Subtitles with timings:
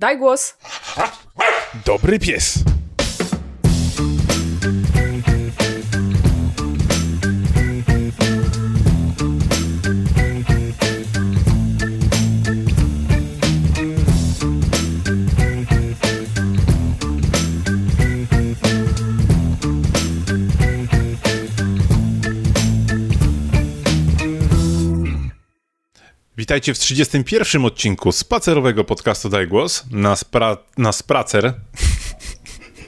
[0.00, 0.54] Daj głos.
[1.84, 2.69] Dobry pies.
[26.50, 31.52] Witajcie w 31 odcinku spacerowego podcastu Daj Głos na, spra na spracer.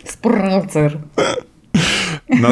[0.04, 0.98] Spracer.
[2.28, 2.48] Na,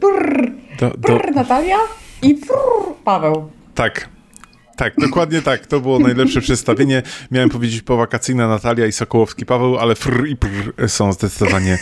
[0.00, 0.52] Brr,
[0.98, 1.76] brr, Natalia
[2.22, 3.50] i brr, Paweł.
[3.74, 4.08] tak,
[4.76, 5.66] tak, dokładnie tak.
[5.66, 7.02] To było najlepsze przedstawienie.
[7.30, 11.78] Miałem powiedzieć powakacyjna Natalia i Sokołowski Paweł, ale fr i prr są zdecydowanie,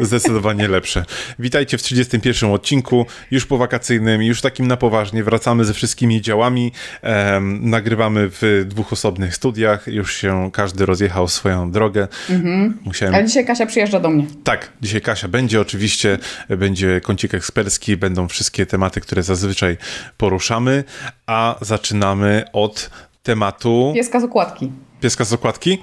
[0.00, 1.04] zdecydowanie lepsze.
[1.38, 5.24] Witajcie w 31 odcinku, już powakacyjnym, już takim na poważnie.
[5.24, 6.72] Wracamy ze wszystkimi działami.
[7.02, 9.86] Em, nagrywamy w dwóch osobnych studiach.
[9.86, 12.08] Już się każdy rozjechał swoją drogę.
[12.84, 14.26] Musiałem Ale dzisiaj Kasia przyjeżdża do mnie.
[14.44, 19.76] tak, dzisiaj Kasia będzie oczywiście, będzie kącik ekspercki, będą wszystkie tematy, które zazwyczaj
[20.16, 20.84] poruszamy,
[21.26, 22.90] a zaczynamy od
[23.22, 24.72] tematu Pieska z okładki.
[25.00, 25.78] pieska z okładki.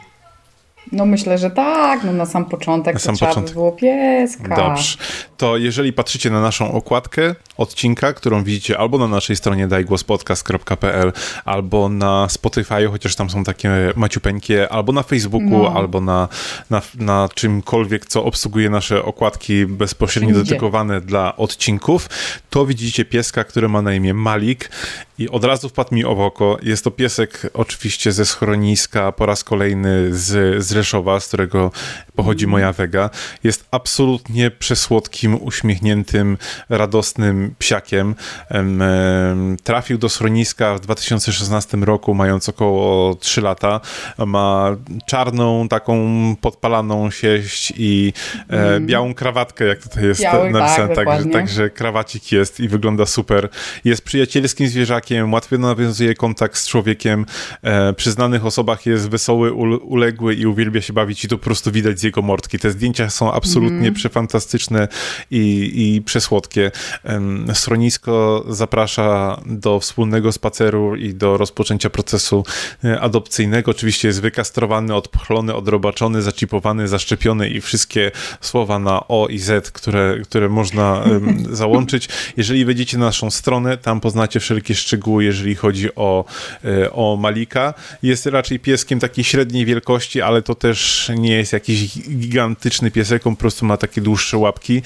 [0.92, 2.04] No myślę, że tak.
[2.04, 3.46] No na sam początek Na sam początek.
[3.46, 4.56] by było pieska.
[4.56, 4.98] Dobrze.
[5.42, 11.14] To jeżeli patrzycie na naszą okładkę odcinka, którą widzicie albo na naszej stronie dajgłospodcast.pl,
[11.46, 15.74] albo na Spotify, chociaż tam są takie maciupeńkie, albo na Facebooku, No.
[15.76, 16.28] albo na,
[16.70, 20.50] na, na czymkolwiek, co obsługuje nasze okładki bezpośrednio Wszędzie.
[20.50, 22.10] dedykowane dla odcinków,
[22.50, 24.70] to widzicie pieska, który ma na imię Malik
[25.18, 26.58] i od razu wpadł mi w oko.
[26.64, 31.72] Jest to piesek oczywiście ze schroniska, po raz kolejny z, z Rzeszowa, z którego
[32.16, 33.10] pochodzi moja wega.
[33.44, 36.38] Jest absolutnie przesłodkim, uśmiechniętym,
[36.70, 38.16] radosnym psiakiem.
[38.50, 43.80] Em, em, trafił do schroniska w 2016 roku, mając około 3 lata.
[44.18, 45.96] Ma czarną, taką
[46.42, 48.14] podpalaną sieść i
[48.50, 50.88] e, białą krawatkę, jak tutaj jest Biały, tak, napisane.
[50.88, 51.32] także, dokładnie.
[51.34, 53.50] także krawacik jest i wygląda super.
[53.86, 57.26] Jest przyjacielskim zwierzakiem, łatwo nawiązuje kontakt z człowiekiem.
[57.62, 61.44] E, przy znanych osobach jest wesoły, ul- uległy i uwielbia się bawić i to po
[61.44, 62.60] prostu widać z jego mordki.
[62.60, 63.94] Te zdjęcia są absolutnie Mhm.
[63.94, 64.88] przefantastyczne
[65.32, 66.72] i, i przesłodkie.
[67.04, 72.46] Em, Schronisko zaprasza do wspólnego spaceru i do rozpoczęcia procesu
[72.84, 73.72] e, adopcyjnego.
[73.72, 78.12] Oczywiście jest wykastrowany, odpchlony, odrobaczony, zaczipowany, zaszczepiony i wszystkie
[78.42, 81.04] słowa na O i Z, które, które można
[81.62, 82.10] załączyć.
[82.38, 86.26] Jeżeli wejdziecie na naszą stronę, tam poznacie wszelkie szczegóły, jeżeli chodzi o,
[86.66, 87.74] e, o Malika.
[88.04, 93.36] Jest raczej pieskiem takiej średniej wielkości, ale to też nie jest jakiś gigantyczny piesek, on
[93.36, 94.82] po prostu ma takie dłuższe łapki.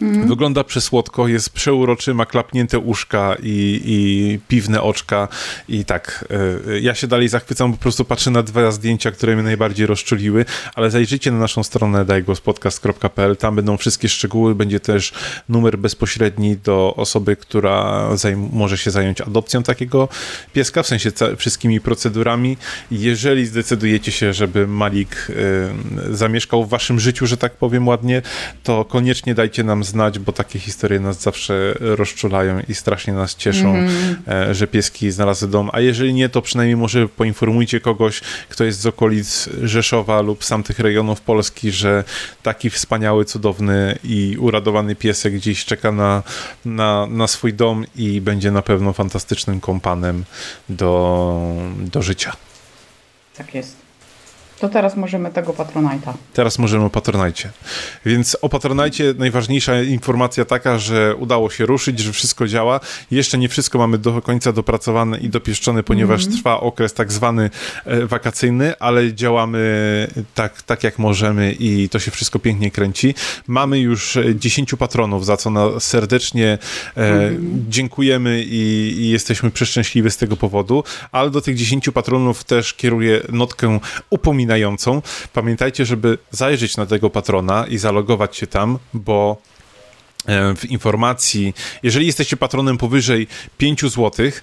[0.00, 5.28] Wygląda przesłodko, jest przeuroczy, ma klapnięte uszka i, i piwne oczka.
[5.68, 6.24] I tak,
[6.70, 10.44] y, ja się dalej zachwycam, po prostu patrzę na dwa zdjęcia, które mnie najbardziej rozczuliły,
[10.74, 15.12] ale zajrzyjcie na naszą stronę dajgłospodcast.pl, tam będą wszystkie szczegóły, będzie też
[15.48, 18.08] numer bezpośredni do osoby, która
[18.52, 20.08] może się zająć adopcją takiego
[20.52, 22.56] pieska, w sensie wszystkimi procedurami.
[22.90, 25.26] Jeżeli zdecydujecie się, żeby Malik
[26.10, 28.22] y, zamieszkał w waszym życiu, że tak powiem ładnie,
[28.62, 33.76] to koniecznie dajcie nam znać, bo takie historie nas zawsze rozczulają i strasznie nas cieszą,
[34.28, 35.70] e, że pieski znalazły dom.
[35.72, 40.48] A jeżeli nie, to przynajmniej może poinformujcie kogoś, kto jest z okolic Rzeszowa lub z
[40.48, 42.04] tamtych rejonów Polski, że
[42.42, 46.22] taki wspaniały, cudowny i uradowany piesek gdzieś czeka na,
[46.64, 50.24] na, na swój dom i będzie na pewno fantastycznym kompanem
[50.68, 51.40] do,
[51.78, 52.32] do życia.
[53.36, 53.85] Tak jest.
[54.60, 56.12] To teraz możemy tego Patronite'a.
[56.32, 57.50] Teraz możemy o Patronajcie.
[58.06, 62.80] Więc o Patronajcie najważniejsza informacja taka, że udało się ruszyć, że wszystko działa.
[63.10, 67.50] Jeszcze nie wszystko mamy do końca dopracowane i dopieszczone, ponieważ trwa okres tak zwany
[67.84, 69.58] e, wakacyjny, ale działamy
[70.34, 73.14] tak, tak jak możemy i to się wszystko pięknie kręci.
[73.46, 76.58] Mamy już e, 10 patronów, za co na serdecznie
[76.96, 77.30] e,
[77.68, 83.20] dziękujemy i, i jesteśmy przeszczęśliwi z tego powodu, ale do tych 10 patronów też kieruję
[83.32, 83.78] notkę
[84.46, 85.02] upominającą.
[85.32, 89.36] Pamiętajcie, żeby zajrzeć na tego patrona i zalogować się tam, bo
[90.26, 93.26] e, w informacji, jeżeli jesteście patronem powyżej
[93.58, 94.42] 5 złotych,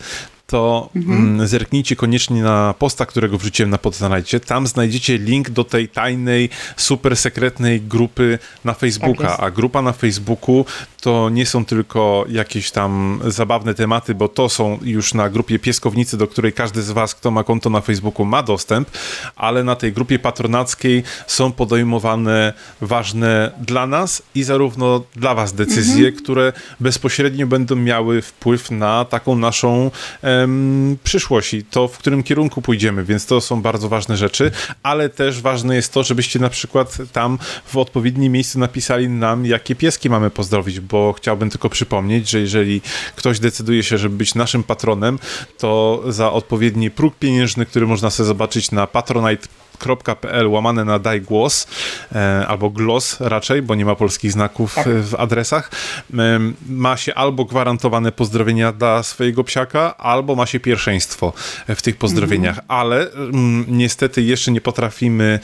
[0.53, 4.39] to mm, zerknijcie koniecznie na posta, którego wrzuciłem na Patronite.
[4.39, 9.27] Tam znajdziecie link do tej tajnej, super sekretnej grupy na Facebooka.
[9.27, 9.39] jest.
[9.39, 10.65] A grupa na Facebooku
[11.01, 16.17] to nie są tylko jakieś tam zabawne tematy, bo to są już na grupie Pieskownicy,
[16.17, 18.89] do której każdy z was, kto ma konto na Facebooku, ma dostęp,
[19.35, 26.11] ale na tej grupie patronackiej są podejmowane ważne dla nas i zarówno dla was decyzje,
[26.11, 29.91] które bezpośrednio będą miały wpływ na taką naszą
[30.44, 34.51] em, przyszłości, to w którym kierunku pójdziemy, więc to są bardzo ważne rzeczy,
[34.84, 39.75] ale też ważne jest to, żebyście na przykład tam w odpowiednim miejscu napisali nam, jakie
[39.75, 42.81] pieski mamy pozdrowić, bo chciałbym tylko przypomnieć, że jeżeli
[43.16, 45.19] ktoś decyduje się, żeby być naszym patronem,
[45.57, 49.48] to za odpowiedni próg pieniężny, który można sobie zobaczyć na patronite
[49.83, 51.68] patronite.pl łamane na daj głos,
[52.15, 54.88] e, albo głos raczej, bo nie ma polskich znaków Tak.
[54.88, 55.71] e, w adresach,
[56.13, 56.39] e,
[56.69, 61.33] ma się albo gwarantowane pozdrowienia dla swojego psiaka, albo ma się pierwszeństwo
[61.68, 65.39] w tych pozdrowieniach, ale mm, niestety jeszcze nie potrafimy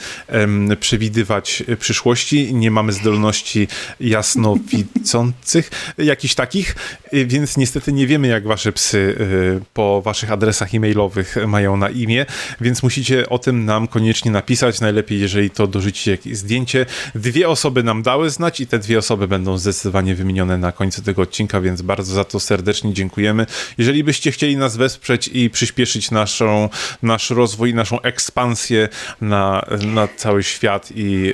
[0.80, 3.68] przewidywać e, przyszłości, nie mamy zdolności
[4.00, 6.76] jasnowidzących, jakichś takich,
[7.12, 11.90] e, więc niestety nie wiemy, jak wasze psy e, po waszych adresach e-mailowych mają na
[11.90, 12.26] imię,
[12.60, 14.80] więc musicie o tym nam koniecznie napisać.
[14.80, 16.86] Najlepiej, jeżeli to dorzucicie jakieś zdjęcie.
[17.14, 21.22] Dwie osoby nam dały znać i te dwie osoby będą zdecydowanie wymienione na końcu tego
[21.22, 23.46] odcinka, więc bardzo za to serdecznie dziękujemy.
[23.78, 26.68] Jeżeli byście chcieli nas wesprzeć i przyspieszyć naszą,
[27.02, 28.88] nasz rozwój, naszą ekspansję
[29.20, 31.32] na, na cały świat i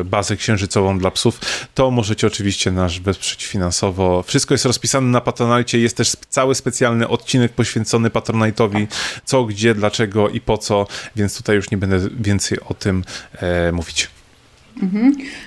[0.00, 1.40] e, bazę księżycową dla psów,
[1.74, 4.22] to możecie oczywiście nas wesprzeć finansowo.
[4.22, 5.78] Wszystko jest rozpisane na Patronite.
[5.78, 8.86] Jest też cały specjalny odcinek poświęcony Patronite'owi,
[9.24, 10.86] co, gdzie, dlaczego i po co,
[11.16, 14.10] więc tutaj już nie będę więcej o tym e, mówić.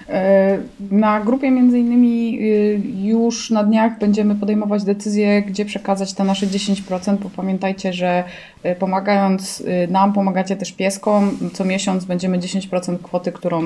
[0.09, 0.57] E,
[0.91, 6.47] Na grupie między innymi y, już na dniach będziemy podejmować decyzję, gdzie przekazać te nasze
[6.47, 8.23] 10%, bo pamiętajcie, że
[8.65, 11.37] y, pomagając y, nam, pomagacie też pieskom.
[11.53, 13.61] Co miesiąc będziemy 10% kwoty, którą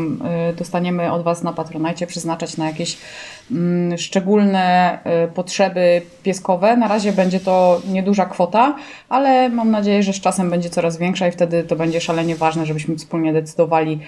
[0.57, 2.97] dostaniemy od Was na Patronajcie przeznaczać na jakieś
[3.51, 5.00] mm, szczególne
[5.35, 6.77] potrzeby pieskowe.
[6.77, 8.75] Na razie będzie to nieduża kwota,
[9.09, 12.65] ale mam nadzieję, że z czasem będzie coraz większa i wtedy to będzie szalenie ważne,
[12.65, 14.00] żebyśmy wspólnie decydowali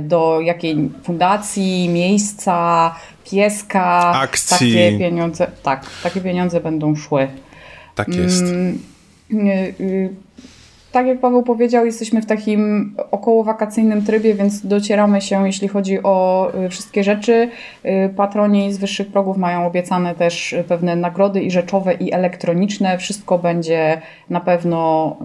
[0.00, 2.94] do jakiej fundacji, miejsca,
[3.30, 4.56] pieska, Akcji.
[4.56, 7.28] takie pieniądze, tak, takie pieniądze będą szły.
[7.94, 8.44] Tak jest.
[10.94, 16.48] Tak jak Paweł powiedział, jesteśmy w takim okołowakacyjnym trybie, więc docieramy się, jeśli chodzi o
[16.66, 17.50] y, wszystkie rzeczy.
[17.84, 22.98] Y, Patroni z wyższych progów mają obiecane też pewne nagrody i rzeczowe, i elektroniczne.
[22.98, 25.16] Wszystko będzie na pewno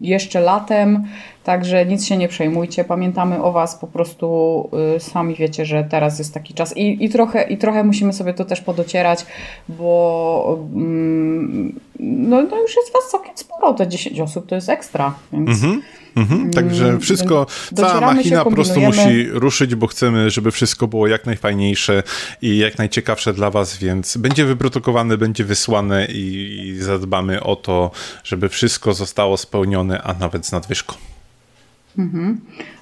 [0.00, 1.04] jeszcze latem,
[1.44, 2.84] także nic się nie przejmujcie.
[2.84, 7.08] Pamiętamy o Was, po prostu y, sami wiecie, że teraz jest taki czas i, i,
[7.08, 9.26] trochę, i trochę musimy sobie to też podocierać,
[9.68, 15.14] bo mm, no, no już jest Was całkiem sporo, te 10 osób to jest ekstra,
[15.32, 15.48] więc...
[15.48, 15.82] Mhm.
[16.16, 21.06] Mhm, także Mm, wszystko, cała machina po prostu musi ruszyć, bo chcemy, żeby wszystko było
[21.06, 22.02] jak najfajniejsze
[22.42, 27.90] i jak najciekawsze dla was, więc będzie wyprodukowane, będzie wysłane i, i zadbamy o to,
[28.24, 30.94] żeby wszystko zostało spełnione, a nawet z nadwyżką.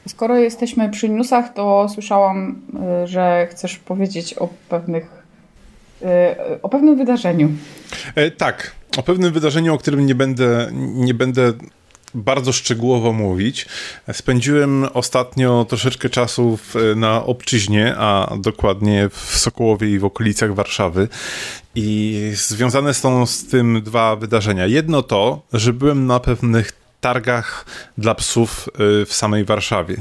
[0.08, 2.62] Skoro jesteśmy przy newsach, to słyszałam,
[3.04, 5.22] y, że chcesz powiedzieć o pewnych
[6.02, 6.06] y,
[6.62, 7.50] o pewnym wydarzeniu.
[8.14, 11.52] E, tak, o pewnym wydarzeniu, o którym nie będę, nie będę
[12.14, 13.66] bardzo szczegółowo mówić.
[14.12, 16.58] Spędziłem ostatnio troszeczkę czasu
[16.96, 21.08] na obczyźnie, a dokładnie w Sokołowie i w okolicach Warszawy.
[21.74, 24.66] I związane są z tym dwa wydarzenia.
[24.66, 27.64] Jedno to, że byłem na pewnych targach
[27.98, 28.68] dla psów
[29.02, 29.96] y, w samej Warszawie.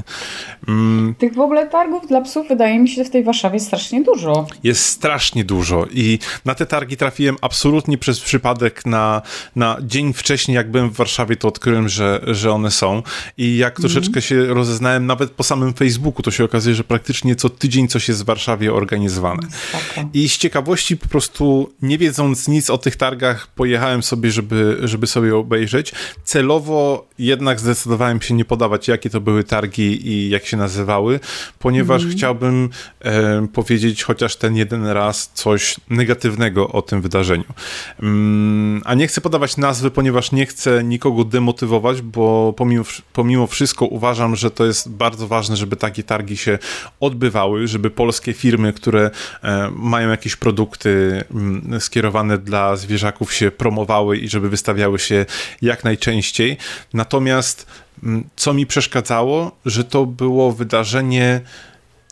[0.68, 4.46] Mm, Tych w ogóle targów dla psów wydaje mi się w tej Warszawie strasznie dużo.
[4.64, 9.22] jest strasznie dużo i na te targi trafiłem absolutnie przez przypadek na,
[9.56, 13.02] na dzień wcześniej, jak byłem w Warszawie, to odkryłem, że, że one są
[13.36, 17.48] i jak troszeczkę się rozeznałem nawet po samym Facebooku, to się okazuje, że praktycznie co
[17.50, 19.42] tydzień coś jest w Warszawie organizowane.
[19.72, 20.08] Taka.
[20.14, 25.06] I z ciekawości po prostu, nie wiedząc nic o tych targach, pojechałem sobie, żeby, żeby
[25.06, 25.92] sobie obejrzeć.
[26.24, 26.87] Celowo
[27.18, 31.20] jednak zdecydowałem się nie podawać, jakie to były targi i jak się nazywały,
[31.58, 37.44] ponieważ chciałbym e, powiedzieć chociaż ten jeden raz coś negatywnego o tym wydarzeniu.
[38.02, 43.86] Mm, a nie chcę podawać nazwy, ponieważ nie chcę nikogo demotywować, bo pomimo, pomimo wszystko
[43.86, 46.58] uważam, że to jest bardzo ważne, żeby takie targi się
[47.00, 49.10] odbywały, żeby polskie firmy, które
[49.42, 55.26] e, mają jakieś produkty mm, skierowane dla zwierzaków się promowały i żeby wystawiały się
[55.62, 56.56] jak najczęściej.
[56.94, 57.66] Natomiast
[58.02, 61.40] mm, co mi przeszkadzało, że to było wydarzenie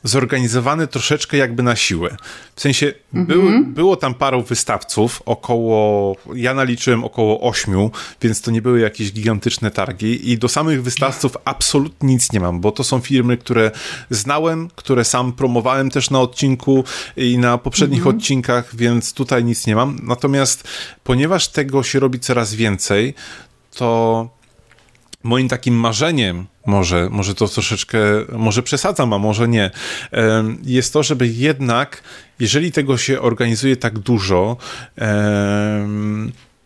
[0.09, 2.17] zorganizowane troszeczkę jakby na siłę.
[2.57, 7.91] W sensie był, było tam paru wystawców, około, ja naliczyłem około ośmiu,
[8.23, 12.61] więc to nie były jakieś gigantyczne targi i do samych wystawców absolutnie nic nie mam,
[12.61, 13.71] bo to są firmy, które
[14.11, 16.85] znałem, które sam promowałem też na odcinku
[17.17, 19.99] i na poprzednich odcinkach, więc tutaj nic nie mam.
[20.03, 20.69] Natomiast
[21.05, 23.15] ponieważ tego się robi coraz więcej,
[23.75, 24.36] to
[25.27, 27.99] moim takim marzeniem, może, może to troszeczkę,
[28.33, 29.71] może przesadzam, a może nie,
[30.63, 32.03] jest to, żeby jednak,
[32.41, 34.57] jeżeli tego się organizuje tak dużo,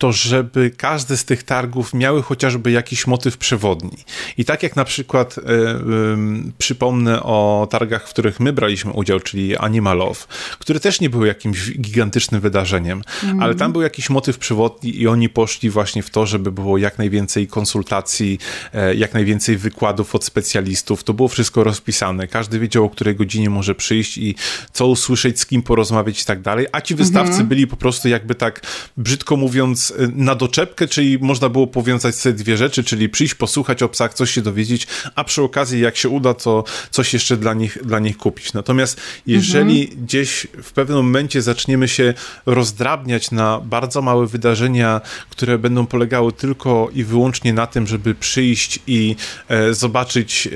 [0.01, 3.99] to żeby każdy z tych targów miały chociażby jakiś motyw przewodni.
[4.39, 9.21] I tak jak na przykład y, y, przypomnę o targach, w których my braliśmy udział,
[9.21, 10.21] czyli Animal Love,
[10.59, 13.43] które też nie były jakimś gigantycznym wydarzeniem, mm.
[13.43, 16.99] ale tam był jakiś motyw przewodni i oni poszli właśnie w to, żeby było jak
[16.99, 18.39] najwięcej konsultacji,
[18.73, 21.05] e, jak najwięcej wykładów od specjalistów.
[21.05, 22.29] To było wszystko rozpisane.
[22.29, 24.35] Każdy wiedział, o której godzinie może przyjść i
[24.73, 26.67] co usłyszeć, z kim porozmawiać i tak dalej.
[26.73, 27.49] A ci wystawcy mm -hmm.
[27.49, 28.61] byli po prostu jakby tak,
[28.97, 33.83] brzydko mówiąc, e, na doczepkę, czyli można było powiązać sobie dwie rzeczy, czyli przyjść, posłuchać
[33.83, 37.55] o psach, coś się dowiedzieć, a przy okazji, jak się uda, to coś jeszcze dla
[37.55, 38.53] nich, dla nich kupić.
[38.53, 39.95] Natomiast jeżeli -hmm.
[39.95, 42.15] gdzieś w pewnym momencie zaczniemy się
[42.47, 48.79] rozdrabniać na bardzo małe wydarzenia, które będą polegały tylko i wyłącznie na tym, żeby przyjść
[48.87, 49.17] i
[49.49, 50.49] e, zobaczyć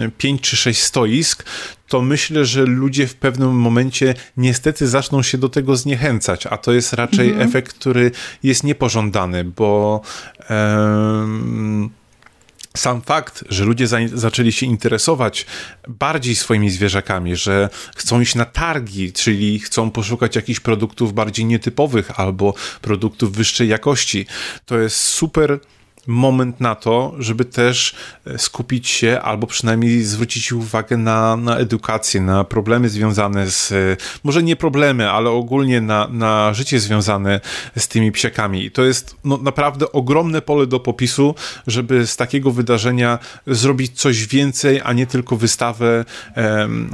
[0.00, 1.44] e, pięć czy sześć stoisk,
[1.88, 6.72] to myślę, że ludzie w pewnym momencie niestety zaczną się do tego zniechęcać, a to
[6.72, 7.48] jest raczej mhm.
[7.48, 8.10] efekt, który
[8.42, 10.00] jest niepożądany, bo.
[10.50, 11.90] Um,
[12.76, 15.46] sam fakt, że ludzie za, zaczęli się interesować
[15.88, 22.20] bardziej swoimi zwierzakami, że chcą iść na targi, czyli chcą poszukać jakichś produktów bardziej nietypowych
[22.20, 24.26] albo produktów wyższej jakości,
[24.66, 25.60] to jest super
[26.08, 27.94] moment na to, żeby też
[28.26, 33.96] e, skupić się albo przynajmniej zwrócić uwagę na, na edukację, na problemy związane z, e,
[34.24, 37.40] może nie problemy, ale ogólnie na, na życie związane
[37.76, 38.64] z tymi psiakami.
[38.64, 41.34] I to jest no, naprawdę ogromne pole do popisu,
[41.66, 46.04] żeby z takiego wydarzenia zrobić coś więcej, a nie tylko wystawę,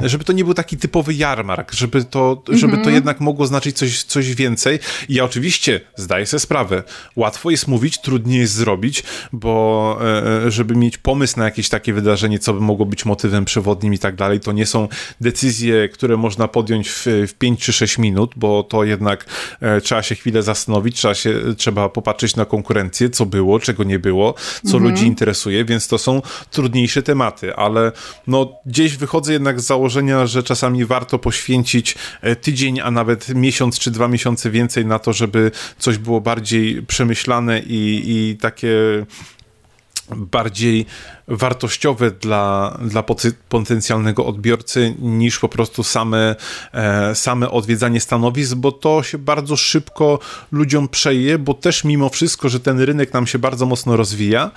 [0.02, 2.94] żeby to nie był taki typowy jarmark, żeby to, żeby to mhm.
[2.94, 4.78] jednak mogło znaczyć coś, coś więcej.
[5.08, 6.82] I ja oczywiście zdaję sobie sprawę,
[7.16, 11.92] łatwo jest mówić, trudniej jest zrobić, bo e, e, żeby mieć pomysł na jakieś takie
[11.92, 14.88] wydarzenie, co by mogło być motywem przewodnim i tak dalej, to nie są
[15.20, 19.26] decyzje, które można podjąć w, w 5 czy 6 minut, bo to jednak
[19.60, 23.98] e, trzeba się chwilę zastanowić, trzeba, się, trzeba popatrzeć na konkurencję, co było, czego nie
[23.98, 24.34] było,
[24.64, 24.84] co mhm.
[24.84, 27.92] ludzi interesuje, więc to są trudniejsze tematy, ale
[28.26, 31.94] no gdzieś wychodzę jednak z założenia, że czasami warto poświęcić
[32.40, 37.60] tydzień, a nawet miesiąc czy dwa miesiące więcej na to, żeby coś było bardziej przemyślane
[37.60, 38.68] i, i takie
[40.10, 40.86] bardziej
[41.28, 43.04] wartościowe dla, dla
[43.48, 46.36] potencjalnego odbiorcy niż po prostu same,
[46.72, 50.18] e, same odwiedzanie stanowisk, bo to się bardzo szybko
[50.52, 54.50] ludziom przeje, bo też mimo wszystko, że ten rynek nam się bardzo mocno rozwija,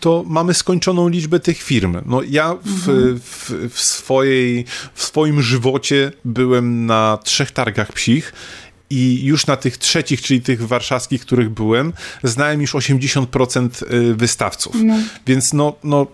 [0.00, 1.96] to mamy skończoną liczbę tych firm.
[2.06, 3.20] No ja w, mhm.
[3.20, 8.32] w, w, swojej, w swoim żywocie byłem na trzech targach psich
[8.92, 14.76] i już na tych trzecich, czyli tych warszawskich, których byłem, znałem już 80% y, wystawców.
[14.84, 14.94] No.
[15.26, 16.06] Więc no, no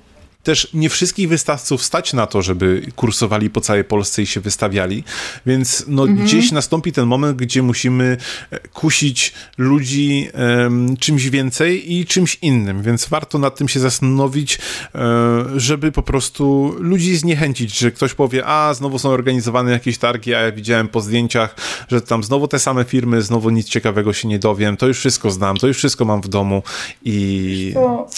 [0.48, 5.04] też nie wszystkich wystawców stać na to, żeby kursowali po całej Polsce i się wystawiali,
[5.46, 6.26] więc no mhm.
[6.26, 8.16] gdzieś nastąpi ten moment, gdzie musimy
[8.50, 14.58] e, kusić ludzi um, czymś więcej i czymś innym, więc warto nad tym się zastanowić,
[14.94, 20.34] um, żeby po prostu ludzi zniechęcić, że ktoś powie, a znowu są organizowane jakieś targi,
[20.34, 21.56] a ja widziałem po zdjęciach,
[21.88, 25.30] że tam znowu te same firmy, znowu nic ciekawego się nie dowiem, to już wszystko
[25.30, 26.62] znam, to już wszystko mam w domu
[27.04, 27.70] i...
[27.74, 28.08] To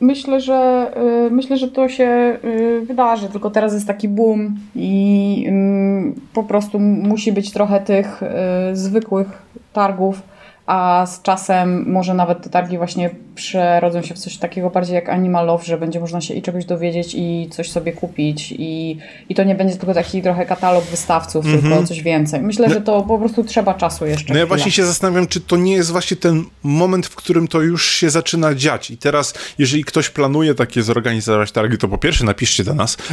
[0.00, 0.90] Myślę, że
[1.26, 6.42] y, myślę, że to się y, wydarzy, tylko teraz jest taki boom i mm, po
[6.42, 8.26] prostu musi być trochę tych y,
[8.72, 10.22] zwykłych targów
[10.66, 15.08] a z czasem może nawet te targi właśnie przerodzą się w coś takiego bardziej jak
[15.08, 19.34] Animal Love, że będzie można się i czegoś dowiedzieć i coś sobie kupić i, i
[19.34, 21.62] to nie będzie tylko taki trochę katalog wystawców, mm -hmm.
[21.62, 22.40] tylko coś więcej.
[22.40, 24.32] Myślę, no, że to po prostu trzeba czasu jeszcze.
[24.32, 27.60] No ja właśnie się zastanawiam, czy to nie jest właśnie ten moment, w którym to
[27.60, 32.24] już się zaczyna dziać i teraz, jeżeli ktoś planuje takie zorganizować targi, to po pierwsze
[32.24, 32.96] napiszcie do nas,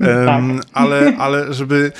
[0.00, 0.66] um, tak.
[0.72, 1.92] ale, ale żeby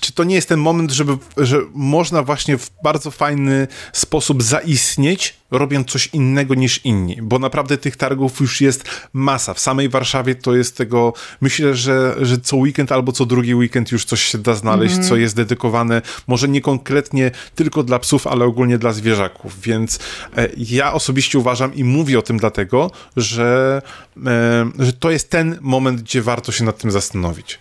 [0.00, 5.40] czy to nie jest ten moment, żeby, że można właśnie w bardzo fajny sposób zaistnieć,
[5.50, 9.54] robiąc coś innego niż inni, bo naprawdę tych targów już jest masa.
[9.54, 13.92] W samej Warszawie to jest tego, myślę, że, że co weekend albo co drugi weekend
[13.92, 15.08] już coś się da znaleźć, mm -hmm.
[15.08, 19.98] co jest dedykowane, może nie konkretnie tylko dla psów, ale ogólnie dla zwierzaków, więc
[20.36, 23.82] e, ja osobiście uważam i mówię o tym dlatego, że,
[24.26, 27.58] e, że to jest ten moment, gdzie warto się nad tym zastanowić.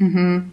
[0.00, 0.50] Mhm.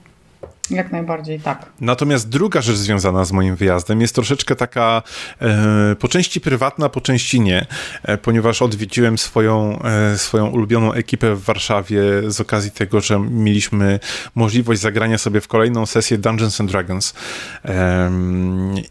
[0.72, 1.66] Jak najbardziej, tak.
[1.82, 5.02] Natomiast druga rzecz związana z moim wyjazdem jest troszeczkę taka
[5.42, 7.66] e, po części prywatna, po części nie,
[8.04, 14.00] e, ponieważ odwiedziłem swoją, e, swoją ulubioną ekipę w Warszawie z okazji tego, że mieliśmy
[14.36, 17.14] możliwość zagrania sobie w kolejną sesję Dungeons and Dragons.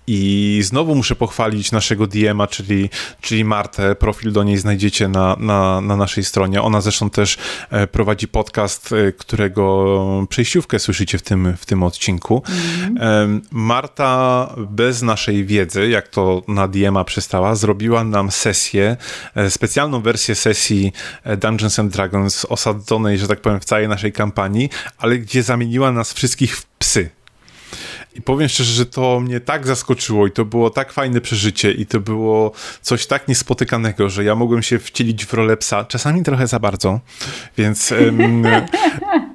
[0.06, 3.94] I znowu muszę pochwalić naszego DM-a, czyli, czyli Martę.
[3.94, 6.62] Profil do niej znajdziecie na, na, na naszej stronie.
[6.62, 7.38] Ona zresztą też
[7.70, 12.42] e, prowadzi podcast, e, którego przejściówkę słyszycie w tym, w tym odcinku.
[12.48, 13.42] Mm.
[13.50, 18.96] Marta bez naszej wiedzy, jak to na Diema przystała, zrobiła nam sesję,
[19.34, 20.92] e, specjalną wersję sesji
[21.24, 25.92] e, Dungeons and Dragons osadzonej, że tak powiem, w całej naszej kampanii, ale gdzie zamieniła
[25.92, 27.10] nas wszystkich w psy.
[28.14, 31.86] I powiem szczerze, że to mnie tak zaskoczyło i to było tak fajne przeżycie i
[31.86, 36.46] to było coś tak niespotykanego, że ja mogłem się wcielić w rolę psa, czasami trochę
[36.46, 37.00] za bardzo,
[37.58, 38.42] więc um,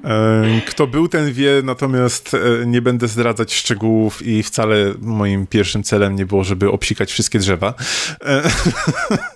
[0.66, 6.16] kto był, ten wie, natomiast e, nie będę zdradzać szczegółów i wcale moim pierwszym celem
[6.16, 7.74] nie było, żeby obsikać wszystkie drzewa.
[8.24, 8.42] E,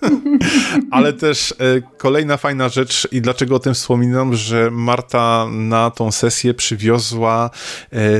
[0.91, 1.53] ale też
[1.97, 7.49] kolejna fajna rzecz i dlaczego o tym wspominam, że Marta na tą sesję przywiozła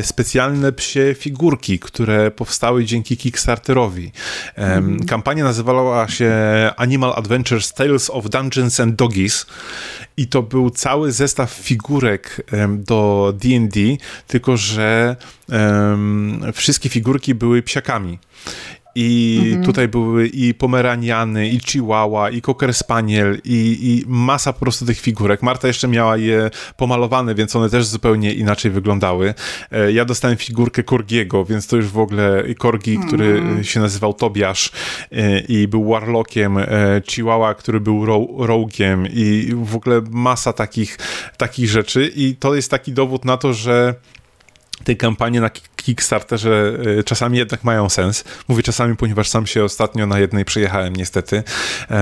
[0.01, 4.11] specjalne psie figurki, które powstały dzięki Kickstarterowi.
[4.55, 5.05] Mm.
[5.05, 6.31] Kampania nazywała się
[6.77, 9.45] Animal Adventures Tales of Dungeons and Doggies
[10.19, 13.79] i to był cały zestaw figurek do D&D,
[14.27, 15.15] tylko że
[15.49, 18.19] um, wszystkie figurki były psiakami.
[18.96, 19.65] I mhm.
[19.65, 25.00] tutaj były i Pomeraniany, i Chihuahua, i Cocker Spaniel, i, i masa po prostu tych
[25.00, 25.43] figurek.
[25.43, 29.34] Marta jeszcze miała je pomalowane, więc one też zupełnie inaczej wyglądały.
[29.72, 33.08] E, ja dostałem figurkę Korgiego, więc to już w ogóle Korgi, mhm.
[33.08, 34.72] który się nazywał Tobiasz
[35.12, 36.65] e, i był Warlockiem, e,
[37.10, 38.05] Chihuahua, który był
[38.46, 40.98] Rogiem i w ogóle masa takich,
[41.38, 43.96] takich rzeczy i to jest taki dowód na to, że
[44.84, 45.50] tej kampanii na
[45.83, 48.24] Kickstarterze y, czasami jednak mają sens.
[48.48, 51.43] Mówię czasami, ponieważ sam się ostatnio na jednej przejechałem niestety,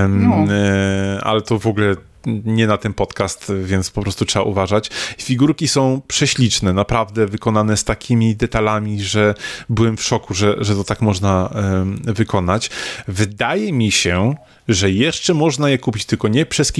[0.08, 0.44] no.
[0.44, 1.96] Y, ale to w ogóle
[2.44, 4.90] nie na ten podcast, więc po prostu trzeba uważać.
[5.18, 9.34] Figurki są prześliczne, naprawdę wykonane z takimi detalami, że
[9.68, 12.70] byłem w szoku, że, że to tak można um, wykonać.
[13.08, 14.34] Wydaje mi się,
[14.68, 16.72] że jeszcze można je kupić, tylko nie przez,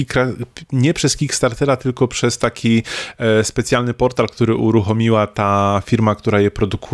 [0.71, 2.83] nie przez Kickstartera, tylko przez taki
[3.17, 6.88] e, specjalny portal, który uruchomiła ta firma, która je produkuje.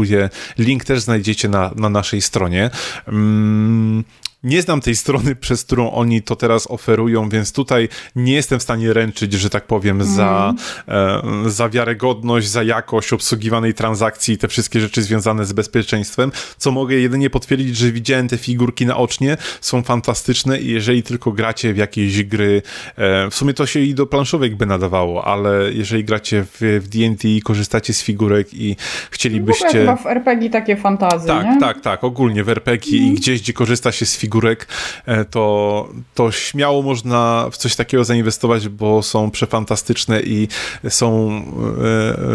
[0.57, 2.69] Link też znajdziecie na, na naszej stronie.
[3.07, 4.03] Mm,
[4.45, 8.63] nie znam tej strony, przez którą oni to teraz oferują, więc tutaj nie jestem w
[8.63, 10.13] stanie ręczyć, że tak powiem, mm.
[10.13, 10.53] za,
[10.87, 16.31] e, za wiarygodność, za jakość obsługiwanej transakcji i te wszystkie rzeczy związane z bezpieczeństwem.
[16.57, 21.73] Co mogę jedynie potwierdzić, że widziałem te figurki naocznie, są fantastyczne i jeżeli tylko gracie
[21.73, 22.61] w jakieś gry,
[22.95, 27.27] e, w sumie to się i do planszówek by nadawało, ale jeżeli gracie w D&D
[27.27, 28.75] i korzystacie z figurek i
[29.11, 29.69] chcielibyście...
[29.69, 31.59] W chyba w RPG takie fantazje, Tak, nie?
[31.59, 33.03] tak, tak, ogólnie w RPG mm.
[33.03, 33.15] i mhm.
[33.15, 34.67] gdzieś, gdzie korzysta się z figurek figurek,
[35.05, 40.47] e, to, to śmiało można w coś takiego zainwestować, bo są przefantastyczne i
[40.89, 42.25] są e, e,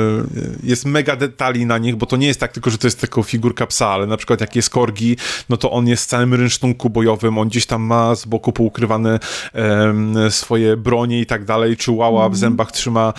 [0.62, 3.22] jest mega detali na nich, bo to nie jest tak tylko, że to jest tylko
[3.22, 5.16] figurka psa, ale na przykład jak jest korgi,
[5.48, 9.18] no to on jest w całym rynsztunku bojowym, on gdzieś tam ma z boku poukrywane
[10.30, 12.36] swoje bronie i tak dalej, czy łała w mhm.
[12.40, 13.12] zębach trzyma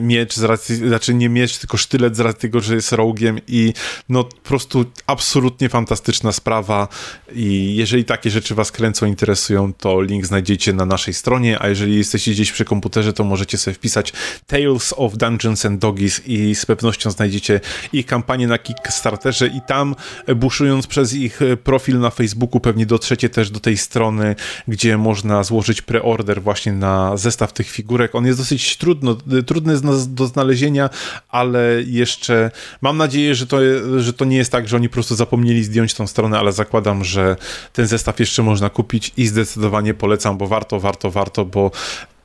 [0.00, 3.72] miecz, z racji, znaczy nie miecz, tylko sztylet z racji tego, że jest rogiem i
[4.08, 6.88] no po prostu absolutnie fantastyczna sprawa
[7.32, 11.68] i jeżeli tak takie rzeczy Was kręcą, interesują, to link znajdziecie na naszej stronie, a
[11.68, 14.12] jeżeli jesteście gdzieś przy komputerze, to możecie sobie wpisać
[14.46, 17.60] Tales of Dungeons and Doggies i z pewnością znajdziecie
[17.92, 22.86] ich kampanię na Kickstarterze i tam e, buszując przez ich e, profil na Facebooku pewnie
[22.86, 24.36] dotrzecie też do tej strony,
[24.68, 28.14] gdzie można złożyć preorder właśnie na zestaw tych figurek.
[28.14, 29.74] On jest dosyć trudno, e, trudny
[30.08, 30.90] do znalezienia,
[31.28, 32.50] ale jeszcze
[32.80, 33.58] mam nadzieję, że to,
[33.98, 37.04] że to nie jest tak, że oni po prostu zapomnieli zdjąć tą stronę, ale zakładam,
[37.04, 37.36] że
[37.72, 41.70] ten zestaw zestaw jeszcze można kupić i zdecydowanie polecam, bo warto, warto, warto, bo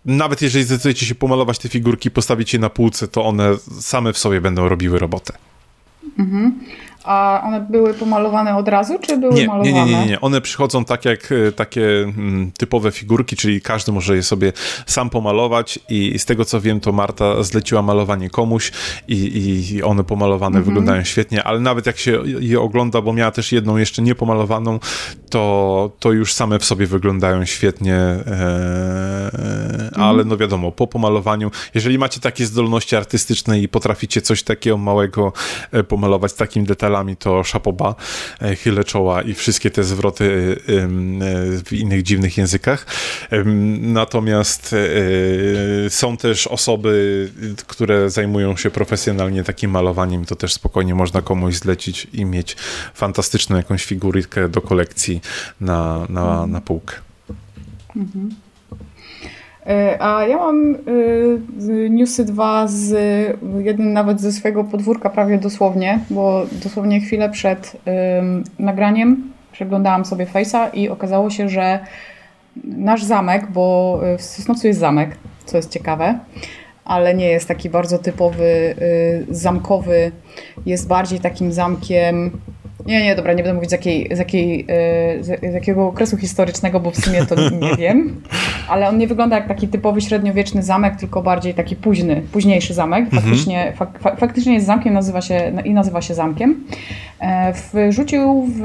[0.06, 4.18] nawet jeżeli zdecydujecie się pomalować te figurki, postawić je na półce, to one same w
[4.18, 5.34] sobie będą robiły robotę.
[6.20, 6.60] Mhm.
[7.04, 9.72] A one były pomalowane od razu, czy były nie, malowane?
[9.72, 10.22] Nie, nie, nie, nie.
[10.22, 14.54] One przychodzą tak jak e, takie mm, typowe figurki, czyli każdy może je sobie
[14.86, 18.72] sam pomalować i z tego co wiem, to Marta zleciła malowanie komuś
[19.08, 20.66] i, i one pomalowane mhm.
[20.66, 24.80] wyglądają świetnie, ale nawet jak się je ogląda, bo miała też jedną jeszcze niepomalowaną,
[25.30, 28.22] to, to już same w sobie wyglądają świetnie, e,
[29.34, 30.02] mhm.
[30.02, 35.34] ale no wiadomo, po pomalowaniu, jeżeli macie takie zdolności artystyczne i potraficie coś takiego małego
[35.72, 37.96] e, pomalować z takim detalem, to szapoba,
[38.42, 40.88] e, chylę czoła i wszystkie te zwroty e, e,
[41.66, 42.86] w innych dziwnych językach.
[43.80, 44.76] Natomiast
[45.90, 47.30] są też osoby,
[47.68, 52.56] które zajmują się profesjonalnie takim malowaniem, to też spokojnie można komuś zlecić i mieć
[52.94, 55.22] fantastyczną jakąś figurkę do kolekcji
[55.62, 56.96] na, na, na półkę.
[57.96, 58.36] Mhm.
[59.66, 62.96] E, a ja mam e, newsy dwa z
[63.60, 67.78] jeden nawet ze swojego podwórka prawie dosłownie, bo dosłownie chwilę przed
[68.60, 71.80] nagraniem przeglądałam sobie Face'a i okazało się, że
[72.64, 76.20] nasz zamek, bo w Sosnowcu jest zamek, co jest ciekawe,
[76.86, 78.76] ale nie jest taki bardzo typowy,
[79.30, 80.12] zamkowy.
[80.66, 82.32] Jest bardziej takim zamkiem
[82.86, 84.66] nie, nie, dobra, nie będę mówić z, jakiej, z, jakiej,
[85.22, 87.36] z, z jakiego okresu historycznego, bo w sumie to
[87.70, 88.22] nie wiem,
[88.70, 93.04] ale on nie wygląda jak taki typowy średniowieczny zamek, tylko bardziej taki późny, późniejszy zamek.
[93.04, 93.22] Mhm.
[93.22, 93.92] Faktycznie, mhm.
[94.00, 96.64] fak, faktycznie jest zamkiem nazywa się, i nazywa się zamkiem.
[97.20, 97.54] E,
[97.90, 98.62] wrzucił w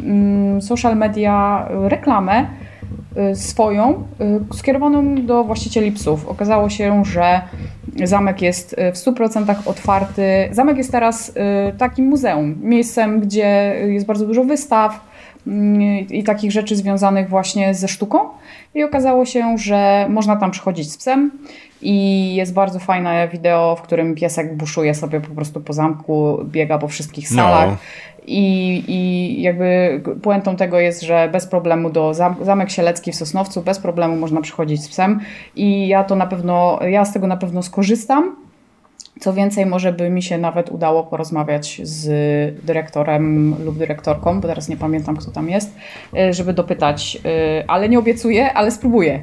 [0.00, 2.67] mm, social media reklamę y,
[3.34, 4.04] swoją,
[4.52, 6.28] y, skierowaną do właścicieli psów.
[6.28, 7.40] Okazało się, że
[8.04, 10.22] Zamek jest y, w 100% otwarty.
[10.52, 11.32] Zamek jest teraz
[11.78, 15.00] takim muzeum, miejscem, gdzie jest bardzo dużo wystaw
[15.46, 18.18] mm, i takich rzeczy związanych właśnie ze sztuką.
[18.74, 21.30] I okazało się, że można tam przychodzić z psem
[21.82, 26.78] i jest bardzo fajne wideo, w którym piesek buszuje sobie po prostu po zamku, biega
[26.78, 27.68] po wszystkich salach.
[27.68, 27.76] No.
[28.28, 33.78] I, I jakby puentą tego jest, że bez problemu do Zamek Sielecki w Sosnowcu, bez
[33.78, 35.20] problemu można przychodzić z psem
[35.56, 38.36] i ja to na pewno, ja z tego na pewno skorzystam.
[39.20, 42.04] Co więcej, może by mi się nawet udało porozmawiać z
[42.64, 45.74] dyrektorem lub dyrektorką, bo teraz nie pamiętam, kto tam jest,
[46.16, 49.22] e, żeby dopytać, e, ale nie obiecuję, ale spróbuję.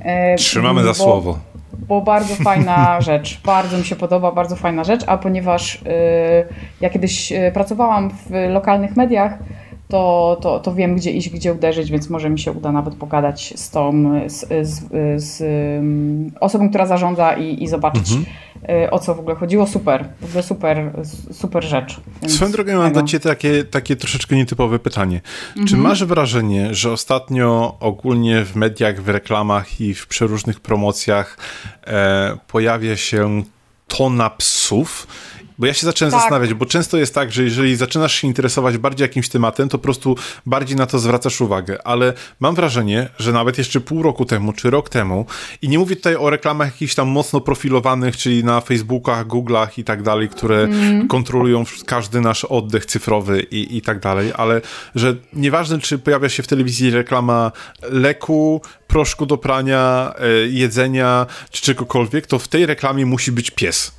[0.00, 1.38] E, Trzymamy za bo, słowo
[1.78, 5.78] bo bardzo fajna rzecz, bardzo mi się podoba, bardzo fajna rzecz, a ponieważ y,
[6.80, 9.38] ja kiedyś y, pracowałam w lokalnych mediach,
[9.88, 13.54] to, to, to wiem, gdzie iść, gdzie uderzyć, więc może mi się uda nawet pogadać
[13.56, 14.82] z tą, z, z,
[15.22, 18.26] z um, osobą, która zarządza i, i zobaczyć, mhm.
[18.86, 19.66] Y, o co w ogóle chodziło.
[19.66, 20.92] Super, w ogóle super,
[21.32, 22.00] super rzecz.
[22.22, 25.20] Więc Swoją drogą mam do Ciebie takie, takie troszeczkę nietypowe pytanie.
[25.48, 25.66] Mhm.
[25.66, 31.38] Czy masz wrażenie, że ostatnio ogólnie w mediach, w reklamach i w przeróżnych promocjach
[31.86, 33.42] e, pojawia się
[33.88, 35.06] tona psów,
[35.58, 36.20] bo ja się zacząłem tak.
[36.20, 39.82] zastanawiać, bo często jest tak, że jeżeli zaczynasz się interesować bardziej jakimś tematem, to po
[39.82, 40.16] prostu
[40.46, 41.86] bardziej na to zwracasz uwagę.
[41.86, 45.26] Ale mam wrażenie, że nawet jeszcze pół roku temu, czy rok temu,
[45.62, 49.84] i nie mówię tutaj o reklamach jakichś tam mocno profilowanych, czyli na Facebookach, Google'ach i
[49.84, 51.08] tak dalej, które mm.
[51.08, 54.60] kontrolują każdy nasz oddech cyfrowy i, i tak dalej, ale
[54.94, 61.62] że nieważne, czy pojawia się w telewizji reklama leku, proszku do prania, e, jedzenia, czy
[61.62, 63.97] czegokolwiek, to w tej reklamie musi być pies.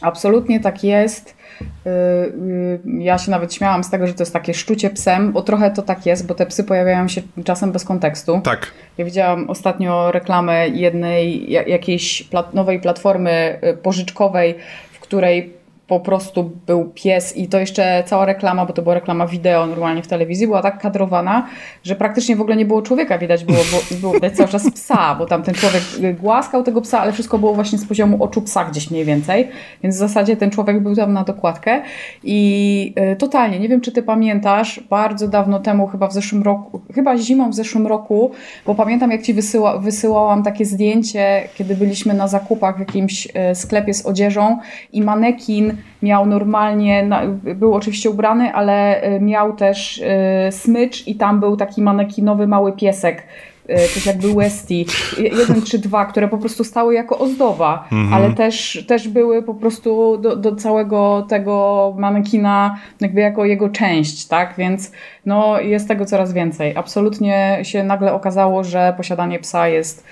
[0.00, 1.36] Absolutnie tak jest.
[1.60, 5.42] Y, y, ja się nawet śmiałam z tego, że to jest takie szczucie psem, bo
[5.42, 8.40] trochę to tak jest, bo te psy pojawiają się czasem bez kontekstu.
[8.44, 8.66] Tak.
[8.98, 14.54] Ja widziałam ostatnio reklamę jednej jakiejś nowej platformy y, pożyczkowej,
[14.92, 15.59] w której
[15.90, 20.02] po prostu był pies i to jeszcze cała reklama, bo to była reklama wideo normalnie
[20.02, 21.46] w telewizji, była tak kadrowana,
[21.84, 23.58] że praktycznie w ogóle nie było człowieka, widać było,
[24.00, 25.82] było widać cały czas psa, bo tam ten człowiek
[26.20, 29.48] głaskał tego psa, ale wszystko było właśnie z poziomu oczu psa gdzieś mniej więcej,
[29.82, 31.82] więc w zasadzie ten człowiek był tam na dokładkę.
[32.24, 36.80] I y, totalnie, nie wiem czy ty pamiętasz, bardzo dawno temu, chyba w zeszłym roku,
[36.94, 38.30] chyba zimą w zeszłym roku,
[38.66, 43.54] bo pamiętam jak ci wysyła, wysyłałam takie zdjęcie, kiedy byliśmy na zakupach w jakimś y,
[43.54, 44.58] sklepie z odzieżą
[44.92, 47.08] i manekin miał normalnie,
[47.54, 52.72] był oczywiście ubrany, ale y, miał też y, smycz i tam był taki manekinowy mały
[52.72, 53.22] piesek
[53.70, 54.74] y, coś jakby Westy,
[55.18, 58.14] jeden czy dwa, które po prostu stały jako ozdoba, mhm.
[58.14, 64.26] ale też, też były po prostu do, do całego tego manekina jakby jako jego część,
[64.26, 64.54] tak?
[64.58, 64.92] Więc
[65.26, 66.76] no, jest tego coraz więcej.
[66.76, 70.04] Absolutnie się nagle okazało, że posiadanie psa jest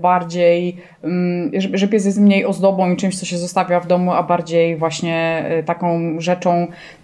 [0.00, 4.22] bardziej, mm, że pies jest mniej ozdobą i czymś, co się zostawia w domu, a
[4.22, 6.66] bardziej właśnie y, taką rzeczą,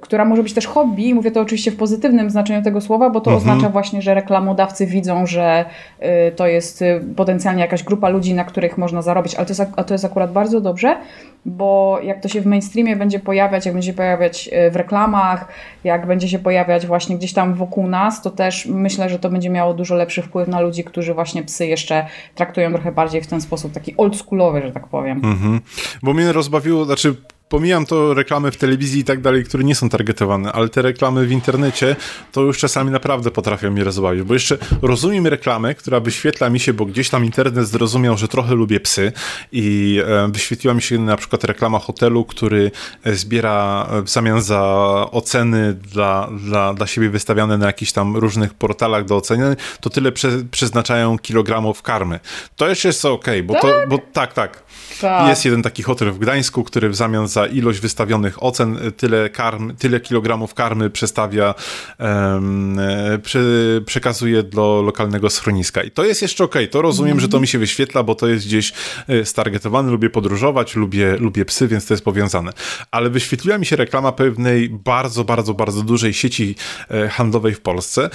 [0.00, 3.30] która może być też hobby, mówię to oczywiście w pozytywnym znaczeniu tego słowa, bo to
[3.30, 3.36] mhm.
[3.36, 5.64] oznacza właśnie, że reklamodawcy widzą, że
[6.28, 9.62] y, to jest y, potencjalnie jakaś grupa ludzi, na których można zarobić, ale to jest,
[9.76, 10.96] a to jest akurat bardzo dobrze,
[11.44, 15.48] bo jak to się w mainstreamie będzie pojawiać, jak będzie się pojawiać w reklamach,
[15.84, 19.50] jak będzie się pojawiać właśnie gdzieś tam wokół nas, to też myślę, że to będzie
[19.50, 23.40] miało dużo lepszy wpływ na ludzi, którzy właśnie psy jeszcze traktują trochę bardziej w ten
[23.40, 25.20] sposób, taki oldschoolowy, że tak powiem.
[25.24, 25.60] Mhm.
[26.02, 27.14] Bo mnie rozbawiło, znaczy
[27.50, 31.26] pomijam to reklamy w telewizji i tak dalej, które nie są targetowane, ale te reklamy
[31.26, 31.96] w internecie
[32.32, 36.72] to już czasami naprawdę potrafią mnie rozbawić, bo jeszcze rozumiem reklamę, która wyświetla mi się,
[36.72, 39.12] bo gdzieś tam internet zrozumiał, że trochę lubię psy
[39.52, 42.70] i e, wyświetliła mi się na przykład reklama hotelu, który
[43.04, 44.60] e, zbiera e, w zamian za
[45.10, 50.12] oceny dla, dla, dla siebie wystawiane na jakichś tam różnych portalach do oceny, to tyle
[50.12, 52.20] prze, przeznaczają kilogramów karmy.
[52.56, 54.62] To jeszcze jest ok, bo to, bo tak, tak.
[55.00, 55.28] tak.
[55.28, 59.76] Jest jeden taki hotel w Gdańsku, który w zamian za ilość wystawionych ocen, tyle karm,
[59.76, 61.54] tyle kilogramów karmy przestawia,
[61.98, 62.80] um,
[63.22, 63.40] prze,
[63.86, 65.82] przekazuje do lokalnego schroniska.
[65.82, 68.46] I to jest jeszcze ok, to rozumiem, że to mi się wyświetla, bo to jest
[68.46, 68.72] gdzieś
[69.24, 72.52] stargetowane, lubię podróżować, lubię, lubię psy, więc to jest powiązane.
[72.90, 76.54] Ale wyświetliła mi się reklama pewnej bardzo, bardzo, bardzo dużej sieci
[77.10, 78.10] handlowej w Polsce,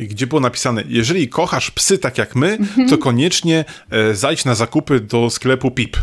[0.00, 2.58] gdzie było napisane, jeżeli kochasz psy tak jak my,
[2.90, 3.64] to koniecznie
[4.12, 5.96] zajdź na zakupy do sklepu PIP.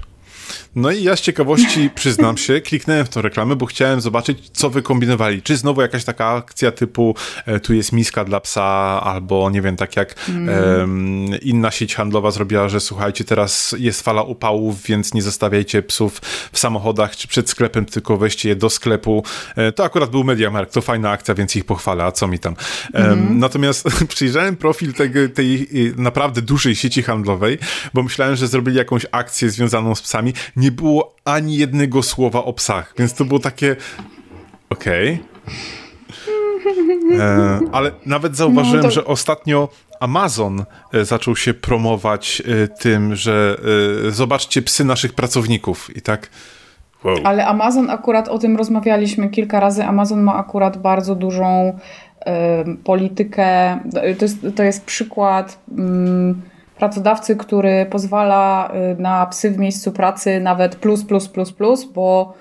[0.75, 4.69] No i ja z ciekawości, przyznam się, kliknąłem w tą reklamę, bo chciałem zobaczyć, co
[4.69, 5.41] wy kombinowali.
[5.41, 8.63] Czy znowu jakaś taka akcja typu e, tu jest miska dla psa,
[9.03, 10.49] albo nie wiem, tak jak mm.
[11.33, 16.21] e, inna sieć handlowa zrobiła, że słuchajcie, teraz jest fala upałów, więc nie zostawiajcie psów
[16.51, 19.23] w samochodach czy przed sklepem, tylko weźcie je do sklepu.
[19.55, 22.55] E, to akurat był MediaMarkt, to fajna akcja, więc ich pochwalę, a co mi tam.
[22.93, 23.39] Mm.
[23.39, 24.93] Natomiast przyjrzałem profil
[25.33, 27.57] tej y, naprawdę dużej sieci handlowej,
[27.93, 30.33] bo myślałem, że zrobili jakąś akcję związaną z psami.
[30.55, 33.75] Nie nie było ani jednego słowa o psach, więc to było takie
[34.69, 35.13] okej.
[35.13, 35.35] Okay.
[37.19, 38.91] E, ale nawet zauważyłem, no to...
[38.91, 43.57] że ostatnio Amazon e, zaczął się promować e, tym, że
[44.09, 46.29] zobaczcie psy naszych pracowników i tak.
[47.03, 47.17] Wow.
[47.23, 49.83] Ale Amazon akurat o tym rozmawialiśmy kilka razy.
[49.83, 51.79] Amazon ma akurat bardzo dużą
[52.83, 53.79] politykę.
[54.19, 55.59] To jest, to jest przykład.
[55.77, 56.41] Mm,
[56.77, 62.33] pracodawcy, który pozwala y, na psy w miejscu pracy nawet plus, plus, plus, plus, bo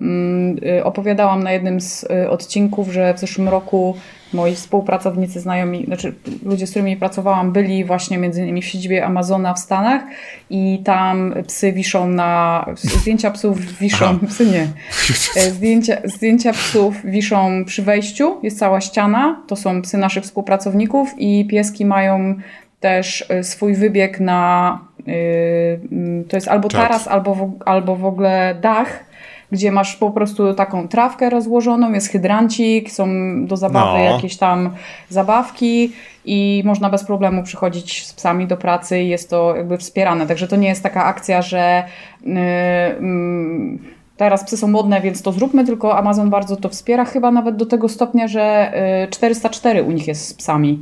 [0.00, 3.94] mm, y, opowiadałam na jednym z y, odcinków, że w zeszłym roku
[4.34, 9.54] moi współpracownicy, znajomi, znaczy ludzie, z którymi pracowałam, byli właśnie między innymi w siedzibie Amazona
[9.54, 10.02] w Stanach
[10.50, 14.18] i tam psy wiszą na, zdjęcia psów wiszą, Aha.
[14.28, 14.62] psy nie,
[15.42, 21.14] e, zdjęcia, zdjęcia psów wiszą przy wejściu, jest cała ściana, to są psy naszych współpracowników
[21.18, 22.34] i pieski mają
[22.82, 28.04] też y, swój wybieg na, y, mm, to jest albo taras, albo w, albo w
[28.04, 29.04] ogóle dach,
[29.52, 33.06] gdzie masz po prostu taką trawkę rozłożoną, jest hydrancik, są
[33.46, 34.04] do zabawy no.
[34.04, 34.70] jakieś tam
[35.08, 35.92] zabawki
[36.24, 40.26] i można bez problemu przychodzić z psami do pracy i jest to jakby wspierane.
[40.26, 41.84] Także to nie jest taka akcja, że
[42.22, 43.78] yy, yy,
[44.16, 47.66] teraz psy są modne, więc to zróbmy, tylko Amazon bardzo to wspiera, chyba nawet do
[47.66, 48.72] tego stopnia, że
[49.10, 50.78] 404 y, u nich jest z psami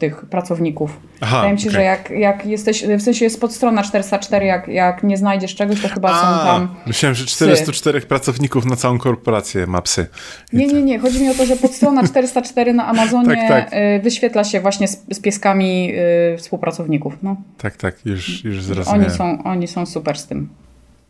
[0.00, 1.00] tych pracowników.
[1.20, 1.80] Aha, Wydaje mi się, okay.
[1.80, 5.88] że jak, jak jesteś, w sensie jest podstrona 404, jak, jak nie znajdziesz czegoś, to
[5.88, 8.08] chyba A, są tam Myślałem, że 404 psy.
[8.08, 10.06] pracowników na całą korporację ma psy.
[10.52, 10.98] nie, nie, nie.
[10.98, 13.72] Chodzi mi o to, że podstrona 404 na Amazonie tak, tak.
[13.72, 15.92] Y, wyświetla się właśnie z, z pieskami
[16.34, 17.14] y, współpracowników.
[17.22, 17.36] No.
[17.58, 19.04] Tak, tak, już, już zrozumiałem.
[19.04, 20.48] Oni są, oni są super z tym.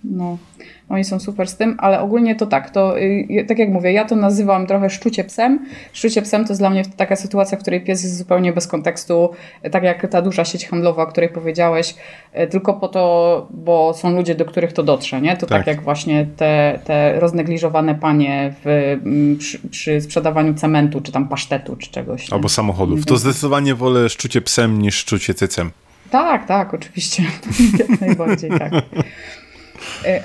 [0.04, 0.38] No.
[0.88, 4.04] Oni są super z tym, ale ogólnie to tak, to y, tak jak mówię, ja
[4.04, 5.66] to nazywam trochę szczucie psem.
[5.92, 9.30] Szczucie psem to jest dla mnie taka sytuacja, w której pies jest zupełnie bez kontekstu,
[9.72, 11.94] tak jak ta duża sieć handlowa, o której powiedziałeś,
[12.38, 15.36] y, tylko po to, bo są ludzie, do których to dotrze, nie?
[15.36, 18.66] To tak, tak jak właśnie te, te roznegliżowane panie w,
[19.04, 22.28] mm, przy, przy, sprzedawaniu cementu, czy tam pasztetu, czy czegoś.
[22.28, 22.34] Nie?
[22.34, 23.06] Albo samochodów.
[23.06, 25.70] To zdecydowanie wolę szczucie psem niż szczucie cycem.
[26.10, 27.22] Tak, tak, oczywiście.
[27.78, 28.72] jak najbardziej, tak.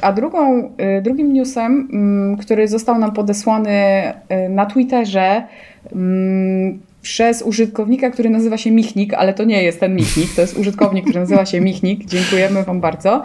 [0.01, 5.47] A drugą, e, drugim newsem, mm, który został nam podesłany e, na Twitterze
[5.91, 10.57] mm, przez użytkownika, który nazywa się Michnik, ale to nie jest ten Michnik, to jest
[10.57, 12.05] użytkownik, który nazywa się Michnik.
[12.05, 13.23] Dziękujemy Wam bardzo.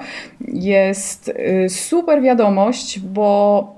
[0.48, 1.32] Jest
[1.68, 3.74] super wiadomość, bo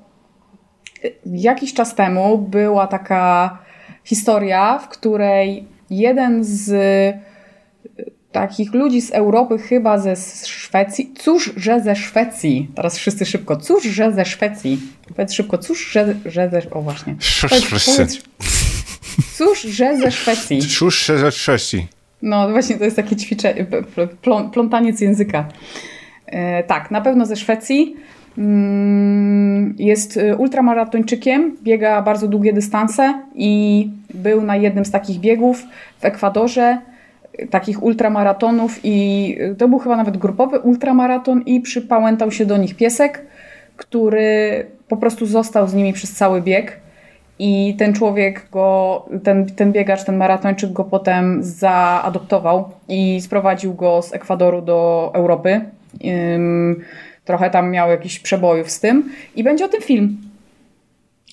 [1.26, 3.58] jakiś czas temu była taka
[4.04, 6.72] historia, w której jeden z
[8.32, 10.16] takich ludzi z Europy, chyba ze
[10.46, 11.12] Szwecji.
[11.18, 12.70] Cóż, że ze Szwecji.
[12.74, 13.56] Teraz wszyscy szybko.
[13.56, 14.80] Cóż, że ze Szwecji.
[15.08, 15.58] Powiedz szybko.
[15.58, 16.70] Cóż, że, że ze...
[16.70, 17.16] O właśnie.
[17.98, 18.22] Powiedz,
[19.36, 20.60] cóż, że ze Szwecji.
[20.60, 21.86] Cóż, że ze Szwecji.
[22.22, 23.66] No właśnie, to jest takie ćwiczenie,
[24.52, 25.48] plątaniec języka.
[26.26, 27.96] E, tak, na pewno ze Szwecji.
[28.38, 35.62] Mm, jest y, ultramaratończykiem, biega bardzo długie dystanse i był na jednym z takich biegów
[36.00, 36.78] w Ekwadorze
[37.50, 43.26] takich ultramaratonów i to był chyba nawet grupowy ultramaraton i przypałętał się do nich piesek,
[43.76, 46.80] który po prostu został z nimi przez cały bieg
[47.38, 54.02] i ten człowiek go, ten, ten biegacz, ten maratończyk go potem zaadoptował i sprowadził go
[54.02, 55.60] z Ekwadoru do Europy.
[57.24, 60.16] trochę tam miał jakiś przebojów z tym i będzie o tym film.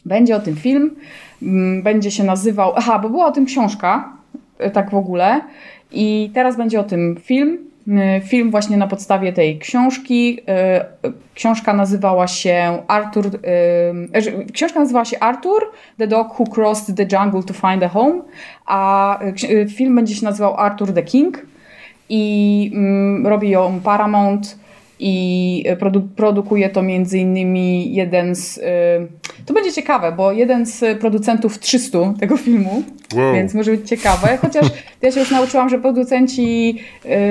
[0.06, 0.96] Będzie o tym film,
[1.84, 4.14] będzie się nazywał, aha, bo była o tym książka,
[4.74, 5.42] tak w ogóle
[5.91, 7.69] i teraz będzie o tym film.
[7.88, 10.39] Y, film właśnie na podstawie tej książki.
[11.06, 13.25] Y, książka nazywała się Arthur.
[13.25, 18.21] Y, książka nazywała się Arthur, The Dog Who Crossed the Jungle to Find a Home,
[18.65, 19.19] a
[19.75, 21.45] film będzie się nazywał Arthur the King
[22.10, 24.60] i mm, robi ją Paramount.
[25.00, 28.60] I produ produkuje to między innymi jeden z...
[29.46, 32.84] To będzie ciekawe, bo jeden z producentów 300 tego filmu,
[33.16, 33.34] wow.
[33.34, 34.66] więc może być ciekawe, chociaż
[35.02, 36.80] ja się już nauczyłam, że producenci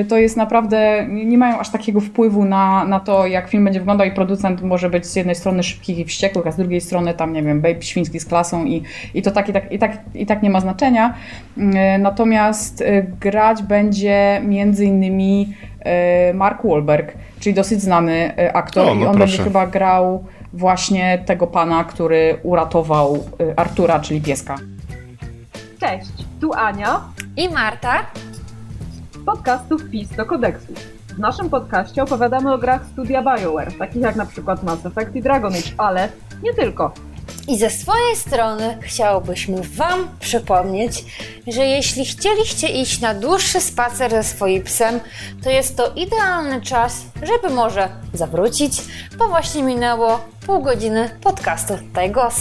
[0.09, 4.07] to jest naprawdę, nie mają aż takiego wpływu na, na to, jak film będzie wyglądał
[4.07, 7.33] i producent może być z jednej strony szybkich i wściekłych, a z drugiej strony tam,
[7.33, 8.83] nie wiem, babe świński z klasą i,
[9.15, 11.15] i to tak i, tak, i, tak, i tak nie ma znaczenia.
[11.99, 12.85] Natomiast
[13.21, 15.55] grać będzie między innymi
[16.35, 18.89] Mark Wahlberg, czyli dosyć znany e, aktor.
[18.89, 19.19] O, no I on proszę.
[19.19, 24.57] będzie chyba grał właśnie tego pana, który uratował e, Artura, czyli pieska.
[25.81, 27.01] Cześć, tu Ania
[27.37, 28.07] i Marta
[29.13, 30.73] z podcastu Wpis do kodeksu.
[31.09, 35.23] W naszym podcaście opowiadamy o grach studia BioWare, takich jak na przykład Mass Effect i
[35.23, 36.09] Dragon Age, ale
[36.43, 36.93] nie tylko.
[37.49, 41.05] I ze swojej strony chciałbyśmy Wam przypomnieć,
[41.47, 45.01] że jeśli chcieliście iść na dłuższy spacer ze swoim psem,
[45.43, 48.73] to jest to idealny czas, żeby może zawrócić,
[49.19, 52.35] bo właśnie minęło pół godziny podcastu Tajgos.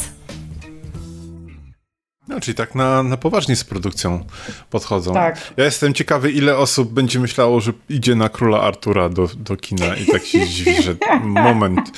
[2.27, 4.25] No, czyli tak na, na poważnie z produkcją
[4.69, 5.13] podchodzą.
[5.13, 5.53] Tak.
[5.57, 9.95] Ja jestem ciekawy, ile osób będzie myślało, że idzie na króla Artura do, do kina
[9.95, 11.91] i tak się dziwi, że moment,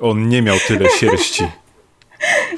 [0.00, 1.44] on nie miał tyle sierści.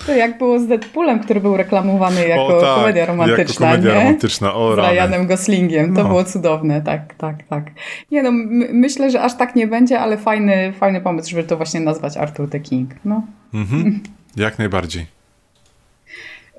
[0.07, 3.66] To jak było z Deadpoolem, który był reklamowany jako o, tak, komedia romantyczna.
[3.66, 4.04] Jako komedia nie?
[4.04, 5.94] romantyczna, o Z Ryanem Goslingiem.
[5.94, 6.09] To no.
[6.09, 7.64] było cudowne, tak, tak, tak.
[8.11, 8.31] Nie no,
[8.72, 12.50] myślę, że aż tak nie będzie, ale fajny, fajny pomysł, żeby to właśnie nazwać Arthur
[12.50, 12.90] the King.
[13.04, 13.22] No.
[13.54, 14.00] Mhm.
[14.37, 15.07] Jak najbardziej.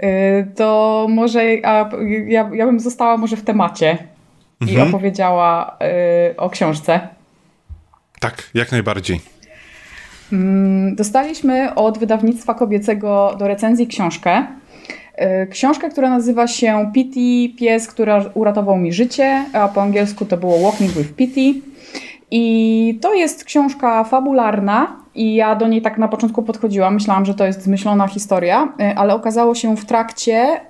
[0.03, 1.89] Y, to może a
[2.27, 3.97] ja, ja bym została może w temacie
[4.61, 4.79] mhm.
[4.79, 5.77] i opowiedziała
[6.31, 7.07] y, o książce.
[8.19, 9.21] Tak, jak najbardziej.
[10.33, 14.43] Mm, dostaliśmy od wydawnictwa kobiecego do recenzji książkę.
[15.43, 20.37] Y, książkę, która nazywa się Pity, pies, który uratował mi życie, a po angielsku to
[20.37, 21.68] było Walking with Pity.
[22.31, 27.33] I to jest książka fabularna i ja do niej tak na początku podchodziłam, myślałam, że
[27.33, 30.61] to jest zmyślona historia, y, ale okazało się w trakcie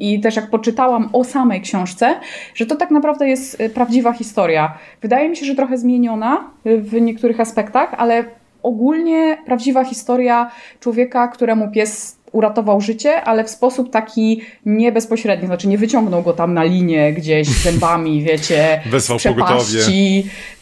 [0.00, 2.14] i też jak poczytałam o samej książce,
[2.54, 4.78] że to tak naprawdę jest y, prawdziwa historia.
[5.02, 8.24] Wydaje mi się, że trochę zmieniona w niektórych aspektach, ale
[8.62, 15.68] ogólnie prawdziwa historia człowieka, któremu pies uratował życie, ale w sposób taki nie bezpośredni, znaczy
[15.68, 19.82] nie wyciągnął go tam na linię gdzieś zębami, wiecie, Wezwał pogotowie.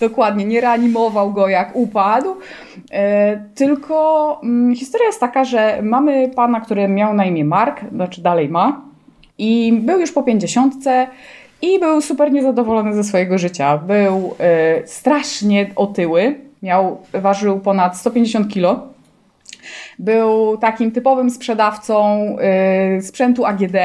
[0.00, 2.37] Dokładnie, nie reanimował go jak upadł,
[2.92, 8.22] e, tylko mm, historia jest taka, że mamy pana, który miał na imię Mark, znaczy
[8.22, 8.83] dalej ma
[9.38, 11.06] i był już po pięćdziesiątce
[11.62, 13.78] i był super niezadowolony ze swojego życia.
[13.78, 18.88] Był e, strasznie otyły, miał, ważył ponad 150 kilo
[20.00, 22.26] był takim typowym sprzedawcą
[22.98, 23.76] y, sprzętu AGD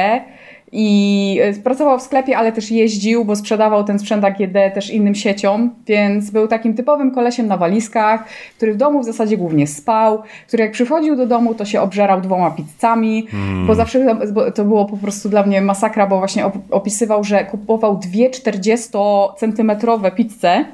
[0.72, 5.14] i y, pracował w sklepie, ale też jeździł, bo sprzedawał ten sprzęt AGD też innym
[5.14, 8.24] sieciom, więc był takim typowym kolesiem na walizkach,
[8.56, 12.20] który w domu w zasadzie głównie spał, który jak przychodził do domu, to się obżerał
[12.20, 13.66] dwoma pizzami, hmm.
[13.66, 14.16] bo zawsze
[14.54, 20.64] to było po prostu dla mnie masakra, bo właśnie opisywał, że kupował dwie 40-centymetrowe pizze,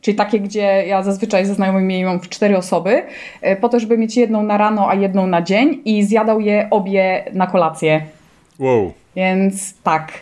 [0.00, 3.02] czyli takie, gdzie ja zazwyczaj ze znajomymi mam w cztery osoby,
[3.40, 6.68] e, po to, żeby mieć jedną na rano, a jedną na dzień i zjadał je
[6.70, 8.06] obie na kolację.
[8.58, 8.92] Wow.
[9.16, 10.12] Więc tak.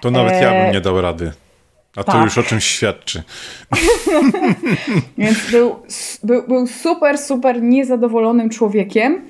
[0.00, 0.42] To nawet e...
[0.42, 1.32] ja bym nie dał rady.
[1.96, 2.14] A tak.
[2.14, 3.22] to już o czymś świadczy.
[5.18, 5.76] Więc był,
[6.22, 9.22] był, był, super, super niezadowolonym człowiekiem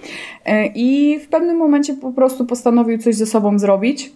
[0.44, 4.12] e, i w pewnym momencie po prostu postanowił coś ze sobą zrobić.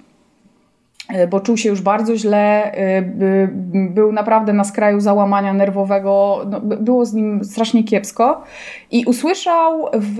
[1.08, 3.02] E, bo czuł się już bardzo źle, e,
[3.72, 8.42] był naprawdę na skraju załamania nerwowego, no, było z nim strasznie kiepsko
[8.90, 10.18] i usłyszał w,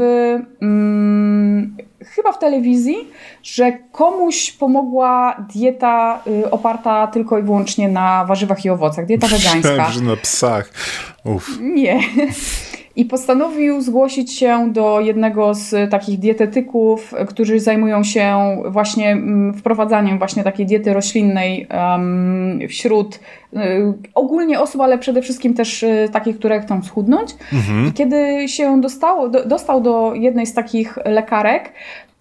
[0.60, 2.96] hmm, chyba w telewizji,
[3.42, 9.56] że komuś pomogła dieta y, oparta tylko i wyłącznie na warzywach i owocach, dieta wegańska.
[9.56, 10.70] Myślałem, że na psach.
[11.24, 11.58] Uf.
[11.60, 12.00] Nie
[12.96, 20.18] i postanowił zgłosić się do jednego z takich dietetyków, którzy zajmują się właśnie mm, wprowadzaniem
[20.18, 21.66] właśnie takiej diety roślinnej
[22.68, 23.20] wśród
[23.52, 23.58] y,
[24.14, 27.30] ogólnie osób, ale przede wszystkim też y, takich, które chcą schudnąć.
[27.52, 27.86] Mhm.
[27.86, 31.72] I kiedy się dostało, do, dostał do jednej z takich lekarek,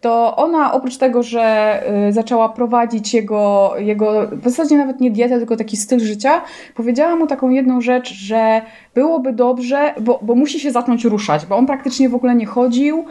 [0.04, 5.38] to ona oprócz tego, że y, zaczęła prowadzić jego, jego w zasadzie nawet nie dietę,
[5.38, 6.42] tylko taki styl życia,
[6.76, 8.62] powiedziała mu taką jedną rzecz, że
[8.96, 13.06] byłoby dobrze, bo, bo musi się zacząć ruszać, bo on praktycznie w ogóle nie chodził,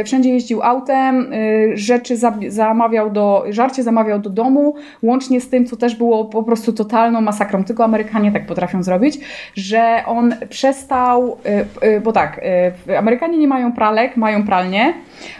[0.00, 2.16] y, wszędzie jeździł autem, y, rzeczy
[2.48, 7.20] zamawiał do, żarcie zamawiał do domu, łącznie z tym, co też było po prostu totalną
[7.20, 9.18] masakrą, tylko Amerykanie tak potrafią zrobić,
[9.54, 11.36] że on przestał,
[12.04, 12.40] bo tak,
[12.98, 14.94] Amerykanie nie mają pralek, mają pralnię,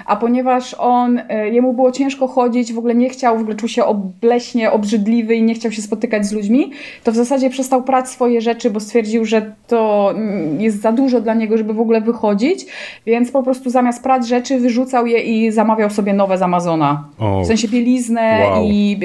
[0.07, 3.57] a ponieważ on on, e, jemu było ciężko chodzić, w ogóle nie chciał, w ogóle
[3.57, 6.71] czuł się obleśnie, obrzydliwy i nie chciał się spotykać z ludźmi,
[7.05, 10.15] to w zasadzie przestał prać swoje rzeczy, bo stwierdził, że to
[10.59, 12.67] jest za dużo dla niego, żeby w ogóle wychodzić,
[13.07, 17.05] więc po prostu zamiast prać rzeczy, wyrzucał je i zamawiał sobie nowe z Amazona.
[17.43, 18.65] W sensie bieliznę wow.
[18.65, 19.01] i,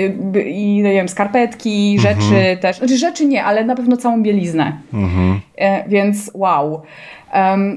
[0.46, 2.78] i, nie wiem, skarpetki, rzeczy też.
[2.78, 4.78] Znaczy rzeczy nie, ale na pewno całą bieliznę.
[4.94, 5.40] Mhm.
[5.53, 5.53] E,
[5.88, 6.82] więc wow.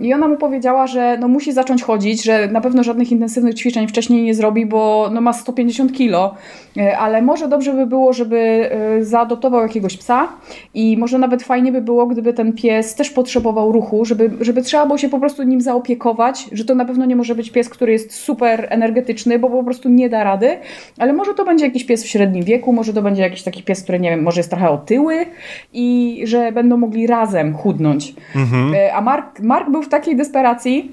[0.03, 3.89] I ona mu powiedziała, że no musi zacząć chodzić, że na pewno żadnych intensywnych ćwiczeń
[3.89, 6.35] wcześniej nie zrobi, bo no ma 150 kilo,
[6.77, 10.29] e, ale może dobrze by było, żeby e, zaadoptował jakiegoś psa
[10.75, 14.87] i może nawet fajnie by było, gdyby ten pies też potrzebował ruchu, żeby, żeby trzeba
[14.87, 17.93] było się po prostu nim zaopiekować, że to na pewno nie może być pies, który
[17.93, 20.57] jest super energetyczny, bo po prostu nie da rady,
[20.99, 23.83] ale może to będzie jakiś pies w średnim wieku, może to będzie jakiś taki pies,
[23.83, 25.27] który nie wiem, może jest trochę otyły
[25.73, 28.15] i że będą mogli razem chudnąć.
[28.37, 28.75] Mhm.
[28.75, 30.93] E, a Mark Mark był w takiej desperacji,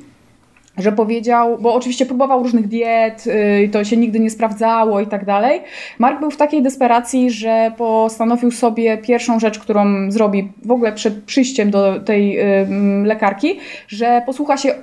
[0.78, 5.26] że powiedział, bo oczywiście próbował różnych diet, yy, to się nigdy nie sprawdzało i tak
[5.26, 5.61] dalej.
[5.99, 11.24] Mark był w takiej desperacji, że postanowił sobie pierwszą rzecz, którą zrobi w ogóle przed
[11.24, 12.67] przyjściem do tej yy,
[13.05, 14.74] lekarki, że posłucha się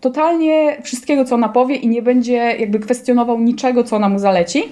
[0.00, 4.62] totalnie wszystkiego, co ona powie i nie będzie jakby kwestionował niczego, co ona mu zaleci.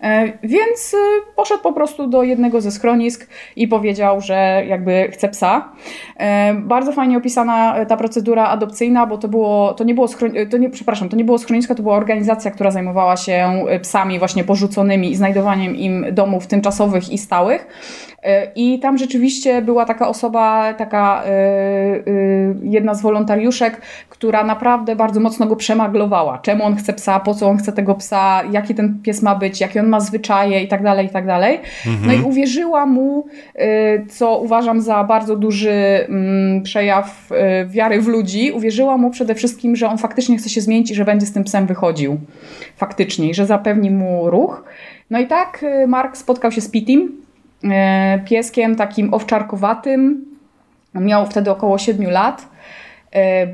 [0.00, 0.96] E, więc y,
[1.36, 5.72] poszedł po prostu do jednego ze schronisk i powiedział, że jakby chce psa.
[6.54, 10.08] Bardzo fajnie opisana ta procedura adopcyjna, bo to było, to nie było,
[10.50, 14.44] to nie, przepraszam, to nie było schronisko, to była organizacja, która zajmowała się psami właśnie
[14.44, 17.66] porzuconymi i znajdowaniem im domów tymczasowych i stałych.
[18.22, 21.22] E, I tam rzeczywiście była taka osoba, taka
[22.62, 26.38] jedna z wolontariuszek, która naprawdę bardzo mocno go przemaglowała.
[26.38, 29.60] Czemu on chce psa, po co on chce tego psa, jaki ten pies ma być,
[29.60, 31.60] jaki on ma zwyczaje i tak dalej, i tak dalej.
[31.86, 32.06] Mhm.
[32.06, 33.26] No i uwierzyła mu,
[34.08, 35.72] co uważam za bardzo duży
[36.08, 37.30] mm, przejaw
[37.66, 41.04] wiary w ludzi, uwierzyła mu przede wszystkim, że on faktycznie chce się zmienić i że
[41.04, 42.18] będzie z tym psem wychodził.
[42.76, 44.64] Faktycznie, że zapewni mu ruch.
[45.10, 47.21] No i tak Mark spotkał się z Pitim,
[48.24, 50.24] pieskiem takim owczarkowatym.
[50.94, 52.48] Miał wtedy około 7 lat.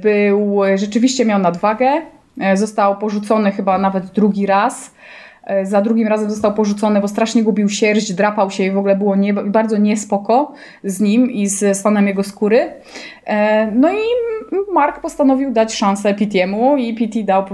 [0.02, 2.02] Był, rzeczywiście miał nadwagę.
[2.54, 4.94] Został porzucony chyba nawet drugi raz.
[5.48, 8.96] E, za drugim razem został porzucony, bo strasznie gubił sierść, drapał się i w ogóle
[8.96, 10.52] było nie, bardzo niespoko
[10.84, 12.72] z nim i z stanem jego skóry.
[13.26, 13.98] E, no i
[14.72, 17.44] Mark postanowił dać szansę Pitiemu i Pity dał,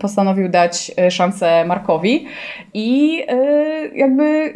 [0.00, 2.26] postanowił, dać e, szansę Markowi
[2.74, 3.22] i
[3.94, 4.52] jakby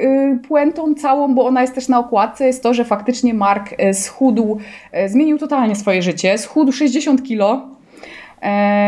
[0.48, 4.58] puentą całą, bo ona jest też na okładce, jest to, że faktycznie Mark schudł,
[5.06, 7.73] zmienił totalnie swoje życie, schudł 60 kilo,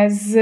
[0.09, 0.35] z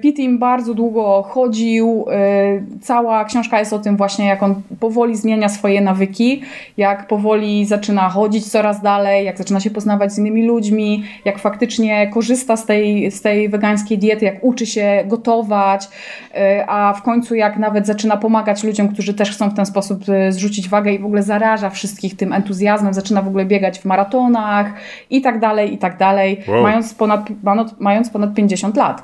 [0.00, 2.04] Pitim bardzo długo chodził.
[2.10, 6.42] E, cała książka jest o tym właśnie, jak on powoli zmienia swoje nawyki,
[6.76, 12.10] jak powoli zaczyna chodzić coraz dalej, jak zaczyna się poznawać z innymi ludźmi, jak faktycznie
[12.14, 15.88] korzysta z tej, z tej wegańskiej diety, jak uczy się gotować,
[16.34, 20.04] e, a w końcu jak nawet zaczyna pomagać ludziom, którzy też chcą w ten sposób
[20.30, 24.66] zrzucić wagę i w ogóle zaraża wszystkich tym entuzjazmem, zaczyna w ogóle biegać w maratonach
[25.10, 26.62] i tak dalej, i tak dalej, wow.
[26.62, 27.30] mając, ponad,
[27.78, 29.02] mając ponad 50 50 lat.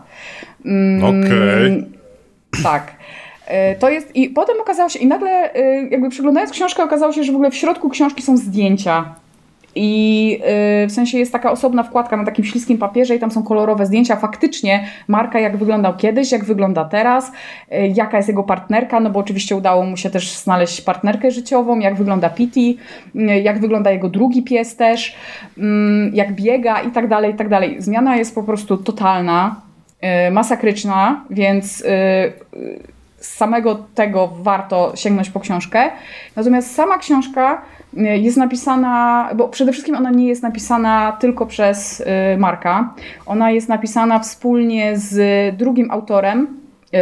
[0.65, 1.85] Mm, Okej.
[2.51, 2.63] Okay.
[2.63, 2.93] Tak.
[3.47, 7.25] E, to jest, i potem okazało się, i nagle, e, jakby przeglądając książkę, okazało się,
[7.25, 9.15] że w ogóle w środku książki są zdjęcia.
[9.79, 13.43] I e, w sensie jest taka osobna wkładka na takim śliskim papierze, i tam są
[13.43, 14.17] kolorowe zdjęcia.
[14.17, 17.33] Faktycznie Marka, jak wyglądał kiedyś, jak wygląda teraz,
[17.95, 21.95] jaka jest jego partnerka, no bo oczywiście udało mu się też znaleźć partnerkę życiową, jak
[21.95, 22.75] wygląda Pity,
[23.43, 25.17] jak wygląda jego drugi pies też,
[25.59, 27.77] mm, jak biega i tak dalej, i tak dalej.
[27.79, 29.69] Zmiana jest po prostu totalna
[30.05, 31.85] Y, masakryczna, więc y,
[33.17, 35.91] z samego tego warto sięgnąć po książkę.
[36.37, 42.05] Natomiast sama książka y, jest napisana, bo przede wszystkim ona nie jest napisana tylko przez
[42.39, 42.95] Marka.
[43.27, 46.61] Ona jest napisana wspólnie z drugim autorem,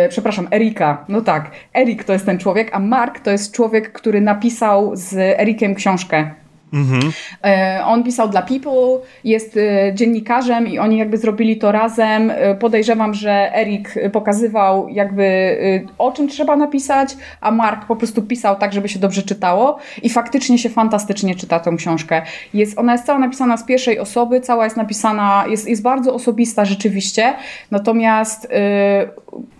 [0.08, 1.04] przepraszam, Erika.
[1.08, 5.14] No tak, Erik to jest ten człowiek, a Mark to jest człowiek, który napisał z
[5.16, 6.30] Erikiem książkę
[6.76, 7.12] Mhm.
[7.44, 12.30] E, on pisał dla People, jest e, dziennikarzem i oni jakby zrobili to razem.
[12.30, 15.56] E, podejrzewam, że Erik pokazywał jakby
[15.98, 20.10] o czym trzeba napisać, a Mark po prostu pisał tak, żeby się dobrze czytało i
[20.10, 22.22] faktycznie się fantastycznie czyta tą książkę.
[22.54, 26.64] Jest, ona jest cała napisana z pierwszej osoby, cała jest napisana, jest, jest bardzo osobista
[26.64, 27.34] rzeczywiście,
[27.70, 28.48] natomiast y,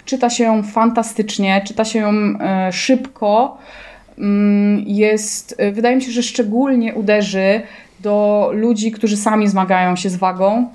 [0.04, 2.12] czyta się fantastycznie, czyta się
[2.68, 3.58] y, szybko.
[4.18, 7.60] Mm, jest, y, wydaje mi się, że szczególnie uderzy
[8.00, 10.68] do ludzi, którzy sami zmagają się z wagą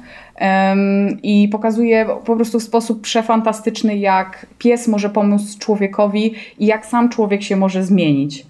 [1.23, 7.09] i pokazuje po prostu w sposób przefantastyczny, jak pies może pomóc człowiekowi i jak sam
[7.09, 8.45] człowiek się może zmienić.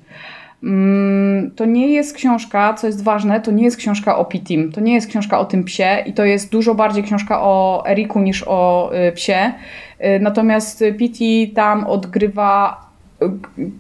[0.64, 4.82] Mm, to nie jest książka, co jest ważne, to nie jest książka o Pitim, to
[4.82, 8.44] nie jest książka o tym psie i to jest dużo bardziej książka o Eriku niż
[8.48, 9.54] o y, psie.
[10.00, 12.91] Y, natomiast Piti tam odgrywa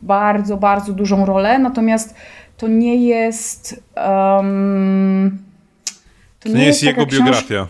[0.01, 2.15] bardzo, bardzo dużą rolę, natomiast
[2.57, 3.83] to nie jest.
[3.95, 5.50] Um,
[6.43, 7.67] to, nie, nie jest, jego biografia.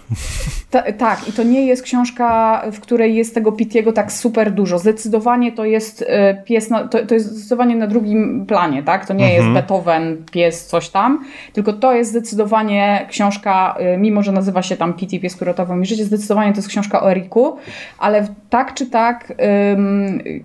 [0.69, 4.79] Ta, tak, i to nie jest książka, w której jest tego Pitiego tak super dużo.
[4.79, 9.05] Zdecydowanie to jest e, pies, na, to, to jest zdecydowanie na drugim planie, tak?
[9.05, 9.43] To nie mhm.
[9.43, 14.77] jest Beethoven, pies, coś tam, tylko to jest zdecydowanie książka, e, mimo że nazywa się
[14.77, 17.57] tam Piti, pies, który ratował mi życie, zdecydowanie to jest książka o Eriku,
[17.97, 19.33] ale tak czy tak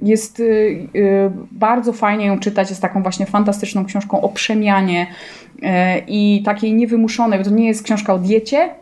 [0.02, 0.42] jest e,
[1.52, 5.06] bardzo fajnie ją czytać, jest taką właśnie fantastyczną książką o przemianie
[6.06, 8.74] i takiej niewymuszonej, bo to nie jest książka o diecie,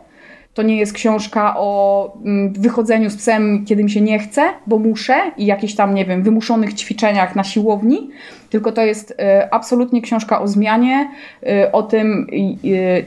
[0.53, 4.79] to nie jest książka o mm, wychodzeniu z psem, kiedy mi się nie chce, bo
[4.79, 8.09] muszę i jakichś tam, nie wiem, wymuszonych ćwiczeniach na siłowni,
[8.49, 11.11] tylko to jest e, absolutnie książka o zmianie,
[11.43, 12.27] e, o tym,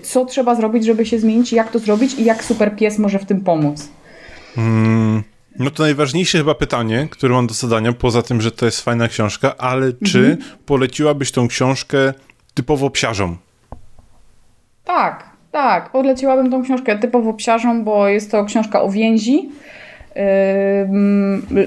[0.03, 3.24] co trzeba zrobić, żeby się zmienić, jak to zrobić i jak super pies może w
[3.24, 3.89] tym pomóc.
[4.55, 5.22] Hmm.
[5.59, 9.09] No to najważniejsze chyba pytanie, które mam do zadania, poza tym, że to jest fajna
[9.09, 10.39] książka, ale czy mhm.
[10.66, 12.12] poleciłabyś tą książkę
[12.55, 13.37] typowo psiarzom?
[14.85, 19.48] Tak, tak, podleciłabym tą książkę typowo psiarzom, bo jest to książka o więzi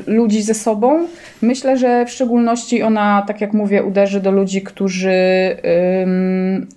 [0.08, 1.08] ludzi ze sobą.
[1.42, 5.12] Myślę, że w szczególności ona, tak jak mówię, uderzy do ludzi, którzy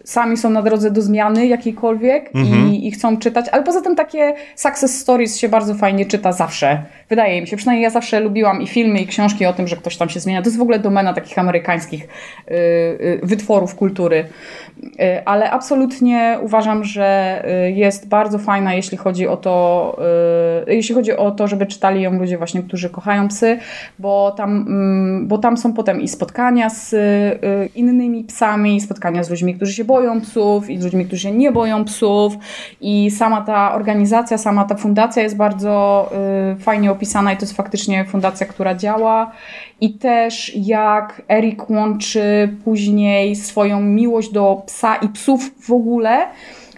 [0.04, 2.68] sami są na drodze do zmiany jakiejkolwiek mhm.
[2.68, 6.82] i, i, chcą czytać, ale poza tym takie success stories się bardzo fajnie czyta zawsze.
[7.08, 9.96] Wydaje mi się, przynajmniej ja zawsze lubiłam i filmy, i książki o tym, że ktoś
[9.96, 10.42] tam się zmienia.
[10.42, 14.24] To jest w ogóle domena takich amerykańskich y, y, wytworów kultury.
[14.84, 17.42] Y, ale absolutnie uważam, że
[17.74, 19.96] jest bardzo fajna, jeśli chodzi o to,
[20.66, 23.58] jeśli chodzi o to, żeby czytali ją ludzie właśnie, którzy kochają psy,
[23.98, 26.94] bo tam, mm, bo tam są potem i spotkania z
[27.74, 31.52] innymi psami, spotkania z ludźmi, którzy się boją psów i z ludźmi, którzy się nie
[31.52, 32.34] boją psów
[32.80, 36.10] i sama ta organizacja, sama ta fundacja jest bardzo
[36.58, 39.32] fajnie opisana i to jest faktycznie fundacja, która działa.
[39.80, 46.26] I też jak Erik łączy później swoją miłość do psa i psów w ogóle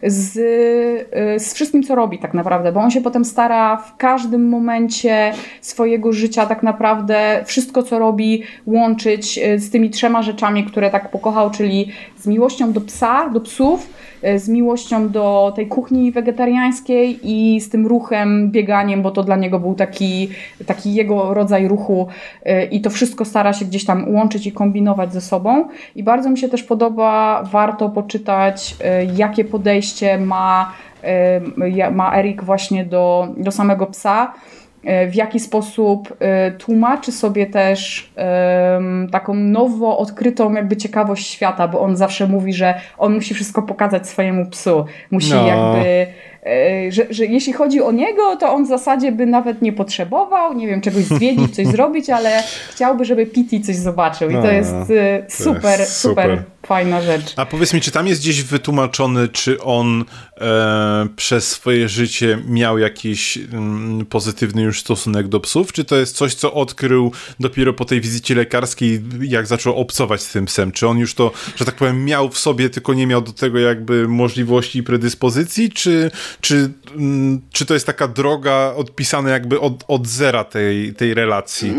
[0.02, 4.48] z, y, z wszystkim, co robi tak naprawdę, bo on się potem stara w każdym
[4.48, 10.90] momencie swojego życia tak naprawdę wszystko, co robi, łączyć y, z tymi trzema rzeczami, które
[10.90, 13.90] tak pokochał, czyli z miłością do psa, do psów,
[14.24, 19.36] y, z miłością do tej kuchni wegetariańskiej i z tym ruchem, bieganiem, bo to dla
[19.36, 20.28] niego był taki,
[20.66, 22.06] taki jego rodzaj ruchu
[22.70, 25.68] i to wszystko stara się gdzieś tam łączyć i kombinować ze sobą.
[25.96, 28.76] I bardzo mi się też podoba, warto poczytać,
[29.16, 29.85] jakie podejście
[30.18, 30.72] ma,
[31.92, 34.32] ma Erik właśnie do, do samego psa,
[34.84, 38.12] e, w jaki sposób e, tłumaczy sobie też
[39.12, 44.08] taką nowo odkrytą jakby ciekawość świata, bo on zawsze mówi, że on musi wszystko pokazać
[44.08, 44.84] swojemu psu.
[45.10, 45.46] Musi no.
[45.46, 46.06] jakby
[46.46, 50.52] E, że, że jeśli chodzi o niego, to on w zasadzie by nawet nie potrzebował,
[50.54, 54.30] nie wiem, czegoś zwiedzić, coś zrobić, ale chciałby, żeby Pity coś zobaczył.
[54.30, 54.70] I to jest
[55.28, 57.32] super, to jest super, super fajna rzecz.
[57.36, 60.04] A powiedz mi, czy tam jest gdzieś wytłumaczony, czy on
[60.40, 66.16] e, przez swoje życie miał jakiś mm, pozytywny już stosunek do psów, czy to jest
[66.16, 70.72] coś, co odkrył dopiero po tej wizycie lekarskiej, jak zaczął obcować z tym psem?
[70.72, 73.58] Czy on już to, że tak powiem, miał w sobie, tylko nie miał do tego
[73.58, 76.10] jakby możliwości i predyspozycji, czy,
[76.40, 81.74] czy, mm, czy to jest taka droga odpisana jakby od, od zera tej, tej relacji?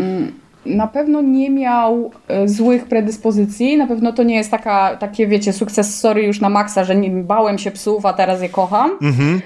[0.76, 5.54] Na pewno nie miał e, złych predyspozycji, na pewno to nie jest taka, takie, wiecie,
[5.54, 8.92] sukces story już na maksa, że nie, bałem się psów, a teraz je kocham.
[9.02, 9.42] Mhm.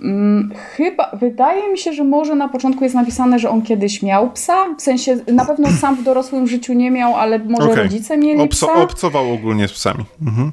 [0.00, 4.30] Mm, chyba, wydaje mi się, że może na początku jest napisane, że on kiedyś miał
[4.30, 4.74] psa.
[4.78, 7.82] W sensie, na pewno sam w dorosłym życiu nie miał, ale może okay.
[7.82, 8.82] rodzice mieli Obso, psa.
[8.82, 10.04] Obcował ogólnie z psami.
[10.22, 10.52] Mhm.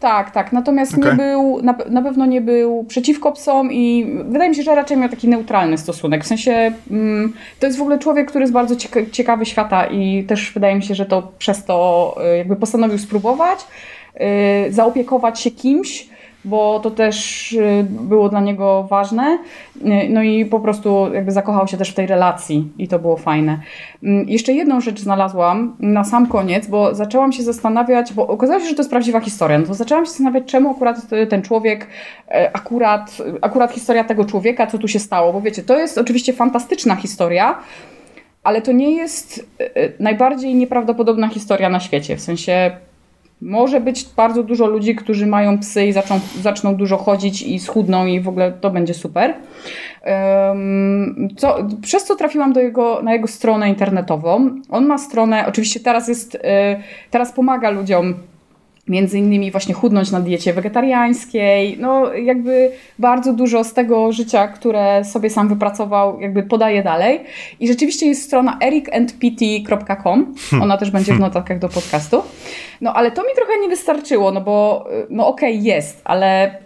[0.00, 0.52] Tak, tak.
[0.52, 1.10] Natomiast okay.
[1.10, 4.96] nie był, na, na, pewno nie był przeciwko psom i wydaje mi się, że raczej
[4.96, 6.24] miał taki neutralny stosunek.
[6.24, 10.24] W sensie mm, to jest w ogóle człowiek, który jest bardzo cieka ciekawy świata i
[10.24, 13.58] też wydaje mi się, że to przez to y, jakby postanowił spróbować,
[14.68, 16.08] y, zaopiekować się kimś,
[16.44, 19.38] bo to też y, było dla niego ważne.
[19.76, 23.16] Y, no i po prostu jakby zakochał się też w tej relacji i to było
[23.16, 23.58] fajne.
[24.02, 28.66] Mm, jeszcze jedną rzecz znalazłam na sam koniec, bo zaczęłam się zastanawiać, bo okazało się,
[28.66, 29.58] że to jest prawdziwa historia.
[29.58, 30.96] No to zaczęłam się zastanawiać, czemu akurat
[31.28, 31.86] ten człowiek,
[32.28, 35.32] e, akurat, akurat historia tego człowieka, co tu się stało.
[35.32, 37.58] Bo wiecie, to jest oczywiście fantastyczna historia,
[38.42, 39.46] ale to nie jest
[40.00, 42.16] najbardziej nieprawdopodobna historia na świecie.
[42.16, 42.70] W sensie
[43.42, 48.06] może być bardzo dużo ludzi, którzy mają psy i zaczną, zaczną dużo chodzić i schudną
[48.06, 49.34] i w ogóle to będzie super.
[51.36, 54.50] Co, przez co trafiłam do jego, na jego stronę internetową.
[54.70, 56.38] On ma stronę, oczywiście teraz jest, y,
[57.10, 58.14] teraz pomaga ludziom
[58.90, 65.04] między innymi właśnie chudnąć na diecie wegetariańskiej, no jakby bardzo dużo z tego życia, które
[65.04, 67.20] sobie sam wypracował, jakby podaje dalej.
[67.60, 70.62] I rzeczywiście jest strona ericandpt.com, hmm.
[70.62, 72.22] ona też będzie w notatkach do podcastu.
[72.80, 76.58] No ale to mi trochę nie wystarczyło, no bo no okej, okay, jest, ale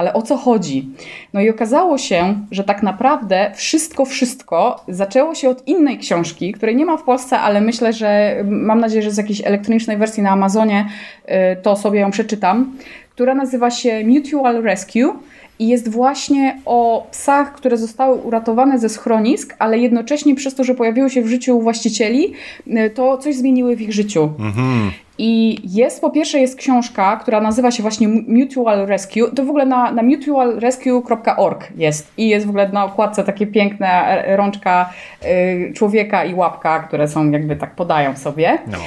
[0.00, 0.88] ale o co chodzi?
[1.32, 6.76] No i okazało się, że tak naprawdę wszystko, wszystko zaczęło się od innej książki, której
[6.76, 10.30] nie ma w Polsce, ale myślę, że mam nadzieję, że z jakiejś elektronicznej wersji na
[10.30, 10.86] Amazonie
[11.24, 11.30] y,
[11.62, 12.72] to sobie ją przeczytam,
[13.10, 15.18] która nazywa się Mutual Rescue
[15.60, 20.74] i jest właśnie o psach, które zostały uratowane ze schronisk, ale jednocześnie przez to, że
[20.74, 22.32] pojawiły się w życiu właścicieli,
[22.66, 24.32] y, to coś zmieniły w ich życiu.
[24.38, 24.90] Mhm.
[25.22, 29.30] I jest, po pierwsze jest książka, która nazywa się właśnie Mutual Rescue.
[29.36, 32.12] To w ogóle na, na mutualrescue.org jest.
[32.18, 34.92] I jest w ogóle na okładce takie piękne e, rączka
[35.24, 38.58] y, człowieka i łapka, które są jakby tak podają sobie.
[38.66, 38.78] No.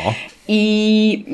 [0.48, 1.26] I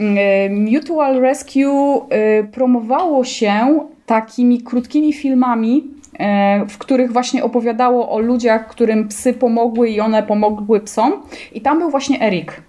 [0.47, 2.07] y, Mutual Rescue
[2.39, 3.79] y, promowało się
[4.09, 5.83] takimi krótkimi filmami,
[6.69, 11.13] w których właśnie opowiadało o ludziach, którym psy pomogły i one pomogły psom.
[11.53, 12.61] I tam był właśnie Erik.